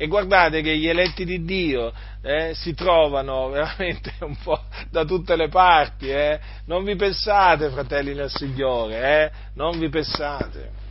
E 0.00 0.06
guardate 0.06 0.62
che 0.62 0.78
gli 0.78 0.86
eletti 0.86 1.24
di 1.24 1.44
Dio 1.44 1.92
eh, 2.22 2.52
si 2.54 2.72
trovano 2.72 3.48
veramente 3.50 4.14
un 4.20 4.36
po' 4.36 4.62
da 4.90 5.04
tutte 5.04 5.34
le 5.34 5.48
parti. 5.48 6.08
Eh? 6.08 6.38
Non 6.66 6.84
vi 6.84 6.94
pensate, 6.94 7.68
fratelli 7.70 8.14
nel 8.14 8.30
Signore, 8.30 9.24
eh? 9.24 9.30
non 9.54 9.76
vi 9.76 9.88
pensate. 9.88 10.86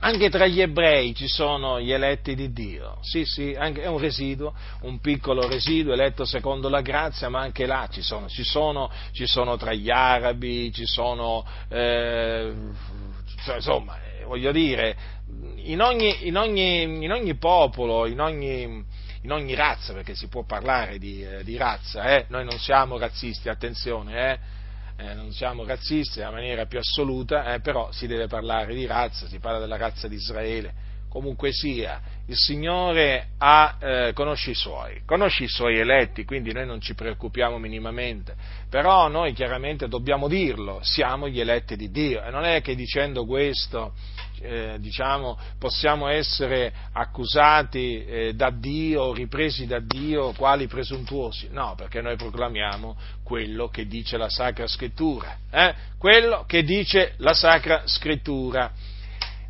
Anche 0.00 0.28
tra 0.28 0.46
gli 0.46 0.60
ebrei 0.60 1.14
ci 1.14 1.28
sono 1.28 1.80
gli 1.80 1.90
eletti 1.90 2.34
di 2.34 2.52
Dio, 2.52 2.98
sì, 3.00 3.24
sì, 3.24 3.52
è 3.52 3.86
un 3.86 3.96
residuo, 3.96 4.52
un 4.82 4.98
piccolo 4.98 5.48
residuo 5.48 5.94
eletto 5.94 6.26
secondo 6.26 6.68
la 6.68 6.82
grazia, 6.82 7.30
ma 7.30 7.40
anche 7.40 7.64
là 7.64 7.88
ci 7.90 8.02
sono, 8.02 8.28
ci 8.28 8.44
sono, 8.44 8.90
ci 9.12 9.26
sono 9.26 9.56
tra 9.56 9.72
gli 9.72 9.88
arabi, 9.88 10.70
ci 10.74 10.84
sono, 10.84 11.46
eh, 11.70 12.52
insomma, 13.52 13.98
eh, 14.02 14.24
voglio 14.24 14.52
dire, 14.52 14.96
in 15.56 15.80
ogni, 15.80 16.26
in 16.26 16.36
ogni, 16.36 16.82
in 16.82 17.12
ogni 17.12 17.34
popolo, 17.36 18.06
in 18.06 18.20
ogni, 18.20 18.84
in 19.22 19.32
ogni, 19.32 19.54
razza, 19.54 19.92
perché 19.92 20.14
si 20.14 20.28
può 20.28 20.44
parlare 20.44 20.98
di, 20.98 21.24
eh, 21.24 21.44
di 21.44 21.56
razza, 21.56 22.04
eh? 22.16 22.26
noi 22.28 22.44
non 22.44 22.58
siamo 22.58 22.98
razzisti, 22.98 23.48
attenzione, 23.48 24.32
eh? 24.96 25.04
eh 25.04 25.14
non 25.14 25.32
siamo 25.32 25.64
razzisti 25.64 26.18
nella 26.18 26.30
maniera 26.30 26.66
più 26.66 26.78
assoluta, 26.78 27.54
eh, 27.54 27.60
però 27.60 27.90
si 27.92 28.06
deve 28.06 28.26
parlare 28.26 28.74
di 28.74 28.86
razza, 28.86 29.26
si 29.26 29.38
parla 29.38 29.58
della 29.58 29.76
razza 29.76 30.08
di 30.08 30.16
Israele. 30.16 30.83
Comunque 31.14 31.52
sia, 31.52 32.00
il 32.26 32.34
Signore 32.34 33.28
ha, 33.38 33.76
eh, 33.78 34.10
conosce 34.14 34.50
i 34.50 34.54
Suoi, 34.54 35.02
conosce 35.06 35.44
i 35.44 35.48
Suoi 35.48 35.78
eletti, 35.78 36.24
quindi 36.24 36.52
noi 36.52 36.66
non 36.66 36.80
ci 36.80 36.96
preoccupiamo 36.96 37.56
minimamente, 37.56 38.34
però 38.68 39.06
noi 39.06 39.32
chiaramente 39.32 39.86
dobbiamo 39.86 40.26
dirlo, 40.26 40.80
siamo 40.82 41.28
gli 41.28 41.38
eletti 41.38 41.76
di 41.76 41.92
Dio 41.92 42.20
e 42.20 42.30
non 42.30 42.42
è 42.42 42.60
che 42.62 42.74
dicendo 42.74 43.26
questo 43.26 43.92
eh, 44.40 44.74
diciamo, 44.80 45.38
possiamo 45.56 46.08
essere 46.08 46.72
accusati 46.94 48.04
eh, 48.04 48.32
da 48.34 48.50
Dio, 48.50 49.12
ripresi 49.12 49.66
da 49.66 49.78
Dio, 49.78 50.32
quali 50.32 50.66
presuntuosi. 50.66 51.46
No, 51.52 51.74
perché 51.76 52.00
noi 52.00 52.16
proclamiamo 52.16 52.96
quello 53.22 53.68
che 53.68 53.86
dice 53.86 54.16
la 54.16 54.28
Sacra 54.28 54.66
Scrittura. 54.66 55.36
Eh? 55.48 55.74
Quello 55.96 56.44
che 56.48 56.64
dice 56.64 57.14
la 57.18 57.34
Sacra 57.34 57.82
Scrittura. 57.84 58.72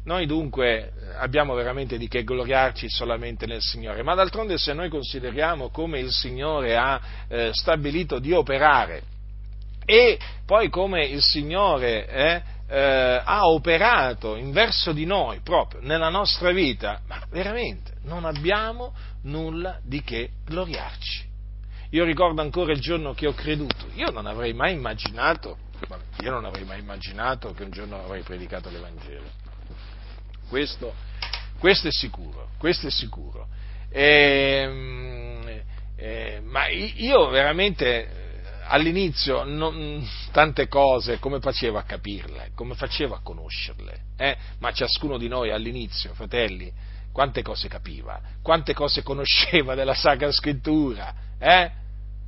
Noi 0.04 0.26
dunque 0.26 0.92
abbiamo 1.18 1.54
veramente 1.54 1.96
di 1.96 2.08
che 2.08 2.24
gloriarci 2.24 2.90
solamente 2.90 3.46
nel 3.46 3.62
Signore, 3.62 4.02
ma 4.02 4.14
d'altronde 4.14 4.58
se 4.58 4.74
noi 4.74 4.90
consideriamo 4.90 5.70
come 5.70 5.98
il 5.98 6.10
Signore 6.10 6.76
ha 6.76 7.00
eh, 7.28 7.50
stabilito 7.52 8.18
di 8.18 8.32
operare 8.32 9.02
e 9.86 10.18
poi 10.44 10.68
come 10.68 11.06
il 11.06 11.22
Signore 11.22 12.06
eh, 12.06 12.42
eh, 12.68 13.22
ha 13.24 13.48
operato 13.48 14.36
in 14.36 14.50
verso 14.52 14.92
di 14.92 15.04
noi, 15.04 15.40
proprio 15.40 15.80
nella 15.82 16.08
nostra 16.08 16.52
vita, 16.52 17.00
ma 17.06 17.22
veramente 17.30 17.92
non 18.02 18.24
abbiamo 18.24 18.94
nulla 19.22 19.78
di 19.82 20.02
che 20.02 20.30
gloriarci. 20.44 21.32
Io 21.90 22.04
ricordo 22.04 22.40
ancora 22.40 22.72
il 22.72 22.80
giorno 22.80 23.14
che 23.14 23.26
ho 23.26 23.34
creduto, 23.34 23.86
io 23.94 24.10
non 24.10 24.26
avrei 24.26 24.52
mai 24.52 24.74
immaginato, 24.74 25.56
io 26.20 26.30
non 26.30 26.44
avrei 26.44 26.64
mai 26.64 26.80
immaginato 26.80 27.52
che 27.52 27.62
un 27.62 27.70
giorno 27.70 28.02
avrei 28.02 28.22
predicato 28.22 28.68
l'Evangelo. 28.68 29.43
Questo, 30.48 30.94
questo 31.58 31.88
è 31.88 31.92
sicuro, 31.92 32.50
questo 32.58 32.86
è 32.86 32.90
sicuro. 32.90 33.48
E, 33.90 34.60
ehm, 34.62 35.62
eh, 35.96 36.40
ma 36.44 36.68
io 36.68 37.28
veramente 37.28 38.22
all'inizio 38.66 39.44
non, 39.44 40.06
tante 40.32 40.68
cose 40.68 41.18
come 41.18 41.40
facevo 41.40 41.78
a 41.78 41.82
capirle, 41.82 42.50
come 42.54 42.74
facevo 42.74 43.14
a 43.14 43.20
conoscerle, 43.22 44.00
eh? 44.16 44.36
ma 44.58 44.72
ciascuno 44.72 45.18
di 45.18 45.28
noi 45.28 45.50
all'inizio, 45.50 46.14
fratelli, 46.14 46.72
quante 47.12 47.42
cose 47.42 47.68
capiva, 47.68 48.20
quante 48.42 48.74
cose 48.74 49.02
conosceva 49.02 49.74
della 49.76 49.94
Sacra 49.94 50.32
Scrittura, 50.32 51.14
eh? 51.38 51.70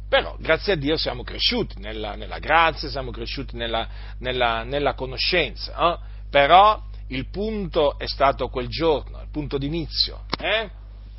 però 0.09 0.37
grazie 0.39 0.75
a 0.75 0.77
Dio 0.77 0.97
siamo 0.97 1.25
cresciuti 1.25 1.81
nella, 1.81 2.15
nella 2.15 2.39
grazia, 2.39 2.89
siamo 2.89 3.11
cresciuti 3.11 3.57
nella, 3.57 3.89
nella, 4.19 4.63
nella 4.63 4.95
conoscenza, 4.95 5.93
eh? 5.93 5.99
però 6.31 6.83
il 7.09 7.29
punto 7.29 7.99
è 7.99 8.07
stato 8.07 8.49
quel 8.49 8.69
giorno, 8.69 9.21
il 9.21 9.29
punto 9.31 9.59
d'inizio, 9.59 10.25
eh? 10.39 10.71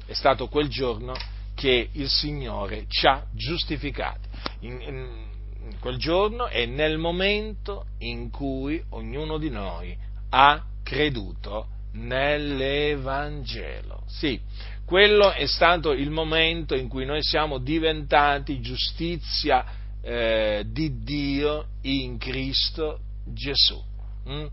è 0.05 0.13
stato 0.13 0.47
quel 0.47 0.69
giorno 0.69 1.13
che 1.53 1.89
il 1.91 2.09
Signore 2.09 2.85
ci 2.87 3.05
ha 3.07 3.25
giustificati. 3.31 4.27
In, 4.61 4.81
in, 4.81 5.35
quel 5.79 5.97
giorno 5.97 6.47
e 6.47 6.65
nel 6.65 6.97
momento 6.97 7.87
in 7.99 8.29
cui 8.29 8.81
ognuno 8.91 9.37
di 9.37 9.49
noi 9.49 9.93
ha 10.29 10.63
creduto 10.81 11.67
nell'Evangelo. 11.91 14.03
Sì, 14.07 14.39
quello 14.85 15.29
è 15.31 15.45
stato 15.45 15.91
il 15.91 16.09
momento 16.09 16.73
in 16.73 16.87
cui 16.87 17.03
noi 17.05 17.21
siamo 17.21 17.57
diventati 17.57 18.61
giustizia 18.61 19.65
eh, 20.01 20.63
di 20.65 21.03
Dio 21.03 21.65
in 21.81 22.17
Cristo 22.17 22.99
Gesù. 23.25 23.83
Mm? 24.29 24.45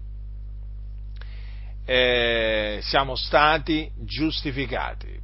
Eh, 1.87 2.79
siamo 2.83 3.15
stati 3.15 3.91
giustificati 3.95 5.21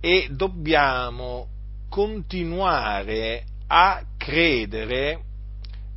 e 0.00 0.28
dobbiamo 0.30 1.46
continuare 1.88 3.44
a 3.68 4.02
credere 4.16 5.20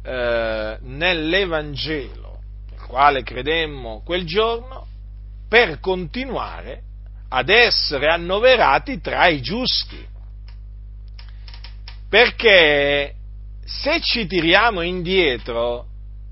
eh, 0.03 0.77
nell'Evangelo, 0.81 2.39
nel 2.69 2.79
quale 2.81 3.23
credemmo 3.23 4.01
quel 4.03 4.25
giorno, 4.25 4.85
per 5.47 5.79
continuare 5.79 6.81
ad 7.29 7.49
essere 7.49 8.09
annoverati 8.09 8.99
tra 9.01 9.27
i 9.27 9.41
giusti. 9.41 10.05
Perché 12.09 13.15
se 13.63 14.01
ci 14.01 14.27
tiriamo 14.27 14.81
indietro, 14.81 15.87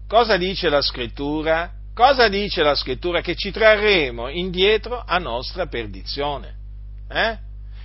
cosa 0.07 0.37
dice 0.37 0.69
la 0.69 0.81
scrittura? 0.81 1.71
Cosa 2.01 2.29
dice 2.29 2.63
la 2.63 2.73
scrittura? 2.73 3.21
Che 3.21 3.35
ci 3.35 3.51
trarremo 3.51 4.27
indietro 4.27 5.03
a 5.05 5.19
nostra 5.19 5.67
perdizione. 5.67 6.55
Eh? 7.07 7.37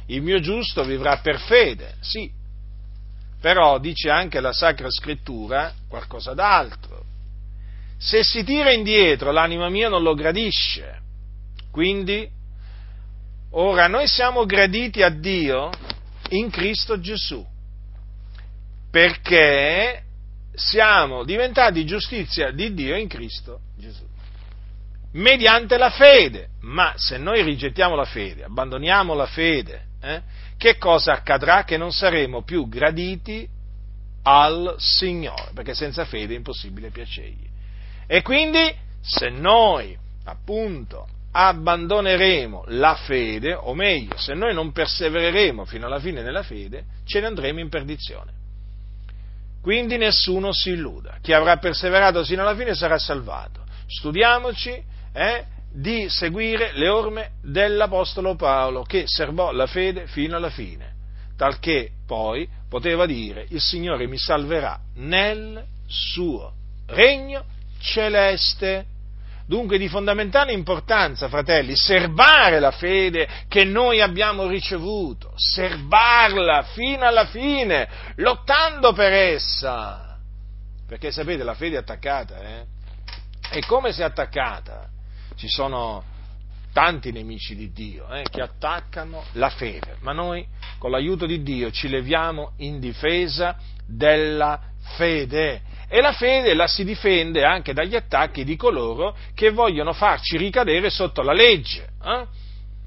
il 0.07 0.23
mio 0.23 0.41
giusto 0.41 0.85
vivrà 0.85 1.19
per 1.19 1.39
fede, 1.39 1.97
sì, 2.01 2.31
però 3.43 3.79
dice 3.79 4.09
anche 4.09 4.41
la 4.41 4.55
Sacra 4.55 4.89
Scrittura 4.89 5.71
qualcosa 5.87 6.33
d'altro. 6.33 7.05
Se 7.99 8.25
si 8.25 8.43
tira 8.43 8.73
indietro 8.73 9.33
l'anima 9.33 9.69
mia 9.69 9.91
non 9.91 10.03
lo 10.03 10.15
gradisce, 10.15 10.99
quindi 11.71 12.27
ora 13.51 13.87
noi 13.87 14.09
siamo 14.09 14.47
graditi 14.47 15.03
a 15.03 15.11
Dio 15.11 15.69
in 16.31 16.49
Cristo 16.49 16.99
Gesù, 17.01 17.45
perché 18.91 20.05
siamo 20.55 21.23
diventati 21.23 21.85
giustizia 21.85 22.51
di 22.51 22.73
Dio 22.73 22.97
in 22.97 23.09
Cristo 23.09 23.61
Gesù 23.77 24.06
mediante 25.17 25.77
la 25.77 25.91
fede. 25.91 26.49
Ma 26.63 26.95
se 26.97 27.19
noi 27.19 27.43
rigettiamo 27.43 27.95
la 27.95 28.05
fede, 28.05 28.45
abbandoniamo 28.45 29.15
la 29.15 29.27
fede, 29.27 29.83
eh, 30.01 30.23
che 30.57 30.79
cosa 30.79 31.13
accadrà? 31.13 31.65
Che 31.65 31.77
non 31.77 31.93
saremo 31.93 32.43
più 32.43 32.69
graditi 32.69 33.49
al 34.23 34.75
Signore, 34.79 35.51
perché 35.55 35.75
senza 35.75 36.05
fede 36.05 36.35
è 36.35 36.37
impossibile 36.37 36.91
piacergli. 36.91 37.47
E 38.07 38.23
quindi, 38.23 38.75
se 39.01 39.29
noi, 39.29 39.97
appunto, 40.25 41.07
abbandoneremo 41.31 42.65
la 42.69 42.95
fede, 42.95 43.53
o 43.55 43.75
meglio, 43.75 44.17
se 44.17 44.35
noi 44.35 44.55
non 44.55 44.73
persevereremo 44.73 45.65
fino 45.65 45.87
alla 45.87 46.01
fine 46.01 46.23
nella 46.23 46.43
fede, 46.43 46.85
ce 47.05 47.21
ne 47.21 47.27
andremo 47.27 47.61
in 47.61 47.69
perdizione. 47.69 48.33
Quindi 49.63 49.97
nessuno 49.97 50.53
si 50.53 50.71
illuda. 50.71 51.19
Chi 51.21 51.33
avrà 51.33 51.59
perseverato 51.59 52.25
fino 52.25 52.43
alla 52.43 52.57
fine 52.57 52.75
sarà 52.75 52.99
salvato. 52.99 53.65
Studiamoci 53.87 54.95
eh, 55.17 55.45
di 55.73 56.09
seguire 56.11 56.73
le 56.75 56.89
orme 56.89 57.31
dell'Apostolo 57.43 58.37
Paolo 58.37 58.83
che 58.83 59.05
serbò 59.07 59.51
la 59.51 59.67
fede 59.67 60.07
fino 60.07 60.37
alla 60.37 60.51
fine, 60.51 60.93
talché 61.37 61.91
poi 62.07 62.47
poteva 62.69 63.07
dire 63.07 63.47
il 63.49 63.61
Signore 63.61 64.07
mi 64.07 64.19
salverà 64.19 64.79
nel 64.97 65.65
suo 65.87 66.53
regno 66.89 67.45
celeste. 67.81 68.87
Dunque 69.47 69.79
di 69.79 69.89
fondamentale 69.89 70.53
importanza, 70.53 71.29
fratelli, 71.29 71.77
serbare 71.77 72.59
la 72.59 72.73
fede 72.73 73.29
che 73.47 73.65
noi 73.65 74.01
abbiamo 74.01 74.47
ricevuto, 74.49 75.33
serbarla 75.37 76.65
fino 76.73 77.07
alla 77.07 77.27
fine, 77.27 77.89
lottando 78.17 78.93
per 78.93 79.13
essa. 79.13 80.19
Perché 80.89 81.13
sapete, 81.13 81.45
la 81.45 81.55
fede 81.55 81.77
è 81.77 81.79
attaccata, 81.79 82.41
eh? 82.41 82.65
E 83.53 83.65
come 83.67 83.93
si 83.93 84.01
è 84.01 84.05
attaccata? 84.05 84.95
Ci 85.37 85.49
sono 85.49 86.03
tanti 86.73 87.11
nemici 87.13 87.55
di 87.57 87.73
Dio 87.73 88.07
eh, 88.13 88.25
che 88.31 88.43
attaccano 88.43 89.25
la 89.33 89.49
fede, 89.49 89.97
ma 90.01 90.13
noi 90.13 90.47
con 90.79 90.91
l'aiuto 90.91 91.25
di 91.25 91.43
Dio 91.43 91.71
ci 91.71 91.89
leviamo 91.89 92.53
in 92.59 92.81
difesa 92.81 93.57
della 93.87 94.61
fede 94.97 95.63
e 95.89 96.01
la 96.01 96.13
fede 96.13 96.55
la 96.55 96.67
si 96.67 96.85
difende 96.85 97.45
anche 97.45 97.73
dagli 97.73 97.95
attacchi 97.95 98.45
di 98.45 98.57
coloro 98.57 99.17
che 99.35 99.51
vogliono 99.51 99.93
farci 99.93 100.37
ricadere 100.37 100.91
sotto 100.91 101.23
la 101.23 101.33
legge. 101.33 101.89
Eh? 102.05 102.27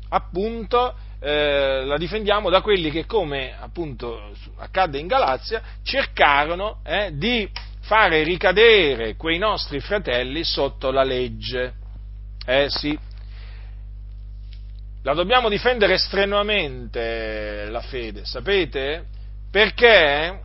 Appunto, 0.09 0.95
eh, 1.21 1.83
la 1.85 1.97
difendiamo 1.97 2.49
da 2.49 2.61
quelli 2.61 2.91
che, 2.91 3.05
come 3.05 3.55
appunto 3.59 4.31
accadde 4.57 4.99
in 4.99 5.07
Galazia, 5.07 5.61
cercarono 5.81 6.81
eh, 6.83 7.11
di 7.13 7.49
fare 7.81 8.23
ricadere 8.23 9.15
quei 9.15 9.37
nostri 9.37 9.79
fratelli 9.79 10.43
sotto 10.43 10.91
la 10.91 11.03
legge. 11.03 11.78
Eh 12.51 12.65
sì, 12.67 12.97
la 15.03 15.13
dobbiamo 15.13 15.49
difendere 15.49 15.99
strenuamente 15.99 17.67
la 17.69 17.81
fede, 17.81 18.25
sapete? 18.25 19.05
Perché 19.51 20.39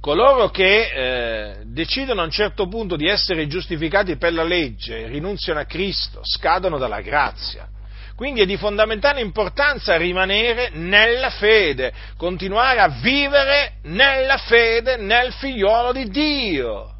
coloro 0.00 0.48
che 0.50 0.84
eh, 0.84 1.56
decidono 1.64 2.20
a 2.20 2.24
un 2.24 2.30
certo 2.30 2.68
punto 2.68 2.94
di 2.94 3.08
essere 3.08 3.48
giustificati 3.48 4.16
per 4.16 4.32
la 4.32 4.44
legge, 4.44 5.08
rinunziano 5.08 5.58
a 5.58 5.64
Cristo, 5.64 6.20
scadono 6.22 6.78
dalla 6.78 7.00
grazia. 7.00 7.66
Quindi 8.14 8.42
è 8.42 8.46
di 8.46 8.56
fondamentale 8.56 9.20
importanza 9.20 9.96
rimanere 9.96 10.70
nella 10.72 11.30
fede, 11.30 11.92
continuare 12.16 12.78
a 12.78 13.00
vivere 13.00 13.78
nella 13.82 14.36
fede 14.36 14.98
nel 14.98 15.32
figliuolo 15.32 15.90
di 15.90 16.08
Dio. 16.08 16.94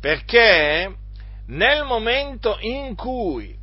Perché 0.00 1.00
nel 1.52 1.84
momento 1.84 2.56
in 2.60 2.94
cui 2.94 3.54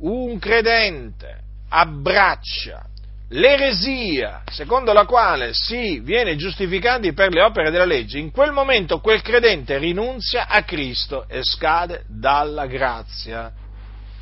un 0.00 0.38
credente 0.38 1.40
abbraccia 1.68 2.86
l'eresia 3.30 4.42
secondo 4.50 4.92
la 4.92 5.04
quale 5.04 5.52
si 5.52 6.00
viene 6.00 6.36
giustificati 6.36 7.12
per 7.12 7.30
le 7.32 7.42
opere 7.42 7.70
della 7.70 7.84
legge, 7.84 8.18
in 8.18 8.30
quel 8.30 8.52
momento 8.52 9.00
quel 9.00 9.20
credente 9.20 9.76
rinunzia 9.78 10.46
a 10.46 10.62
Cristo 10.62 11.26
e 11.28 11.42
scade 11.42 12.04
dalla 12.06 12.66
grazia. 12.66 13.52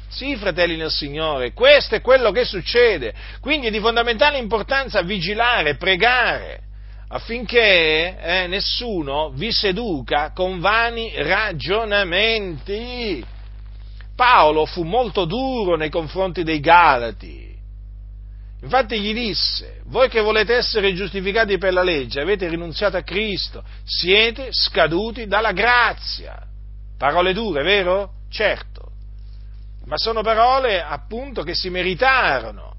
Sì, 0.08 0.34
fratelli 0.36 0.76
nel 0.76 0.90
Signore, 0.90 1.52
questo 1.52 1.96
è 1.96 2.00
quello 2.00 2.30
che 2.30 2.44
succede. 2.44 3.12
Quindi 3.40 3.66
è 3.66 3.70
di 3.70 3.80
fondamentale 3.80 4.38
importanza 4.38 5.02
vigilare, 5.02 5.76
pregare, 5.76 6.62
affinché 7.08 8.18
eh, 8.18 8.46
nessuno 8.48 9.30
vi 9.30 9.52
seduca 9.52 10.32
con 10.32 10.60
vani 10.60 11.12
ragionamenti. 11.16 13.24
Paolo 14.14 14.64
fu 14.64 14.82
molto 14.82 15.24
duro 15.24 15.76
nei 15.76 15.90
confronti 15.90 16.42
dei 16.42 16.60
Galati. 16.60 17.54
Infatti 18.62 18.98
gli 18.98 19.12
disse, 19.12 19.82
voi 19.84 20.08
che 20.08 20.20
volete 20.20 20.54
essere 20.54 20.94
giustificati 20.94 21.58
per 21.58 21.74
la 21.74 21.82
legge, 21.82 22.20
avete 22.20 22.48
rinunziato 22.48 22.96
a 22.96 23.02
Cristo, 23.02 23.62
siete 23.84 24.48
scaduti 24.50 25.26
dalla 25.26 25.52
grazia. 25.52 26.42
Parole 26.96 27.34
dure, 27.34 27.62
vero? 27.62 28.12
Certo. 28.28 28.90
ma 29.84 29.96
sono 29.96 30.22
parole 30.22 30.82
appunto 30.82 31.42
che 31.42 31.54
si 31.54 31.70
meritarono 31.70 32.74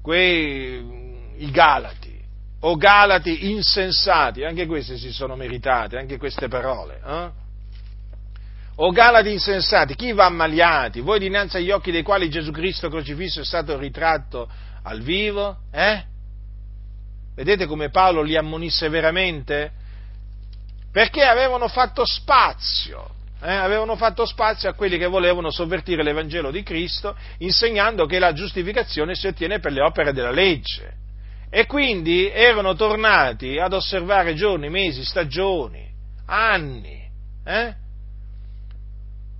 quei, 0.00 0.82
i 1.36 1.50
Galati, 1.50 2.03
o 2.66 2.76
Galati 2.76 3.50
insensati, 3.50 4.42
anche 4.42 4.66
queste 4.66 4.96
si 4.96 5.12
sono 5.12 5.36
meritate, 5.36 5.98
anche 5.98 6.16
queste 6.16 6.48
parole. 6.48 7.00
Eh? 7.06 7.30
O 8.76 8.90
Galati 8.90 9.30
insensati, 9.30 9.94
chi 9.94 10.12
va 10.12 10.24
ammaliati? 10.24 11.00
Voi 11.00 11.18
dinanzi 11.18 11.58
agli 11.58 11.70
occhi 11.70 11.90
dei 11.90 12.02
quali 12.02 12.30
Gesù 12.30 12.50
Cristo 12.50 12.88
crocifisso 12.88 13.40
è 13.40 13.44
stato 13.44 13.78
ritratto 13.78 14.48
al 14.82 15.02
vivo? 15.02 15.58
Eh? 15.70 16.04
Vedete 17.34 17.66
come 17.66 17.90
Paolo 17.90 18.22
li 18.22 18.36
ammonisse 18.36 18.88
veramente? 18.88 19.70
Perché 20.90 21.22
avevano 21.22 21.68
fatto 21.68 22.06
spazio, 22.06 23.10
eh, 23.42 23.52
avevano 23.52 23.94
fatto 23.96 24.24
spazio 24.24 24.70
a 24.70 24.74
quelli 24.74 24.96
che 24.96 25.06
volevano 25.06 25.50
sovvertire 25.50 26.02
l'Evangelo 26.02 26.50
di 26.50 26.62
Cristo, 26.62 27.14
insegnando 27.38 28.06
che 28.06 28.18
la 28.18 28.32
giustificazione 28.32 29.14
si 29.14 29.26
ottiene 29.26 29.58
per 29.58 29.72
le 29.72 29.82
opere 29.82 30.14
della 30.14 30.30
legge. 30.30 31.02
E 31.56 31.66
quindi 31.66 32.28
erano 32.28 32.74
tornati 32.74 33.58
ad 33.58 33.74
osservare 33.74 34.34
giorni, 34.34 34.68
mesi, 34.68 35.04
stagioni, 35.04 35.88
anni. 36.26 37.00
Eh? 37.44 37.74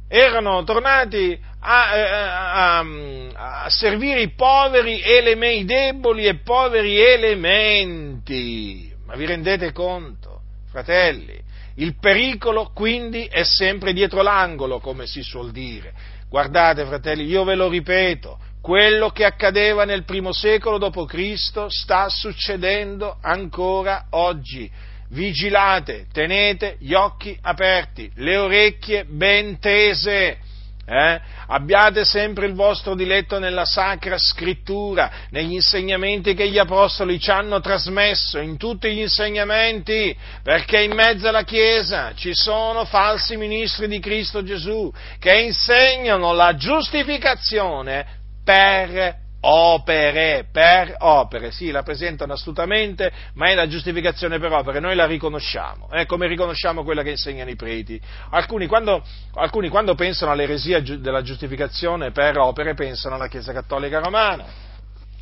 Erano 0.06 0.62
tornati 0.62 1.36
a, 1.58 1.96
eh, 1.96 2.02
a, 2.02 2.78
a, 2.78 3.64
a 3.64 3.68
servire 3.68 4.20
i 4.20 4.30
poveri 4.30 5.02
elementi, 5.02 5.62
i 5.62 5.64
deboli 5.64 6.26
e 6.26 6.36
poveri 6.36 7.00
elementi. 7.00 8.94
Ma 9.06 9.16
vi 9.16 9.26
rendete 9.26 9.72
conto, 9.72 10.42
fratelli? 10.70 11.36
Il 11.74 11.98
pericolo 11.98 12.70
quindi 12.72 13.24
è 13.24 13.42
sempre 13.42 13.92
dietro 13.92 14.22
l'angolo, 14.22 14.78
come 14.78 15.06
si 15.08 15.20
suol 15.20 15.50
dire. 15.50 15.92
Guardate, 16.28 16.84
fratelli, 16.84 17.24
io 17.24 17.42
ve 17.42 17.56
lo 17.56 17.68
ripeto, 17.68 18.38
quello 18.64 19.10
che 19.10 19.26
accadeva 19.26 19.84
nel 19.84 20.04
primo 20.04 20.32
secolo 20.32 20.78
d.C. 20.78 21.66
sta 21.68 22.08
succedendo 22.08 23.18
ancora 23.20 24.06
oggi. 24.12 24.70
Vigilate, 25.10 26.06
tenete 26.10 26.78
gli 26.80 26.94
occhi 26.94 27.38
aperti, 27.42 28.10
le 28.14 28.38
orecchie 28.38 29.04
ben 29.04 29.58
tese 29.58 30.38
eh? 30.86 31.20
Abbiate 31.46 32.04
sempre 32.04 32.46
il 32.46 32.54
vostro 32.54 32.94
diletto 32.94 33.38
nella 33.38 33.64
Sacra 33.64 34.18
Scrittura, 34.18 35.10
negli 35.30 35.52
insegnamenti 35.52 36.34
che 36.34 36.48
gli 36.48 36.58
Apostoli 36.58 37.18
ci 37.18 37.30
hanno 37.30 37.60
trasmesso, 37.60 38.38
in 38.38 38.58
tutti 38.58 38.92
gli 38.92 39.00
insegnamenti, 39.00 40.14
perché 40.42 40.82
in 40.82 40.92
mezzo 40.92 41.28
alla 41.28 41.44
Chiesa 41.44 42.12
ci 42.14 42.34
sono 42.34 42.84
falsi 42.84 43.36
ministri 43.36 43.88
di 43.88 43.98
Cristo 43.98 44.42
Gesù 44.42 44.92
che 45.18 45.38
insegnano 45.40 46.32
la 46.32 46.54
giustificazione 46.54 48.22
per 48.44 49.22
opere, 49.46 50.46
per 50.50 50.94
opere, 51.00 51.50
sì, 51.50 51.70
la 51.70 51.82
presentano 51.82 52.32
astutamente, 52.32 53.12
ma 53.34 53.50
è 53.50 53.54
la 53.54 53.66
giustificazione 53.66 54.38
per 54.38 54.52
opere, 54.52 54.80
noi 54.80 54.94
la 54.94 55.06
riconosciamo, 55.06 55.90
eh, 55.90 56.06
come 56.06 56.26
riconosciamo 56.26 56.82
quella 56.82 57.02
che 57.02 57.10
insegnano 57.10 57.50
i 57.50 57.56
preti. 57.56 58.00
Alcuni 58.30 58.66
quando, 58.66 59.04
alcuni 59.34 59.68
quando 59.68 59.94
pensano 59.94 60.32
all'eresia 60.32 60.80
della 60.80 61.22
giustificazione 61.22 62.10
per 62.10 62.38
opere 62.38 62.74
pensano 62.74 63.16
alla 63.16 63.28
Chiesa 63.28 63.52
Cattolica 63.52 63.98
Romana. 63.98 64.72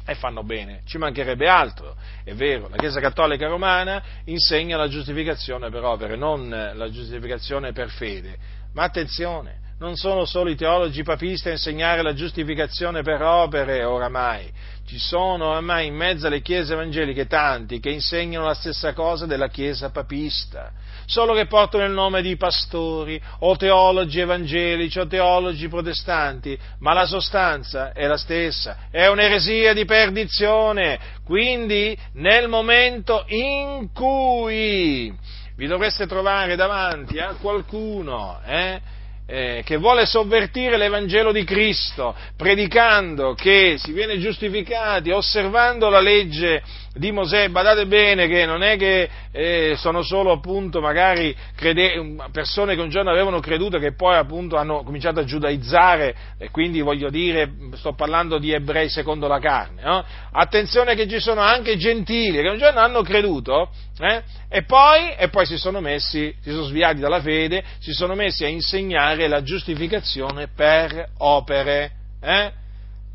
E 0.05 0.17
fanno 0.17 0.43
bene, 0.43 0.83
ci 0.85 0.99
mancherebbe 0.99 1.47
altro, 1.47 1.95
è 2.25 2.35
vero, 2.35 2.69
la 2.69 2.77
Chiesa 2.77 2.99
Cattolica 2.99 3.47
Romana 3.47 4.03
insegna 4.25 4.77
la 4.77 4.89
giustificazione 4.89 5.71
per 5.71 5.85
opere, 5.85 6.17
non 6.17 6.49
la 6.49 6.91
giustificazione 6.91 7.71
per 7.73 7.89
fede. 7.89 8.37
Ma 8.73 8.83
attenzione, 8.83 9.61
non 9.83 9.97
sono 9.97 10.27
solo 10.27 10.49
i 10.49 10.55
teologi 10.55 11.03
papisti 11.03 11.49
a 11.49 11.53
insegnare 11.53 12.03
la 12.03 12.15
giustificazione 12.15 13.03
per 13.03 13.21
opere 13.21 13.83
oramai, 13.83 14.49
ci 14.87 14.97
sono 14.97 15.49
oramai 15.49 15.89
in 15.89 15.97
mezzo 15.97 16.29
alle 16.29 16.41
chiese 16.41 16.75
evangeliche 16.75 17.27
tanti 17.27 17.81
che 17.81 17.91
insegnano 17.91 18.47
la 18.47 18.55
stessa 18.55 18.93
cosa 18.93 19.27
della 19.27 19.49
chiesa 19.49 19.91
papista, 19.91 20.71
solo 21.05 21.35
che 21.35 21.47
portano 21.47 21.85
il 21.85 21.91
nome 21.91 22.23
di 22.23 22.37
pastori 22.37 23.21
o 23.41 23.57
teologi 23.57 24.21
evangelici 24.21 25.01
o 25.01 25.09
teologi 25.09 25.67
protestanti, 25.67 26.57
ma 26.79 26.93
la 26.93 27.07
sostanza 27.07 27.91
è 27.91 28.07
la 28.07 28.17
stessa, 28.17 28.87
è 28.89 29.09
un'eresia 29.09 29.73
di 29.73 29.85
perdizione, 29.85 31.01
quindi 31.25 31.99
nel 32.13 32.47
momento 32.47 33.25
in 33.27 33.91
cui 33.93 35.13
vi 35.57 35.67
dovreste 35.67 36.07
trovare 36.07 36.55
davanti 36.55 37.19
a 37.19 37.35
qualcuno, 37.41 38.41
eh, 38.45 38.92
eh, 39.27 39.63
che 39.65 39.77
vuole 39.77 40.07
sovvertire 40.07 40.77
l'Evangelo 40.77 41.33
di 41.33 41.45
Cristo, 41.45 42.15
predicando 42.37 43.35
che 43.35 43.77
si 43.79 43.93
viene 43.93 44.19
giustificati 44.19 45.11
osservando 45.11 45.89
la 45.89 46.01
legge 46.01 46.63
di 46.95 47.11
Mosè, 47.11 47.49
badate 47.49 47.87
bene 47.87 48.29
che 48.29 48.45
non 48.45 48.63
è 48.63 48.77
che 48.77 49.09
eh, 49.31 49.75
sono 49.79 50.03
solo 50.03 50.31
appunto 50.33 50.81
magari 50.81 51.35
crede- 51.57 52.17
persone 52.31 52.75
che 52.75 52.83
un 52.83 52.91
giorno 52.91 53.11
avevano 53.11 53.41
creduto 53.41 53.79
che 53.79 53.95
poi 53.95 54.17
appunto 54.17 54.57
hanno 54.57 54.83
cominciato 54.83 55.21
a 55.21 55.25
giudaizzare 55.25 56.15
e 56.39 56.51
quindi 56.51 56.83
voglio 56.83 57.09
dire, 57.09 57.51
sto 57.77 57.95
parlando 57.95 58.39
di 58.39 58.53
ebrei 58.53 58.91
secondo 58.91 59.27
la 59.27 59.39
carne, 59.39 59.83
no? 59.83 60.05
attenzione 60.33 60.95
che 60.95 61.09
ci 61.09 61.19
sono 61.19 61.41
anche 61.41 61.79
gentili 61.79 62.43
che 62.43 62.49
un 62.49 62.59
giorno 62.59 62.81
hanno 62.81 63.01
creduto 63.01 63.71
eh, 63.99 64.23
e, 64.51 64.63
poi, 64.65 65.15
e 65.17 65.29
poi 65.29 65.47
si 65.47 65.57
sono 65.57 65.81
messi, 65.81 66.35
si 66.43 66.51
sono 66.51 66.65
sviati 66.65 67.01
dalla 67.01 67.23
fede, 67.23 67.65
si 67.79 67.93
sono 67.93 68.15
messi 68.15 68.45
a 68.45 68.49
insegnare 68.49 69.29
la 69.29 69.43
giustificazione 69.43 70.49
per 70.55 71.09
opere. 71.19 71.93
Eh? 72.21 72.61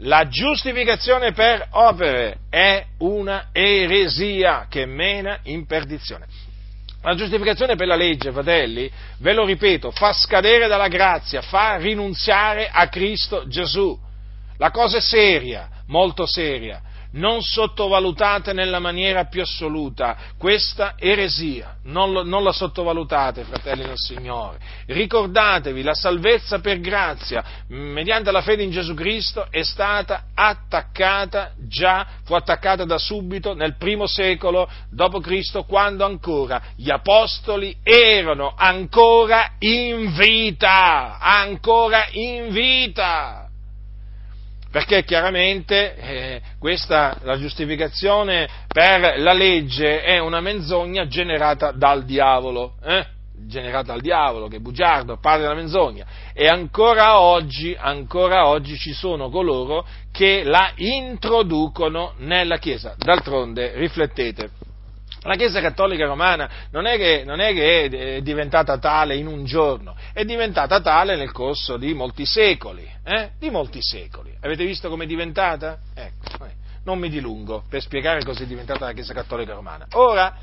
La 0.01 0.27
giustificazione 0.27 1.31
per 1.31 1.67
opere 1.71 2.39
è 2.49 2.85
una 2.99 3.47
eresia 3.51 4.67
che 4.69 4.85
mena 4.85 5.39
in 5.43 5.65
perdizione. 5.65 6.27
La 7.01 7.15
giustificazione 7.15 7.75
per 7.75 7.87
la 7.87 7.95
legge, 7.95 8.31
fratelli, 8.31 8.91
ve 9.19 9.33
lo 9.33 9.45
ripeto, 9.45 9.91
fa 9.91 10.13
scadere 10.13 10.67
dalla 10.67 10.87
grazia, 10.87 11.41
fa 11.41 11.77
rinunziare 11.77 12.69
a 12.71 12.87
Cristo 12.89 13.47
Gesù. 13.47 13.97
La 14.57 14.71
cosa 14.71 14.97
è 14.97 15.01
seria, 15.01 15.69
molto 15.87 16.25
seria 16.25 16.81
non 17.11 17.41
sottovalutate 17.41 18.53
nella 18.53 18.79
maniera 18.79 19.25
più 19.25 19.41
assoluta. 19.41 20.17
Questa 20.37 20.95
eresia, 20.97 21.77
non, 21.83 22.11
lo, 22.11 22.23
non, 22.23 22.43
la 22.43 22.51
sottovalutate, 22.51 23.43
fratelli 23.43 23.83
del 23.83 23.97
Signore. 23.97 24.59
Ricordatevi, 24.87 25.81
la 25.81 25.93
salvezza 25.93 26.59
per 26.59 26.79
grazia, 26.79 27.43
mediante 27.67 28.31
la 28.31 28.41
fede 28.41 28.63
in 28.63 28.71
Gesù 28.71 28.93
Cristo, 28.93 29.47
è 29.49 29.63
stata 29.63 30.25
attaccata 30.33 31.53
già, 31.67 32.05
fu 32.23 32.33
attaccata 32.33 32.85
da 32.85 32.97
subito 32.97 33.53
nel 33.53 33.77
primo 33.77 34.07
secolo 34.07 34.69
Cristo, 35.21 35.63
quando 35.63 36.05
ancora 36.05 36.61
gli 36.75 36.89
apostoli 36.89 37.77
erano 37.83 38.53
ancora 38.55 39.53
in 39.59 40.13
vita, 40.13 41.17
ancora 41.19 42.07
in 42.11 42.49
vita 42.49 43.46
perché 44.77 45.03
chiaramente 45.03 45.95
eh, 45.95 46.41
questa, 46.59 47.17
la 47.23 47.39
giustificazione 47.39 48.47
per 48.67 49.17
la 49.17 49.33
legge 49.33 50.03
è 50.03 50.19
una 50.19 50.39
menzogna 50.39 51.07
generata 51.07 51.71
dal 51.71 52.05
diavolo, 52.05 52.75
eh? 52.83 53.03
generata 53.47 53.93
dal 53.93 54.01
diavolo, 54.01 54.47
che 54.47 54.57
è 54.57 54.59
bugiardo, 54.59 55.17
padre 55.17 55.47
della 55.47 55.55
menzogna, 55.55 56.05
e 56.31 56.45
ancora 56.45 57.19
oggi, 57.19 57.75
ancora 57.75 58.45
oggi 58.45 58.77
ci 58.77 58.93
sono 58.93 59.31
coloro 59.31 59.83
che 60.11 60.43
la 60.43 60.71
introducono 60.75 62.13
nella 62.17 62.59
Chiesa. 62.59 62.93
D'altronde, 62.99 63.73
riflettete, 63.77 64.51
la 65.21 65.35
Chiesa 65.35 65.61
Cattolica 65.61 66.05
Romana 66.05 66.49
non 66.71 66.85
è, 66.85 66.97
che, 66.97 67.23
non 67.25 67.39
è, 67.39 67.53
che, 67.53 68.15
è 68.17 68.21
diventata 68.21 68.77
tale 68.77 69.15
in 69.15 69.27
un 69.27 69.45
giorno, 69.45 69.95
è 70.13 70.23
diventata 70.23 70.79
tale 70.79 71.15
nel 71.15 71.31
corso 71.31 71.77
di 71.77 71.93
molti 71.93 72.25
secoli, 72.25 72.87
eh? 73.03 73.31
di 73.39 73.49
molti 73.49 73.81
secoli. 73.81 74.35
Avete 74.41 74.65
visto 74.65 74.89
come 74.89 75.05
è 75.05 75.07
diventata? 75.07 75.79
Ecco, 75.93 76.45
eh, 76.45 76.53
non 76.83 76.99
mi 76.99 77.09
dilungo 77.09 77.63
per 77.67 77.81
spiegare 77.81 78.23
cosa 78.23 78.43
è 78.43 78.45
diventata 78.45 78.85
la 78.85 78.93
Chiesa 78.93 79.13
Cattolica 79.13 79.53
Romana. 79.53 79.87
Ora, 79.93 80.35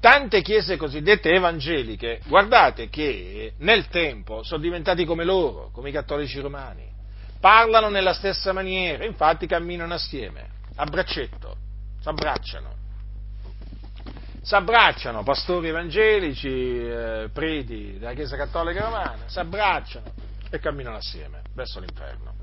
tante 0.00 0.42
chiese 0.42 0.76
cosiddette 0.76 1.30
evangeliche, 1.30 2.20
guardate 2.26 2.88
che 2.88 3.52
nel 3.58 3.86
tempo 3.88 4.42
sono 4.42 4.60
diventati 4.60 5.04
come 5.04 5.24
loro, 5.24 5.70
come 5.72 5.90
i 5.90 5.92
cattolici 5.92 6.40
romani, 6.40 6.90
parlano 7.38 7.88
nella 7.88 8.14
stessa 8.14 8.52
maniera, 8.52 9.04
infatti 9.04 9.46
camminano 9.46 9.94
assieme, 9.94 10.48
a 10.76 10.84
braccetto, 10.86 11.56
si 12.00 12.08
abbracciano 12.08 12.81
si 14.42 14.54
abbracciano 14.56 15.22
pastori 15.22 15.68
evangelici, 15.68 16.48
eh, 16.48 17.30
preti 17.32 17.98
della 17.98 18.12
Chiesa 18.12 18.36
Cattolica 18.36 18.82
Romana, 18.82 19.22
si 19.26 19.38
abbracciano 19.38 20.12
e 20.50 20.58
camminano 20.58 20.96
assieme 20.96 21.42
verso 21.54 21.78
l'inferno. 21.78 22.40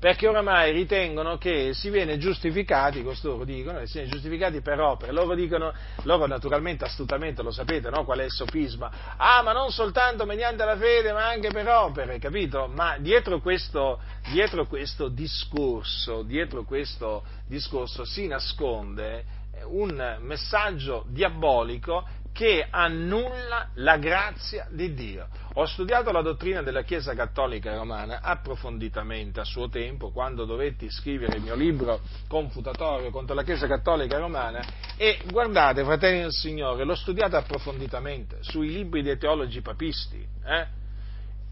perché 0.00 0.26
oramai 0.26 0.72
ritengono 0.72 1.36
che 1.36 1.74
si 1.74 1.90
viene 1.90 2.16
giustificati, 2.16 3.02
costoro 3.02 3.44
dicono, 3.44 3.80
che 3.80 3.86
si 3.86 3.98
viene 3.98 4.08
giustificati 4.08 4.62
per 4.62 4.80
opere, 4.80 5.12
loro 5.12 5.34
dicono, 5.34 5.74
loro 6.04 6.26
naturalmente 6.26 6.84
astutamente 6.84 7.42
lo 7.42 7.50
sapete, 7.50 7.90
no? 7.90 8.04
qual 8.04 8.20
è 8.20 8.24
il 8.24 8.30
sofisma, 8.30 8.90
ah 9.16 9.42
ma 9.42 9.52
non 9.52 9.70
soltanto 9.70 10.24
mediante 10.24 10.64
la 10.64 10.76
fede 10.76 11.12
ma 11.12 11.28
anche 11.28 11.50
per 11.50 11.68
opere, 11.68 12.18
capito? 12.18 12.66
Ma 12.66 12.96
dietro 12.98 13.40
questo, 13.40 14.00
dietro 14.32 14.66
questo 14.66 15.08
discorso, 15.08 16.22
dietro 16.22 16.64
questo 16.64 17.22
discorso 17.46 18.04
si 18.06 18.26
nasconde 18.26 19.38
un 19.70 20.18
messaggio 20.20 21.04
diabolico 21.08 22.04
che 22.32 22.66
annulla 22.68 23.70
la 23.74 23.98
grazia 23.98 24.66
di 24.70 24.94
Dio. 24.94 25.28
Ho 25.54 25.66
studiato 25.66 26.12
la 26.12 26.22
dottrina 26.22 26.62
della 26.62 26.82
Chiesa 26.82 27.14
Cattolica 27.14 27.74
Romana 27.74 28.20
approfonditamente 28.22 29.40
a 29.40 29.44
suo 29.44 29.68
tempo, 29.68 30.10
quando 30.10 30.44
dovetti 30.44 30.90
scrivere 30.90 31.36
il 31.36 31.42
mio 31.42 31.54
libro 31.54 32.00
confutatorio 32.28 33.10
contro 33.10 33.34
la 33.34 33.42
Chiesa 33.42 33.66
Cattolica 33.66 34.18
Romana 34.18 34.62
e 34.96 35.18
guardate, 35.30 35.84
fratelli 35.84 36.20
del 36.20 36.32
Signore, 36.32 36.84
l'ho 36.84 36.94
studiato 36.94 37.36
approfonditamente 37.36 38.38
sui 38.40 38.68
libri 38.68 39.02
dei 39.02 39.18
teologi 39.18 39.60
papisti 39.60 40.24
eh? 40.44 40.66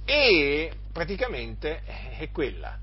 e 0.04 0.72
praticamente 0.92 1.82
è 2.16 2.30
quella, 2.30 2.78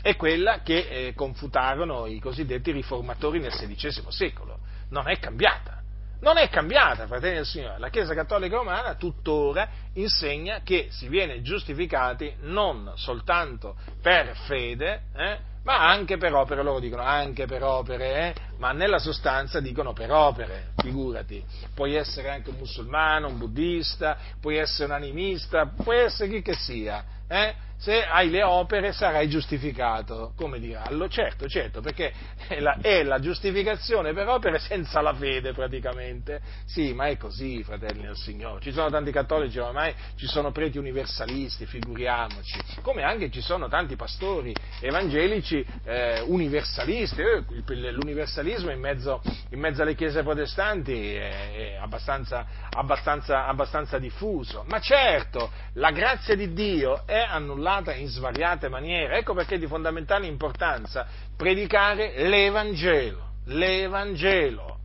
è 0.00 0.16
quella 0.16 0.60
che 0.62 0.78
eh, 0.78 1.14
confutarono 1.14 2.06
i 2.06 2.20
cosiddetti 2.20 2.70
riformatori 2.70 3.40
nel 3.40 3.52
XVI 3.52 4.04
secolo, 4.08 4.59
non 4.90 5.08
è 5.08 5.18
cambiata 5.18 5.80
non 6.20 6.36
è 6.36 6.48
cambiata, 6.48 7.06
fratelli 7.06 7.36
del 7.36 7.46
Signore. 7.46 7.78
La 7.78 7.88
Chiesa 7.88 8.14
Cattolica 8.14 8.56
Romana 8.56 8.94
tuttora 8.94 9.68
insegna 9.94 10.60
che 10.62 10.88
si 10.90 11.08
viene 11.08 11.42
giustificati 11.42 12.34
non 12.42 12.92
soltanto 12.96 13.76
per 14.02 14.36
fede, 14.46 15.02
eh, 15.14 15.38
ma 15.62 15.88
anche 15.88 16.16
per 16.16 16.34
opere, 16.34 16.62
loro 16.62 16.78
dicono 16.78 17.02
anche 17.02 17.46
per 17.46 17.62
opere, 17.62 18.14
eh, 18.14 18.34
ma 18.58 18.72
nella 18.72 18.98
sostanza 18.98 19.60
dicono 19.60 19.92
per 19.92 20.10
opere, 20.10 20.72
figurati. 20.76 21.42
Puoi 21.74 21.94
essere 21.94 22.30
anche 22.30 22.50
un 22.50 22.56
musulmano, 22.56 23.28
un 23.28 23.38
buddista, 23.38 24.16
puoi 24.40 24.56
essere 24.56 24.84
un 24.84 24.92
animista, 24.92 25.66
puoi 25.66 25.98
essere 25.98 26.30
chi 26.30 26.42
che 26.42 26.54
sia, 26.54 27.04
eh, 27.28 27.54
se 27.80 28.04
hai 28.04 28.28
le 28.28 28.42
opere 28.42 28.92
sarai 28.92 29.26
giustificato, 29.26 30.34
come 30.36 30.60
diranno? 30.60 31.08
Certo, 31.08 31.48
certo, 31.48 31.80
perché 31.80 32.12
è 32.46 32.60
la, 32.60 32.76
è 32.78 33.02
la, 33.02 33.18
giustificazione 33.20 34.12
per 34.12 34.28
opere 34.28 34.58
senza 34.58 35.00
la 35.00 35.14
fede 35.14 35.54
praticamente. 35.54 36.42
Sì, 36.66 36.92
ma 36.92 37.06
è 37.06 37.16
così, 37.16 37.62
fratelli 37.62 38.02
del 38.02 38.16
Signore. 38.16 38.60
Ci 38.60 38.70
sono 38.70 38.90
tanti 38.90 39.10
cattolici 39.10 39.58
ormai, 39.58 39.94
ci 40.16 40.26
sono 40.26 40.52
preti 40.52 40.76
universalisti, 40.76 41.64
figuriamoci, 41.64 42.60
come 42.82 43.02
anche 43.02 43.30
ci 43.30 43.40
sono 43.40 43.66
tanti 43.68 43.96
pastori 43.96 44.54
evangelici 44.80 45.64
eh, 45.84 46.20
universalisti. 46.20 47.22
Eh, 47.22 47.44
l'universalismo 47.92 48.70
in 48.70 48.78
mezzo, 48.78 49.22
in 49.52 49.58
mezzo, 49.58 49.80
alle 49.80 49.94
chiese 49.94 50.22
protestanti 50.22 51.14
è, 51.14 51.52
è 51.54 51.78
abbastanza, 51.80 52.46
abbastanza, 52.68 53.46
abbastanza 53.46 53.98
diffuso. 53.98 54.66
Ma 54.68 54.80
certo, 54.80 55.50
la 55.74 55.92
grazia 55.92 56.34
di 56.34 56.52
Dio 56.52 57.06
è 57.06 57.24
annullata 57.26 57.68
manipolata 57.70 57.94
in 57.94 58.08
svariate 58.08 58.68
maniere. 58.68 59.18
Ecco 59.18 59.34
perché 59.34 59.54
è 59.54 59.58
di 59.58 59.66
fondamentale 59.66 60.26
importanza 60.26 61.06
predicare 61.36 62.28
l'Evangelo. 62.28 63.28
L'Evangelo. 63.46 64.78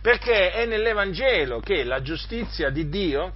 Perché 0.00 0.50
è 0.50 0.66
nell'Evangelo 0.66 1.60
che 1.60 1.84
la 1.84 2.02
giustizia 2.02 2.70
di 2.70 2.88
Dio 2.88 3.32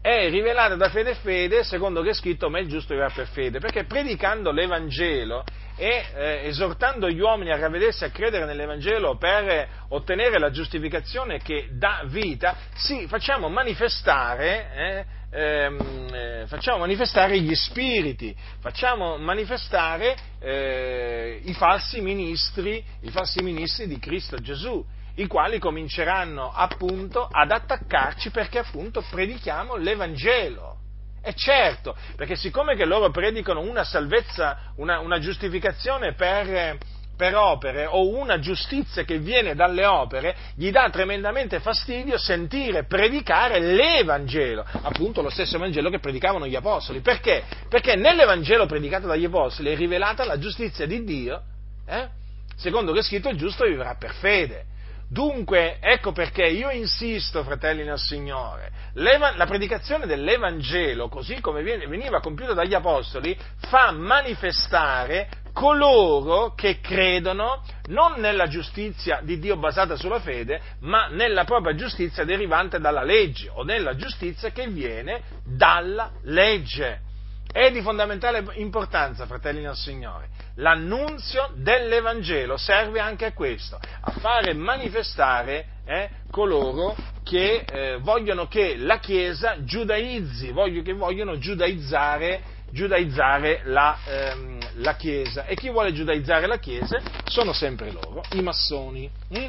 è 0.00 0.28
rivelata 0.28 0.74
da 0.74 0.90
fede 0.90 1.10
e 1.10 1.14
fede, 1.14 1.64
secondo 1.64 2.02
che 2.02 2.10
è 2.10 2.14
scritto, 2.14 2.50
ma 2.50 2.58
il 2.58 2.68
giusto 2.68 2.92
vivrà 2.92 3.08
per 3.08 3.28
fede. 3.28 3.60
Perché 3.60 3.84
predicando 3.84 4.50
l'Evangelo 4.50 5.44
e 5.76 6.04
eh, 6.14 6.40
esortando 6.44 7.08
gli 7.08 7.20
uomini 7.20 7.50
a 7.50 7.56
ravvedersi 7.56 8.04
a 8.04 8.10
credere 8.10 8.44
nell'Evangelo 8.44 9.16
per 9.16 9.68
ottenere 9.88 10.38
la 10.38 10.50
giustificazione 10.50 11.38
che 11.38 11.68
dà 11.72 12.02
vita, 12.06 12.56
sì, 12.74 13.06
facciamo 13.06 13.48
manifestare 13.48 15.06
eh, 15.34 15.64
ehm, 15.64 16.08
eh, 16.12 16.44
facciamo 16.46 16.78
manifestare 16.78 17.40
gli 17.40 17.54
spiriti, 17.54 18.34
facciamo 18.60 19.18
manifestare 19.18 20.16
eh, 20.38 21.40
i 21.44 21.52
falsi 21.54 22.00
ministri, 22.00 22.82
i 23.00 23.10
falsi 23.10 23.42
ministri 23.42 23.88
di 23.88 23.98
Cristo 23.98 24.36
Gesù, 24.38 24.84
i 25.16 25.26
quali 25.26 25.58
cominceranno 25.58 26.52
appunto 26.52 27.28
ad 27.30 27.50
attaccarci 27.50 28.30
perché 28.30 28.58
appunto 28.58 29.04
predichiamo 29.10 29.76
l'Evangelo. 29.76 30.78
E 31.26 31.34
certo, 31.34 31.96
perché 32.16 32.36
siccome 32.36 32.76
che 32.76 32.84
loro 32.84 33.10
predicano 33.10 33.60
una 33.60 33.82
salvezza, 33.82 34.72
una, 34.76 34.98
una 34.98 35.18
giustificazione 35.18 36.12
per, 36.12 36.76
per 37.16 37.36
opere 37.36 37.86
o 37.86 38.08
una 38.08 38.38
giustizia 38.38 39.04
che 39.04 39.18
viene 39.18 39.54
dalle 39.54 39.84
opere, 39.86 40.34
gli 40.56 40.70
dà 40.70 40.88
tremendamente 40.90 41.60
fastidio 41.60 42.18
sentire 42.18 42.84
predicare 42.84 43.60
l'Evangelo, 43.60 44.64
appunto 44.82 45.22
lo 45.22 45.30
stesso 45.30 45.58
Vangelo 45.58 45.90
che 45.90 46.00
predicavano 46.00 46.46
gli 46.46 46.56
Apostoli. 46.56 47.00
Perché? 47.00 47.44
Perché 47.68 47.96
nell'Evangelo 47.96 48.66
predicato 48.66 49.06
dagli 49.06 49.24
Apostoli 49.24 49.70
è 49.70 49.76
rivelata 49.76 50.24
la 50.24 50.38
giustizia 50.38 50.86
di 50.86 51.04
Dio, 51.04 51.42
eh? 51.86 52.08
secondo 52.56 52.92
che 52.92 53.00
è 53.00 53.02
scritto 53.02 53.28
il 53.28 53.36
giusto 53.36 53.64
vivrà 53.64 53.94
per 53.94 54.12
fede. 54.14 54.72
Dunque, 55.06 55.78
ecco 55.80 56.12
perché 56.12 56.44
io 56.44 56.70
insisto, 56.70 57.44
fratelli 57.44 57.84
nel 57.84 57.98
Signore, 57.98 58.72
la 58.94 59.46
predicazione 59.46 60.06
dell'Evangelo, 60.06 61.08
così 61.08 61.40
come 61.40 61.62
veniva 61.62 62.20
compiuta 62.20 62.54
dagli 62.54 62.74
Apostoli, 62.74 63.38
fa 63.68 63.92
manifestare 63.92 65.28
coloro 65.54 66.52
che 66.54 66.80
credono 66.80 67.62
non 67.86 68.14
nella 68.18 68.48
giustizia 68.48 69.20
di 69.22 69.38
Dio 69.38 69.56
basata 69.56 69.96
sulla 69.96 70.20
fede, 70.20 70.60
ma 70.80 71.06
nella 71.06 71.44
propria 71.44 71.74
giustizia 71.74 72.24
derivante 72.24 72.80
dalla 72.80 73.04
legge 73.04 73.48
o 73.48 73.62
nella 73.62 73.94
giustizia 73.96 74.50
che 74.50 74.66
viene 74.66 75.22
dalla 75.44 76.10
legge. 76.24 77.00
È 77.50 77.70
di 77.70 77.82
fondamentale 77.82 78.44
importanza, 78.54 79.26
fratelli 79.26 79.62
del 79.62 79.76
Signore. 79.76 80.28
L'annunzio 80.56 81.52
dell'Evangelo 81.54 82.56
serve 82.56 82.98
anche 82.98 83.26
a 83.26 83.32
questo, 83.32 83.78
a 84.00 84.10
fare 84.18 84.54
manifestare 84.54 85.66
eh, 85.86 86.10
coloro 86.32 86.96
che 87.22 87.64
eh, 87.64 87.98
vogliono 88.00 88.48
che 88.48 88.76
la 88.76 88.98
Chiesa 88.98 89.62
giudaizzi, 89.62 90.50
voglio, 90.50 90.82
che 90.82 90.94
vogliono 90.94 91.38
giudaizzare, 91.38 92.42
giudaizzare 92.74 93.62
la, 93.64 93.96
ehm, 94.04 94.58
la, 94.78 94.96
Chiesa. 94.96 95.46
E 95.46 95.54
chi 95.54 95.70
vuole 95.70 95.92
giudaizzare 95.92 96.46
la 96.46 96.58
Chiesa 96.58 97.00
sono 97.24 97.52
sempre 97.52 97.92
loro, 97.92 98.22
i 98.32 98.42
massoni. 98.42 99.08
Mm? 99.38 99.48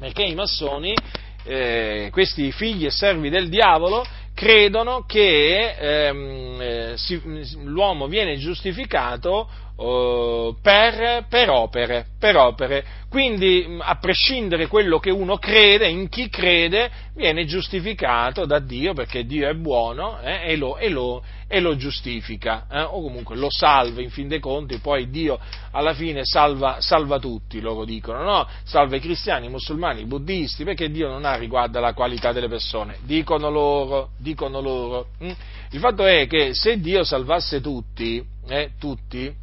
Perché 0.00 0.22
i 0.22 0.34
massoni, 0.34 0.96
eh, 1.44 2.08
questi 2.10 2.50
figli 2.50 2.86
e 2.86 2.90
servi 2.90 3.28
del 3.28 3.50
diavolo, 3.50 4.04
credono 4.34 5.04
che 5.06 5.74
ehm, 5.78 6.56
eh, 6.60 6.92
si, 6.96 7.20
l'uomo 7.62 8.06
viene 8.06 8.38
giustificato 8.38 9.46
uh, 9.76 10.56
per, 10.62 11.26
per, 11.28 11.50
opere, 11.50 12.06
per, 12.18 12.36
opere, 12.36 12.84
Quindi, 13.08 13.78
a 13.80 13.96
prescindere 13.96 14.66
quello 14.66 14.98
che 14.98 15.10
uno 15.10 15.38
crede, 15.38 15.88
in 15.88 16.08
chi 16.08 16.28
crede, 16.28 16.90
viene 17.14 17.44
giustificato 17.46 18.44
da 18.44 18.60
Dio 18.60 18.92
perché 18.92 19.24
Dio 19.24 19.48
è 19.48 19.54
buono 19.54 20.20
eh, 20.22 20.52
e, 20.52 20.56
lo, 20.56 20.76
e, 20.76 20.88
lo, 20.88 21.22
e, 21.52 21.58
lo, 21.58 21.74
giustifica, 21.74 22.66
eh, 22.70 22.82
o 22.82 23.02
comunque 23.02 23.34
lo 23.34 23.48
salva 23.50 24.00
in 24.00 24.10
fin 24.10 24.28
dei 24.28 24.38
conti, 24.38 24.78
poi 24.78 25.10
Dio 25.10 25.36
alla 25.72 25.94
fine 25.94 26.20
salva, 26.22 26.80
salva 26.80 27.18
tutti, 27.18 27.60
loro 27.60 27.84
dicono, 27.84 28.22
no? 28.22 28.48
Salva 28.62 28.94
i 28.94 29.00
cristiani, 29.00 29.46
i 29.46 29.48
musulmani, 29.48 30.02
i 30.02 30.06
buddisti, 30.06 30.62
perché 30.62 30.92
Dio 30.92 31.08
non 31.08 31.24
ha 31.24 31.34
riguardo 31.34 31.78
alla 31.78 31.92
qualità 31.92 32.30
delle 32.30 32.46
persone, 32.46 32.98
dicono 33.02 33.50
loro, 33.50 34.10
dicono 34.16 34.60
loro. 34.60 35.08
Hm? 35.18 35.32
Il 35.72 35.80
fatto 35.80 36.06
è 36.06 36.28
che 36.28 36.54
se 36.54 36.78
Dio 36.78 37.02
salvasse 37.02 37.60
tutti, 37.60 38.24
eh, 38.46 38.70
tutti, 38.78 39.34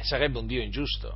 sarebbe 0.00 0.38
un 0.38 0.46
Dio 0.46 0.62
ingiusto. 0.62 1.14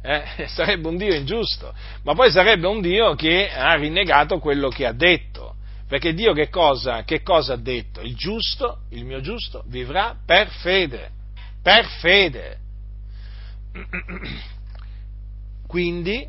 Eh? 0.00 0.22
Sarebbe 0.48 0.88
un 0.88 0.96
Dio 0.96 1.14
ingiusto, 1.14 1.72
ma 2.02 2.14
poi 2.14 2.30
sarebbe 2.30 2.66
un 2.66 2.80
Dio 2.82 3.14
che 3.14 3.50
ha 3.50 3.74
rinnegato 3.74 4.38
quello 4.38 4.68
che 4.68 4.86
ha 4.86 4.92
detto. 4.92 5.53
Perché 5.94 6.12
Dio 6.12 6.32
che 6.32 6.48
cosa, 6.48 7.04
che 7.04 7.22
cosa 7.22 7.52
ha 7.52 7.56
detto? 7.56 8.00
Il 8.00 8.16
giusto, 8.16 8.80
il 8.90 9.04
mio 9.04 9.20
giusto, 9.20 9.62
vivrà 9.68 10.16
per 10.26 10.48
fede. 10.48 11.10
Per 11.62 11.86
fede. 12.00 12.58
Quindi, 15.68 16.28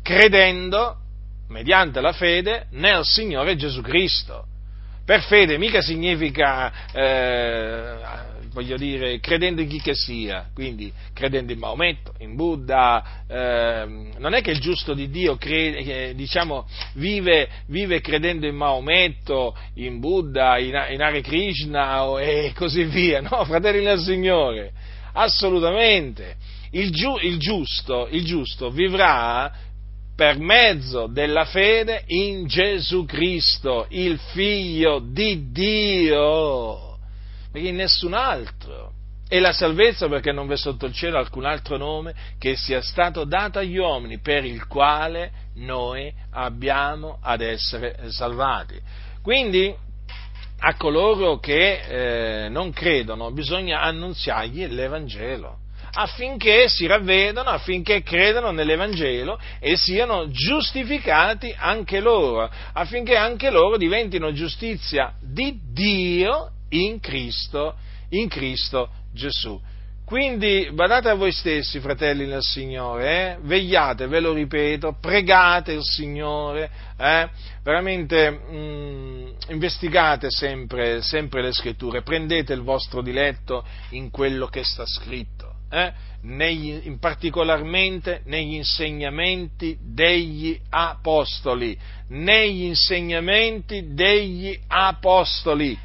credendo, 0.00 0.96
mediante 1.48 2.00
la 2.00 2.14
fede, 2.14 2.68
nel 2.70 3.04
Signore 3.04 3.54
Gesù 3.54 3.82
Cristo. 3.82 4.46
Per 5.04 5.20
fede 5.24 5.58
mica 5.58 5.82
significa 5.82 6.72
eh, 6.90 7.98
voglio 8.52 8.76
dire, 8.76 9.18
credendo 9.20 9.60
in 9.60 9.68
chi 9.68 9.80
che 9.80 9.94
sia, 9.94 10.48
quindi 10.54 10.92
credendo 11.12 11.52
in 11.52 11.58
Maometto, 11.58 12.14
in 12.18 12.34
Buddha, 12.34 13.24
eh, 13.26 14.10
non 14.18 14.34
è 14.34 14.42
che 14.42 14.50
il 14.50 14.60
giusto 14.60 14.94
di 14.94 15.10
Dio 15.10 15.36
crede, 15.36 16.14
diciamo, 16.14 16.66
vive, 16.94 17.48
vive, 17.66 18.00
credendo 18.00 18.46
in 18.46 18.54
Maometto, 18.54 19.56
in 19.74 19.98
Buddha, 20.00 20.58
in, 20.58 20.74
in 20.90 21.00
Hare 21.02 21.20
Krishna 21.22 22.20
e 22.20 22.52
così 22.54 22.84
via, 22.84 23.20
no, 23.20 23.44
fratelli 23.46 23.84
del 23.84 24.00
Signore. 24.00 24.72
assolutamente. 25.12 26.36
Il, 26.74 26.90
giu, 26.90 27.18
il, 27.20 27.38
giusto, 27.38 28.08
il 28.10 28.24
giusto 28.24 28.70
vivrà 28.70 29.52
per 30.14 30.38
mezzo 30.38 31.06
della 31.06 31.44
fede 31.44 32.04
in 32.06 32.46
Gesù 32.46 33.04
Cristo, 33.04 33.86
il 33.90 34.18
Figlio 34.32 35.00
di 35.00 35.50
Dio, 35.50 36.91
perché 37.52 37.68
in 37.68 37.76
nessun 37.76 38.14
altro. 38.14 38.94
E 39.28 39.40
la 39.40 39.52
salvezza 39.52 40.08
perché 40.08 40.32
non 40.32 40.46
v'è 40.46 40.56
sotto 40.56 40.86
il 40.86 40.92
cielo 40.92 41.16
alcun 41.16 41.44
altro 41.44 41.76
nome 41.76 42.14
che 42.38 42.56
sia 42.56 42.82
stato 42.82 43.24
dato 43.24 43.58
agli 43.58 43.78
uomini 43.78 44.18
per 44.18 44.44
il 44.44 44.66
quale 44.66 45.30
noi 45.54 46.12
abbiamo 46.32 47.18
ad 47.22 47.40
essere 47.40 48.10
salvati. 48.10 48.78
Quindi 49.22 49.74
a 50.64 50.76
coloro 50.76 51.38
che 51.38 52.44
eh, 52.44 52.48
non 52.48 52.72
credono 52.72 53.30
bisogna 53.32 53.80
annunziargli 53.80 54.66
l'Evangelo 54.66 55.61
affinché 55.94 56.68
si 56.68 56.86
ravvedano, 56.86 57.50
affinché 57.50 58.02
credano 58.02 58.50
nell'Evangelo 58.50 59.38
e 59.58 59.76
siano 59.76 60.30
giustificati 60.30 61.54
anche 61.56 62.00
loro, 62.00 62.50
affinché 62.72 63.16
anche 63.16 63.50
loro 63.50 63.76
diventino 63.76 64.32
giustizia 64.32 65.14
di 65.20 65.58
Dio 65.72 66.50
in 66.70 67.00
Cristo, 67.00 67.74
in 68.10 68.28
Cristo 68.28 68.88
Gesù. 69.12 69.60
Quindi 70.12 70.68
badate 70.74 71.08
a 71.08 71.14
voi 71.14 71.32
stessi, 71.32 71.80
fratelli 71.80 72.26
nel 72.26 72.42
Signore, 72.42 73.08
eh? 73.08 73.38
vegliate, 73.40 74.08
ve 74.08 74.20
lo 74.20 74.34
ripeto, 74.34 74.98
pregate 75.00 75.72
il 75.72 75.82
Signore, 75.82 76.70
eh? 76.98 77.30
veramente 77.62 78.30
mh, 78.30 78.54
mm, 78.54 79.26
investigate 79.48 80.28
sempre, 80.28 81.00
sempre, 81.00 81.40
le 81.40 81.52
scritture, 81.52 82.02
prendete 82.02 82.52
il 82.52 82.60
vostro 82.60 83.00
diletto 83.00 83.64
in 83.92 84.10
quello 84.10 84.48
che 84.48 84.62
sta 84.64 84.84
scritto, 84.84 85.41
eh? 85.72 85.92
negli, 86.22 86.82
in 86.84 86.98
particolarmente 86.98 88.20
negli 88.26 88.54
insegnamenti 88.54 89.78
degli 89.80 90.60
apostoli, 90.68 91.76
negli 92.08 92.64
insegnamenti 92.64 93.94
degli 93.94 94.56
apostoli, 94.68 95.76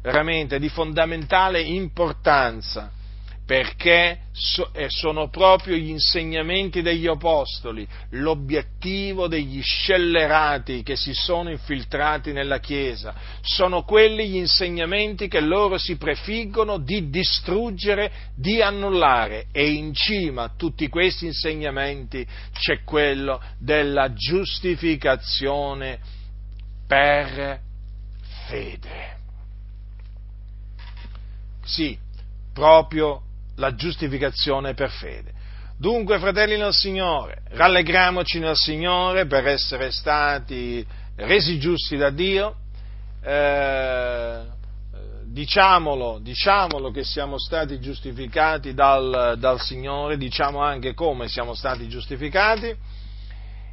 veramente 0.00 0.58
di 0.58 0.68
fondamentale 0.68 1.60
importanza 1.60 2.90
perché 3.44 4.18
eh, 4.72 4.86
sono 4.88 5.28
proprio 5.28 5.76
gli 5.76 5.88
insegnamenti 5.88 6.80
degli 6.80 7.08
apostoli 7.08 7.86
l'obiettivo 8.10 9.26
degli 9.26 9.60
scellerati 9.60 10.82
che 10.82 10.94
si 10.96 11.12
sono 11.12 11.50
infiltrati 11.50 12.32
nella 12.32 12.60
Chiesa, 12.60 13.14
sono 13.40 13.82
quelli 13.82 14.28
gli 14.28 14.36
insegnamenti 14.36 15.26
che 15.26 15.40
loro 15.40 15.76
si 15.76 15.96
prefiggono 15.96 16.78
di 16.78 17.10
distruggere, 17.10 18.12
di 18.36 18.62
annullare 18.62 19.46
e 19.50 19.72
in 19.72 19.92
cima 19.92 20.44
a 20.44 20.52
tutti 20.56 20.88
questi 20.88 21.26
insegnamenti 21.26 22.24
c'è 22.52 22.84
quello 22.84 23.42
della 23.58 24.12
giustificazione 24.12 25.98
per 26.86 27.60
fede. 28.46 29.16
Sì, 31.64 31.98
proprio 32.52 33.22
la 33.56 33.74
giustificazione 33.74 34.74
per 34.74 34.90
fede. 34.90 35.32
Dunque, 35.78 36.18
fratelli 36.18 36.56
nel 36.56 36.72
Signore, 36.72 37.42
rallegriamoci 37.50 38.38
nel 38.38 38.56
Signore 38.56 39.26
per 39.26 39.46
essere 39.46 39.90
stati 39.90 40.86
resi 41.16 41.58
giusti 41.58 41.96
da 41.96 42.10
Dio, 42.10 42.54
eh, 43.22 44.40
diciamolo, 45.24 46.20
diciamolo 46.22 46.90
che 46.90 47.04
siamo 47.04 47.38
stati 47.38 47.80
giustificati 47.80 48.74
dal, 48.74 49.36
dal, 49.38 49.60
Signore, 49.60 50.16
diciamo 50.16 50.60
anche 50.60 50.94
come 50.94 51.28
siamo 51.28 51.54
stati 51.54 51.88
giustificati 51.88 52.74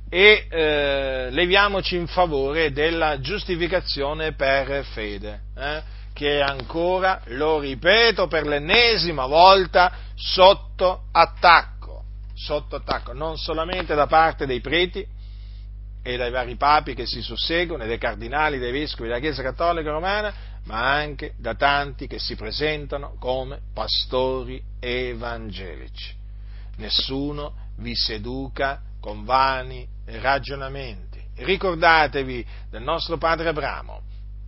e 0.10 0.48
eh, 0.50 1.28
leviamoci 1.30 1.96
in 1.96 2.08
favore 2.08 2.72
della 2.72 3.20
giustificazione 3.20 4.34
per 4.34 4.84
fede. 4.86 5.42
Eh? 5.56 5.98
Che 6.20 6.40
è 6.40 6.42
ancora, 6.42 7.22
lo 7.28 7.60
ripeto 7.60 8.28
per 8.28 8.46
l'ennesima 8.46 9.26
volta, 9.26 9.90
sotto 10.16 11.04
attacco, 11.14 12.04
sotto 12.34 12.76
attacco, 12.76 13.14
non 13.14 13.38
solamente 13.38 13.96
da 13.96 14.06
parte 14.06 14.46
dei 14.46 14.60
preti 14.60 15.08
e 16.04 16.18
dai 16.18 16.30
vari 16.30 16.58
papi 16.58 16.94
che 16.94 17.06
si 17.06 17.22
susseguono, 17.22 17.84
e 17.84 17.88
dai 17.88 17.98
cardinali, 17.98 18.60
dei 18.60 18.74
vescovi 18.74 19.08
della 19.08 19.22
Chiesa 19.22 19.42
Cattolica 19.42 19.92
Romana, 19.92 20.34
ma 20.66 20.92
anche 20.92 21.36
da 21.38 21.56
tanti 21.56 22.06
che 22.06 22.20
si 22.20 22.36
presentano 22.36 23.16
come 23.18 23.62
pastori 23.74 24.62
evangelici. 24.78 26.14
Nessuno 26.80 27.54
vi 27.78 27.96
seduca 27.96 28.82
con 29.00 29.24
vani 29.24 29.88
ragionamenti. 30.04 31.24
Ricordatevi 31.38 32.46
del 32.70 32.82
nostro 32.82 33.18
padre 33.18 33.48
Abramo. 33.48 34.02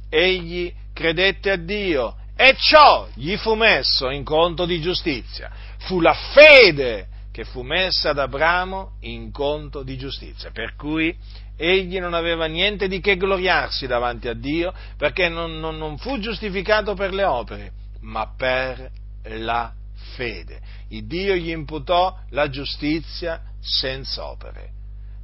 Egli 0.10 0.81
credette 1.02 1.52
a 1.52 1.58
Dio 1.58 2.16
e 2.36 2.56
ciò 2.58 3.08
gli 3.16 3.36
fu 3.36 3.56
messo 3.56 4.10
in 4.10 4.24
conto 4.24 4.66
di 4.66 4.80
giustizia. 4.80 5.52
Fu 5.80 6.00
la 6.00 6.14
fede 6.14 7.08
che 7.32 7.44
fu 7.44 7.62
messa 7.62 8.12
ad 8.12 8.20
Abramo 8.20 8.98
in 9.02 9.32
conto 9.32 9.84
di 9.84 9.98
giustizia, 9.98 10.52
per 10.52 10.76
cui 10.76 11.16
egli 11.58 12.00
non 12.00 12.14
aveva 12.14 12.46
niente 12.46 12.88
di 12.88 13.00
che 13.00 13.18
gloriarsi 13.18 13.88
davanti 13.88 14.28
a 14.28 14.34
Dio, 14.34 14.74
perché 14.98 15.30
non, 15.30 15.60
non, 15.60 15.78
non 15.78 15.98
fu 15.98 16.20
giustificato 16.20 16.94
per 16.94 17.14
le 17.14 17.24
opere, 17.24 17.72
ma 18.02 18.34
per 18.36 18.90
la 19.24 19.72
fede. 20.16 20.60
Il 20.90 21.06
Dio 21.08 21.36
gli 21.36 21.50
imputò 21.50 22.18
la 22.32 22.50
giustizia 22.50 23.42
senza 23.60 24.26
opere. 24.26 24.70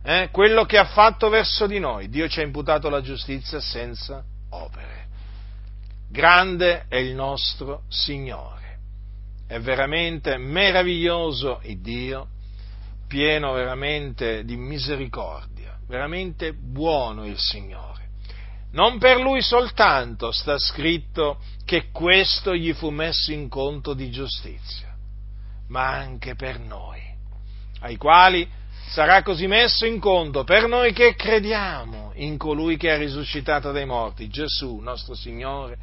Eh? 0.03 0.30
Quello 0.32 0.63
che 0.65 0.78
ha 0.78 0.86
fatto 0.86 1.28
verso 1.28 1.67
di 1.67 1.80
noi, 1.80 2.09
Dio 2.09 2.30
ci 2.30 2.39
ha 2.39 2.43
imputato 2.43 2.89
la 2.89 3.01
giustizia 3.01 3.59
senza 3.59 4.23
opere. 4.51 4.97
Grande 6.10 6.86
è 6.88 6.95
il 6.95 7.14
nostro 7.14 7.84
Signore. 7.89 8.55
È 9.45 9.60
veramente 9.60 10.38
meraviglioso 10.38 11.60
il 11.64 11.82
Dio, 11.82 12.30
pieno 13.08 13.53
veramente 13.53 14.43
di 14.43 14.55
misericordia, 14.55 15.78
veramente 15.88 16.53
buono 16.53 17.26
il 17.26 17.38
Signore. 17.38 18.10
Non 18.72 18.99
per 18.99 19.20
lui 19.20 19.41
soltanto 19.41 20.32
sta 20.32 20.58
scritto 20.58 21.39
che 21.66 21.89
questo 21.91 22.55
gli 22.55 22.74
fu 22.74 22.89
messo 22.89 23.32
in 23.32 23.49
conto 23.49 23.93
di 23.93 24.10
giustizia, 24.10 24.95
ma 25.68 25.88
anche 25.93 26.36
per 26.36 26.60
noi, 26.60 27.01
ai 27.82 27.97
quali 27.97 28.47
sarà 28.89 29.22
così 29.24 29.47
messo 29.47 29.86
in 29.86 29.99
conto 29.99 30.43
per 30.43 30.68
noi 30.68 30.93
che 30.93 31.16
crediamo 31.16 32.12
in 32.16 32.38
colui 32.38 32.78
che 32.78 32.93
è 32.93 32.97
risuscitato 32.97 33.72
dai 33.72 33.86
morti, 33.86 34.30
Gesù, 34.30 34.78
nostro 34.78 35.14
Signore, 35.14 35.78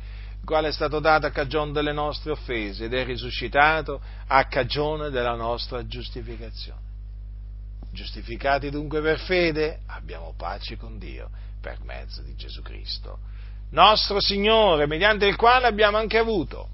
quale 0.45 0.68
è 0.68 0.72
stato 0.72 1.01
dato 1.01 1.26
a 1.26 1.30
cagione 1.30 1.72
delle 1.72 1.92
nostre 1.92 2.32
offese 2.32 2.84
ed 2.84 2.95
è 2.95 3.05
risuscitato 3.05 4.01
a 4.26 4.45
cagione 4.45 5.11
della 5.11 5.34
nostra 5.34 5.86
giustificazione. 5.86 6.80
Giustificati 7.92 8.70
dunque 8.70 9.01
per 9.01 9.18
fede, 9.20 9.80
abbiamo 9.86 10.34
pace 10.36 10.76
con 10.76 10.99
Dio 10.99 11.30
per 11.61 11.78
mezzo 11.84 12.22
di 12.22 12.34
Gesù 12.34 12.61
Cristo, 12.62 13.18
nostro 13.70 14.20
Signore, 14.20 14.86
mediante 14.86 15.26
il 15.26 15.36
quale 15.36 15.66
abbiamo 15.66 15.97
anche 15.97 16.18
avuto 16.18 16.68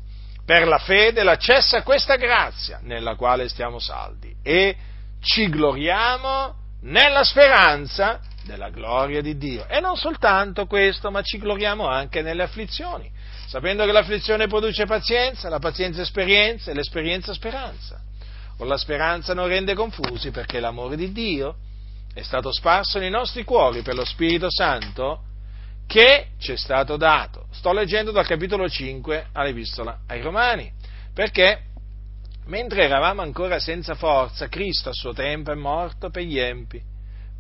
per 0.45 0.67
la 0.67 0.79
fede 0.79 1.23
l'accesso 1.23 1.77
a 1.77 1.83
questa 1.83 2.17
grazia 2.17 2.81
nella 2.83 3.15
quale 3.15 3.49
stiamo 3.49 3.79
saldi 3.79 4.35
e 4.43 4.77
ci 5.21 5.49
gloriamo 5.49 6.55
nella 6.83 7.23
speranza 7.23 8.21
della 8.45 8.71
gloria 8.71 9.21
di 9.21 9.37
Dio. 9.37 9.69
E 9.69 9.81
non 9.81 9.97
soltanto 9.97 10.67
questo, 10.67 11.11
ma 11.11 11.23
ci 11.23 11.39
gloriamo 11.39 11.87
anche 11.87 12.23
nelle 12.23 12.43
afflizioni, 12.43 13.11
sapendo 13.51 13.85
che 13.85 13.91
l'afflizione 13.91 14.47
produce 14.47 14.87
pazienza, 14.87 15.49
la 15.49 15.59
pazienza 15.59 16.03
esperienza 16.03 16.71
e 16.71 16.75
l'esperienza 16.75 17.35
speranza. 17.35 18.01
Con 18.57 18.69
la 18.69 18.77
speranza 18.77 19.35
non 19.35 19.49
rende 19.49 19.75
confusi 19.75 20.31
perché 20.31 20.61
l'amore 20.61 20.95
di 20.95 21.11
Dio 21.11 21.57
è 22.15 22.23
stato 22.23 22.53
sparso 22.53 23.01
nei 23.01 23.11
nostri 23.11 23.43
cuori 23.43 23.83
per 23.83 23.97
lo 23.97 24.05
Spirito 24.05 24.47
Santo 24.49 25.23
che 25.89 26.29
ci 26.39 26.53
è 26.53 26.57
stato 26.57 26.97
dato. 26.97 27.47
Sto 27.51 27.73
leggendo 27.73 28.13
dal 28.13 28.25
capitolo 28.25 28.69
5 28.69 29.31
all'Epistola 29.33 30.03
ai 30.07 30.21
Romani, 30.21 30.73
perché 31.13 31.63
mentre 32.47 32.85
eravamo 32.85 33.23
ancora 33.23 33.59
senza 33.59 33.97
forza, 33.97 34.47
Cristo 34.47 34.91
a 34.91 34.95
suo 34.95 35.13
tempo 35.13 35.51
è 35.51 35.57
morto 35.57 36.09
per 36.11 36.23
gli 36.23 36.39
empi 36.39 36.90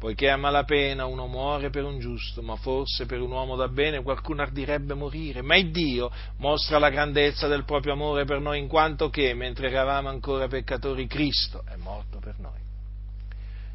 poiché 0.01 0.31
a 0.31 0.39
malapena 0.39 1.05
uno 1.05 1.27
muore 1.27 1.69
per 1.69 1.85
un 1.85 1.99
giusto, 1.99 2.41
ma 2.41 2.57
forse 2.57 3.05
per 3.05 3.21
un 3.21 3.33
uomo 3.33 3.55
da 3.55 3.69
bene 3.69 4.03
qualcuno 4.03 4.41
ardirebbe 4.41 4.95
morire. 4.95 5.43
Ma 5.43 5.61
Dio 5.61 6.11
mostra 6.39 6.79
la 6.79 6.89
grandezza 6.89 7.47
del 7.49 7.67
proprio 7.67 7.93
amore 7.93 8.25
per 8.25 8.41
noi 8.41 8.59
in 8.59 8.67
quanto 8.67 9.11
che, 9.11 9.35
mentre 9.35 9.69
eravamo 9.69 10.09
ancora 10.09 10.49
peccatori, 10.49 11.07
Cristo 11.07 11.63
è 11.69 11.77
morto 11.77 12.19
per 12.19 12.39
noi. 12.39 12.59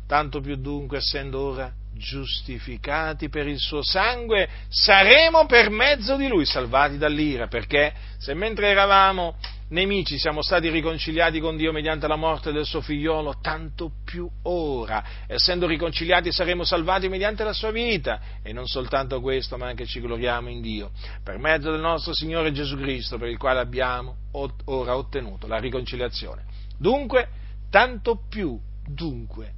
Tanto 0.08 0.42
più 0.42 0.56
dunque, 0.56 0.98
essendo 0.98 1.40
ora 1.42 1.72
giustificati 1.94 3.30
per 3.30 3.48
il 3.48 3.60
suo 3.60 3.84
sangue, 3.84 4.50
saremo 4.68 5.46
per 5.46 5.70
mezzo 5.70 6.16
di 6.16 6.28
lui 6.28 6.46
salvati 6.46 6.98
dall'ira, 6.98 7.48
perché 7.48 7.94
se 8.18 8.34
mentre 8.34 8.70
eravamo 8.70 9.36
nemici 9.70 10.20
siamo 10.20 10.42
stati 10.42 10.70
riconciliati 10.70 11.40
con 11.40 11.58
Dio 11.58 11.72
mediante 11.72 12.08
la 12.08 12.16
morte 12.16 12.52
del 12.52 12.66
suo 12.66 12.82
figliolo, 12.82 13.40
tanto 13.42 13.92
più 14.04 14.30
ora, 14.44 15.04
essendo 15.28 15.66
riconciliati, 15.66 16.32
saremo 16.32 16.64
salvati 16.64 17.10
mediante 17.10 17.44
la 17.44 17.54
sua 17.54 17.72
vita. 17.72 18.20
E 18.44 18.54
non 18.54 18.68
soltanto 18.68 19.22
questo, 19.22 19.58
ma 19.58 19.68
anche 19.68 19.86
ci 19.86 20.00
gloriamo 20.00 20.50
in 20.50 20.62
Dio, 20.62 20.92
per 21.24 21.38
mezzo 21.38 21.72
del 21.72 21.80
nostro 21.80 22.14
Signore 22.14 22.52
Gesù 22.52 22.78
Cristo, 22.78 23.18
per 23.18 23.30
il 23.30 23.38
quale 23.38 23.60
abbiamo 23.60 24.16
ora 24.32 24.98
ottenuto 24.98 25.48
la 25.48 25.58
riconciliazione. 25.58 26.44
Dunque, 26.78 27.28
tanto 27.70 28.22
più, 28.30 28.60
dunque, 28.86 29.54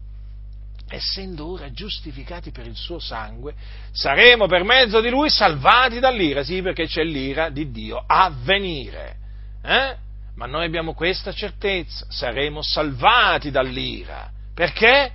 essendo 0.89 1.51
ora 1.51 1.71
giustificati 1.71 2.51
per 2.51 2.65
il 2.65 2.75
suo 2.75 2.99
sangue, 2.99 3.55
saremo 3.91 4.47
per 4.47 4.63
mezzo 4.63 5.01
di 5.01 5.09
lui 5.09 5.29
salvati 5.29 5.99
dall'ira, 5.99 6.43
sì, 6.43 6.61
perché 6.61 6.87
c'è 6.87 7.03
l'ira 7.03 7.49
di 7.49 7.71
Dio 7.71 8.01
a 8.05 8.31
venire. 8.43 9.25
Eh? 9.67 9.97
Ma 10.35 10.45
noi 10.45 10.65
abbiamo 10.65 10.93
questa 10.93 11.33
certezza, 11.33 12.05
saremo 12.09 12.61
salvati 12.61 13.51
dall'ira. 13.51 14.31
Perché? 14.53 15.11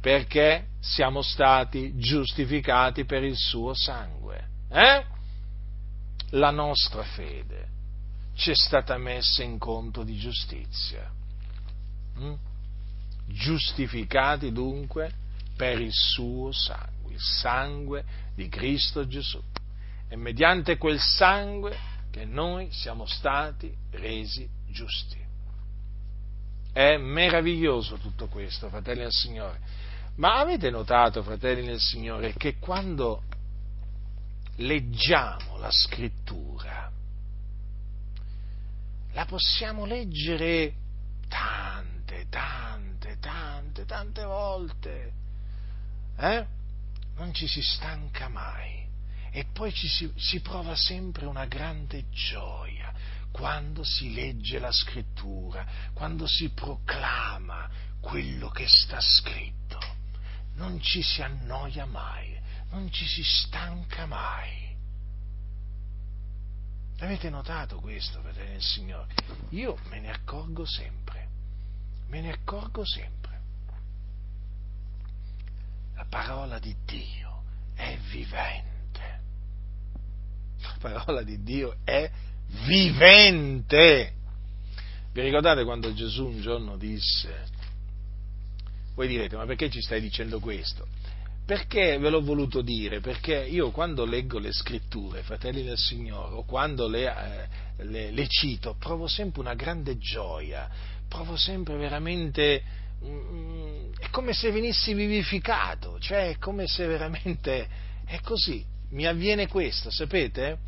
Perché 0.00 0.66
siamo 0.80 1.22
stati 1.22 1.96
giustificati 1.96 3.04
per 3.04 3.24
il 3.24 3.36
suo 3.36 3.74
sangue. 3.74 4.48
Eh? 4.70 5.04
La 6.30 6.50
nostra 6.50 7.02
fede 7.02 7.68
ci 8.34 8.50
è 8.50 8.54
stata 8.54 8.98
messa 8.98 9.42
in 9.42 9.58
conto 9.58 10.02
di 10.02 10.16
giustizia. 10.18 11.10
Mm? 12.18 12.34
giustificati 13.26 14.52
dunque 14.52 15.10
per 15.56 15.80
il 15.80 15.92
suo 15.92 16.52
sangue, 16.52 17.12
il 17.12 17.20
sangue 17.20 18.04
di 18.34 18.48
Cristo 18.48 19.06
Gesù. 19.06 19.42
È 20.08 20.14
mediante 20.14 20.76
quel 20.76 21.00
sangue 21.00 21.76
che 22.16 22.24
noi 22.24 22.70
siamo 22.72 23.04
stati 23.04 23.70
resi 23.90 24.48
giusti. 24.70 25.22
È 26.72 26.96
meraviglioso 26.96 27.96
tutto 27.96 28.26
questo, 28.28 28.70
fratelli 28.70 29.02
del 29.02 29.12
Signore. 29.12 29.60
Ma 30.14 30.38
avete 30.38 30.70
notato, 30.70 31.22
fratelli 31.22 31.66
del 31.66 31.78
Signore, 31.78 32.32
che 32.32 32.56
quando 32.56 33.24
leggiamo 34.56 35.58
la 35.58 35.70
scrittura, 35.70 36.90
la 39.12 39.24
possiamo 39.26 39.84
leggere 39.84 40.72
tante, 41.28 42.28
tante 42.30 42.66
tante, 43.20 43.84
tante 43.84 44.24
volte. 44.24 45.12
Eh? 46.16 46.46
Non 47.16 47.34
ci 47.34 47.46
si 47.46 47.60
stanca 47.60 48.28
mai. 48.28 48.85
E 49.36 49.44
poi 49.44 49.70
ci 49.70 49.86
si, 49.86 50.10
si 50.16 50.40
prova 50.40 50.74
sempre 50.74 51.26
una 51.26 51.44
grande 51.44 52.08
gioia 52.08 52.90
quando 53.30 53.84
si 53.84 54.14
legge 54.14 54.58
la 54.58 54.72
scrittura, 54.72 55.66
quando 55.92 56.26
si 56.26 56.48
proclama 56.54 57.68
quello 58.00 58.48
che 58.48 58.66
sta 58.66 58.98
scritto. 58.98 59.78
Non 60.54 60.80
ci 60.80 61.02
si 61.02 61.20
annoia 61.20 61.84
mai, 61.84 62.34
non 62.70 62.90
ci 62.90 63.04
si 63.04 63.22
stanca 63.22 64.06
mai. 64.06 64.74
Avete 67.00 67.28
notato 67.28 67.78
questo, 67.78 68.22
fratelli 68.22 68.52
del 68.52 68.62
Signore? 68.62 69.12
Io 69.50 69.78
me 69.90 70.00
ne 70.00 70.12
accorgo 70.12 70.64
sempre, 70.64 71.28
me 72.06 72.22
ne 72.22 72.32
accorgo 72.32 72.86
sempre 72.86 73.26
la 75.94 76.06
parola 76.08 76.58
di 76.58 76.74
Dio 76.86 77.42
è 77.74 77.98
vivente. 78.10 78.75
La 80.66 80.76
parola 80.80 81.22
di 81.22 81.42
Dio 81.42 81.76
è 81.84 82.10
vivente. 82.66 84.12
Vi 85.12 85.20
ricordate 85.20 85.64
quando 85.64 85.92
Gesù 85.94 86.26
un 86.26 86.40
giorno 86.40 86.76
disse, 86.76 87.44
voi 88.94 89.08
direte, 89.08 89.36
ma 89.36 89.46
perché 89.46 89.70
ci 89.70 89.80
stai 89.80 90.00
dicendo 90.00 90.40
questo? 90.40 90.86
Perché 91.46 91.96
ve 91.98 92.10
l'ho 92.10 92.22
voluto 92.22 92.60
dire? 92.60 93.00
Perché 93.00 93.46
io 93.46 93.70
quando 93.70 94.04
leggo 94.04 94.38
le 94.38 94.52
scritture, 94.52 95.22
fratelli 95.22 95.62
del 95.62 95.78
Signore, 95.78 96.34
o 96.34 96.44
quando 96.44 96.88
le, 96.88 97.06
eh, 97.06 97.84
le, 97.84 98.10
le 98.10 98.26
cito, 98.26 98.74
provo 98.78 99.06
sempre 99.06 99.40
una 99.40 99.54
grande 99.54 99.96
gioia, 99.96 100.68
provo 101.08 101.36
sempre 101.36 101.76
veramente 101.76 102.84
è 103.98 104.08
come 104.10 104.32
se 104.32 104.50
venissi 104.50 104.94
vivificato, 104.94 105.98
cioè 106.00 106.30
è 106.30 106.38
come 106.38 106.66
se 106.66 106.86
veramente 106.86 107.68
è 108.06 108.20
così. 108.20 108.64
Mi 108.90 109.06
avviene 109.06 109.48
questo, 109.48 109.90
sapete? 109.90 110.58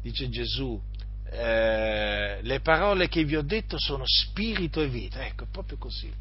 Dice 0.00 0.28
Gesù, 0.28 0.80
eh, 1.30 2.40
le 2.42 2.60
parole 2.60 3.08
che 3.08 3.24
vi 3.24 3.36
ho 3.36 3.42
detto 3.42 3.78
sono 3.78 4.04
spirito 4.06 4.80
e 4.80 4.88
vita, 4.88 5.24
ecco, 5.24 5.44
è 5.44 5.46
proprio 5.50 5.78
così. 5.78 6.12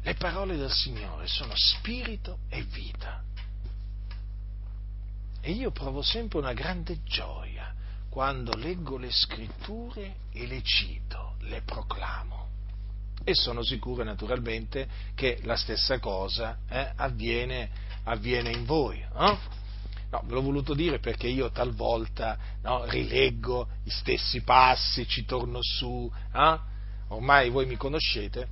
Le 0.00 0.14
parole 0.14 0.56
del 0.56 0.72
Signore 0.72 1.26
sono 1.26 1.52
spirito 1.54 2.38
e 2.48 2.62
vita. 2.62 3.22
E 5.40 5.50
io 5.52 5.70
provo 5.70 6.02
sempre 6.02 6.38
una 6.38 6.52
grande 6.52 7.02
gioia 7.04 7.74
quando 8.08 8.56
leggo 8.56 8.96
le 8.96 9.10
scritture 9.10 10.14
e 10.32 10.46
le 10.46 10.62
cito, 10.62 11.34
le 11.40 11.62
proclamo 11.62 12.34
e 13.24 13.34
sono 13.34 13.64
sicuro 13.64 14.04
naturalmente 14.04 14.86
che 15.14 15.40
la 15.42 15.56
stessa 15.56 15.98
cosa 15.98 16.58
eh, 16.68 16.92
avviene, 16.96 17.70
avviene, 18.04 18.50
in 18.50 18.66
voi. 18.66 19.02
No? 19.14 19.38
No? 20.14 20.22
ve 20.26 20.34
l'ho 20.34 20.42
voluto 20.42 20.74
dire 20.74 20.98
perché 21.00 21.26
io 21.26 21.50
talvolta 21.50 22.38
no, 22.62 22.84
rileggo 22.86 23.68
gli 23.82 23.90
stessi 23.90 24.42
passi, 24.42 25.06
ci 25.08 25.24
torno 25.24 25.58
su, 25.60 26.10
eh? 26.32 26.58
ormai 27.08 27.50
voi 27.50 27.66
mi 27.66 27.76
conoscete, 27.76 28.48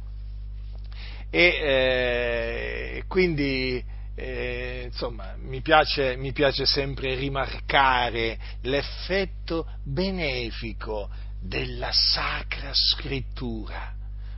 e 1.30 1.46
eh, 1.46 3.04
quindi 3.06 3.82
eh, 4.14 4.88
insomma, 4.90 5.36
mi 5.38 5.62
piace, 5.62 6.16
mi 6.16 6.32
piace, 6.32 6.66
sempre 6.66 7.14
rimarcare 7.14 8.38
l'effetto 8.62 9.66
benefico 9.84 11.08
della 11.40 11.90
Sacra 11.92 12.70
Scrittura 12.74 13.94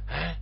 eh? 0.08 0.36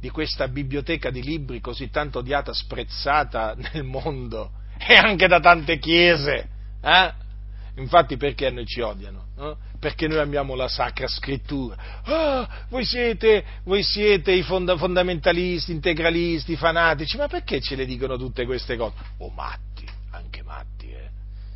di 0.00 0.10
questa 0.10 0.48
biblioteca 0.48 1.10
di 1.10 1.22
libri 1.22 1.60
così 1.60 1.88
tanto 1.90 2.18
odiata, 2.18 2.52
sprezzata 2.52 3.54
nel 3.72 3.84
mondo 3.84 4.64
e 4.86 4.94
anche 4.94 5.26
da 5.26 5.40
tante 5.40 5.78
chiese. 5.78 6.48
Eh? 6.82 7.12
Infatti 7.76 8.16
perché 8.16 8.50
noi 8.50 8.66
ci 8.66 8.80
odiano? 8.80 9.26
Eh? 9.38 9.54
Perché 9.78 10.08
noi 10.08 10.18
amiamo 10.18 10.54
la 10.54 10.68
Sacra 10.68 11.06
Scrittura. 11.06 11.76
Ah, 12.04 12.48
voi, 12.68 12.84
siete, 12.84 13.44
voi 13.64 13.82
siete, 13.82 14.32
i 14.32 14.42
fondamentalisti, 14.42 15.72
integralisti, 15.72 16.56
fanatici, 16.56 17.16
ma 17.16 17.28
perché 17.28 17.60
ce 17.60 17.76
le 17.76 17.84
dicono 17.84 18.16
tutte 18.16 18.46
queste 18.46 18.76
cose? 18.76 18.94
Oh 19.18 19.30
matti, 19.30 19.86
anche 20.12 20.42
matti, 20.42 20.90
eh? 20.90 21.10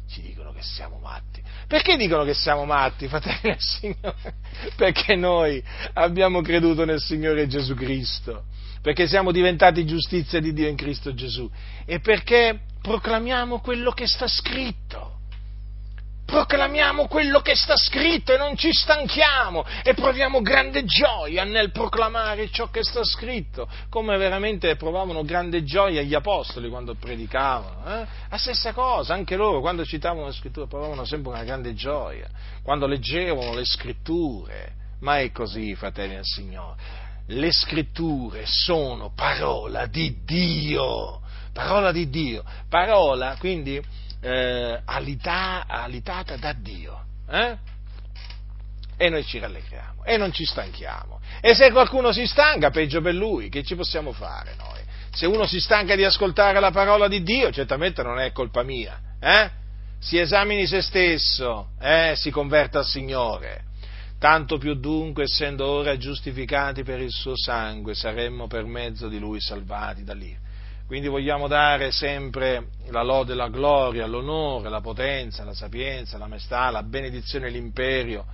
ci 0.08 0.20
dicono 0.20 0.52
che 0.52 0.62
siamo 0.62 0.98
matti. 0.98 1.42
Perché 1.66 1.96
dicono 1.96 2.24
che 2.24 2.34
siamo 2.34 2.64
matti, 2.64 3.08
fratelli 3.08 3.40
del 3.42 3.60
Signore? 3.60 4.34
Perché 4.76 5.14
noi 5.14 5.62
abbiamo 5.94 6.42
creduto 6.42 6.84
nel 6.84 7.00
Signore 7.00 7.46
Gesù 7.46 7.74
Cristo, 7.74 8.44
perché 8.82 9.06
siamo 9.06 9.32
diventati 9.32 9.84
giustizia 9.84 10.40
di 10.40 10.52
Dio 10.52 10.68
in 10.68 10.76
Cristo 10.76 11.14
Gesù 11.14 11.50
e 11.84 12.00
perché 12.00 12.60
proclamiamo 12.80 13.60
quello 13.60 13.92
che 13.92 14.06
sta 14.06 14.26
scritto 14.26 15.18
proclamiamo 16.30 17.08
quello 17.08 17.40
che 17.40 17.56
sta 17.56 17.76
scritto 17.76 18.32
e 18.32 18.38
non 18.38 18.56
ci 18.56 18.72
stanchiamo 18.72 19.64
e 19.82 19.94
proviamo 19.94 20.40
grande 20.40 20.84
gioia 20.84 21.42
nel 21.42 21.72
proclamare 21.72 22.48
ciò 22.50 22.70
che 22.70 22.84
sta 22.84 23.02
scritto, 23.02 23.68
come 23.88 24.16
veramente 24.16 24.76
provavano 24.76 25.24
grande 25.24 25.64
gioia 25.64 26.02
gli 26.02 26.14
apostoli 26.14 26.68
quando 26.68 26.94
predicavano. 26.94 27.84
Eh? 27.84 28.06
La 28.28 28.38
stessa 28.38 28.72
cosa, 28.72 29.12
anche 29.12 29.34
loro 29.34 29.60
quando 29.60 29.84
citavano 29.84 30.26
la 30.26 30.32
scrittura 30.32 30.66
provavano 30.66 31.04
sempre 31.04 31.32
una 31.32 31.42
grande 31.42 31.74
gioia, 31.74 32.28
quando 32.62 32.86
leggevano 32.86 33.52
le 33.52 33.64
scritture. 33.64 34.78
Ma 35.00 35.18
è 35.18 35.32
così, 35.32 35.74
fratelli 35.74 36.14
del 36.14 36.24
Signore. 36.24 37.09
Le 37.32 37.52
scritture 37.52 38.44
sono 38.44 39.12
parola 39.14 39.86
di 39.86 40.24
Dio, 40.24 41.20
parola 41.52 41.92
di 41.92 42.10
Dio, 42.10 42.42
parola 42.68 43.36
quindi 43.38 43.80
eh, 44.20 44.80
alità, 44.84 45.64
alitata 45.68 46.36
da 46.36 46.52
Dio. 46.52 47.04
Eh? 47.30 47.56
E 48.96 49.08
noi 49.08 49.24
ci 49.24 49.38
rallegriamo 49.38 50.02
e 50.04 50.16
non 50.16 50.32
ci 50.32 50.44
stanchiamo. 50.44 51.20
E 51.40 51.54
se 51.54 51.70
qualcuno 51.70 52.10
si 52.10 52.26
stanca, 52.26 52.70
peggio 52.70 53.00
per 53.00 53.14
lui, 53.14 53.48
che 53.48 53.62
ci 53.62 53.76
possiamo 53.76 54.10
fare 54.10 54.56
noi? 54.56 54.80
Se 55.12 55.26
uno 55.26 55.46
si 55.46 55.60
stanca 55.60 55.94
di 55.94 56.04
ascoltare 56.04 56.58
la 56.58 56.72
parola 56.72 57.06
di 57.06 57.22
Dio, 57.22 57.52
certamente 57.52 58.02
non 58.02 58.18
è 58.18 58.32
colpa 58.32 58.64
mia. 58.64 58.98
Eh? 59.20 59.48
Si 60.00 60.18
esamini 60.18 60.66
se 60.66 60.82
stesso, 60.82 61.68
eh? 61.80 62.14
si 62.16 62.32
converta 62.32 62.80
al 62.80 62.86
Signore. 62.86 63.68
Tanto 64.20 64.58
più 64.58 64.74
dunque, 64.74 65.22
essendo 65.22 65.66
ora 65.66 65.96
giustificati 65.96 66.82
per 66.82 67.00
il 67.00 67.10
suo 67.10 67.32
sangue, 67.34 67.94
saremmo 67.94 68.48
per 68.48 68.66
mezzo 68.66 69.08
di 69.08 69.18
lui 69.18 69.40
salvati 69.40 70.04
da 70.04 70.12
lì. 70.12 70.36
Quindi 70.86 71.08
vogliamo 71.08 71.48
dare 71.48 71.90
sempre 71.90 72.66
la 72.90 73.02
lode, 73.02 73.32
la 73.32 73.48
gloria, 73.48 74.04
l'onore, 74.06 74.68
la 74.68 74.82
potenza, 74.82 75.42
la 75.42 75.54
sapienza, 75.54 76.18
la 76.18 76.26
maestà, 76.26 76.68
la 76.68 76.82
benedizione 76.82 77.46
e 77.46 77.50
l'imperio 77.50 78.26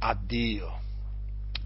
a 0.00 0.18
Dio 0.20 0.80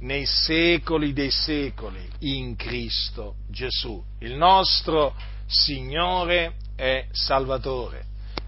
nei 0.00 0.26
secoli 0.26 1.14
dei 1.14 1.30
secoli 1.30 2.06
in 2.20 2.56
Cristo 2.56 3.36
Gesù, 3.48 4.04
il 4.18 4.34
nostro 4.34 5.14
Signore 5.46 6.56
e 6.76 7.06
Salvatore. 7.10 8.04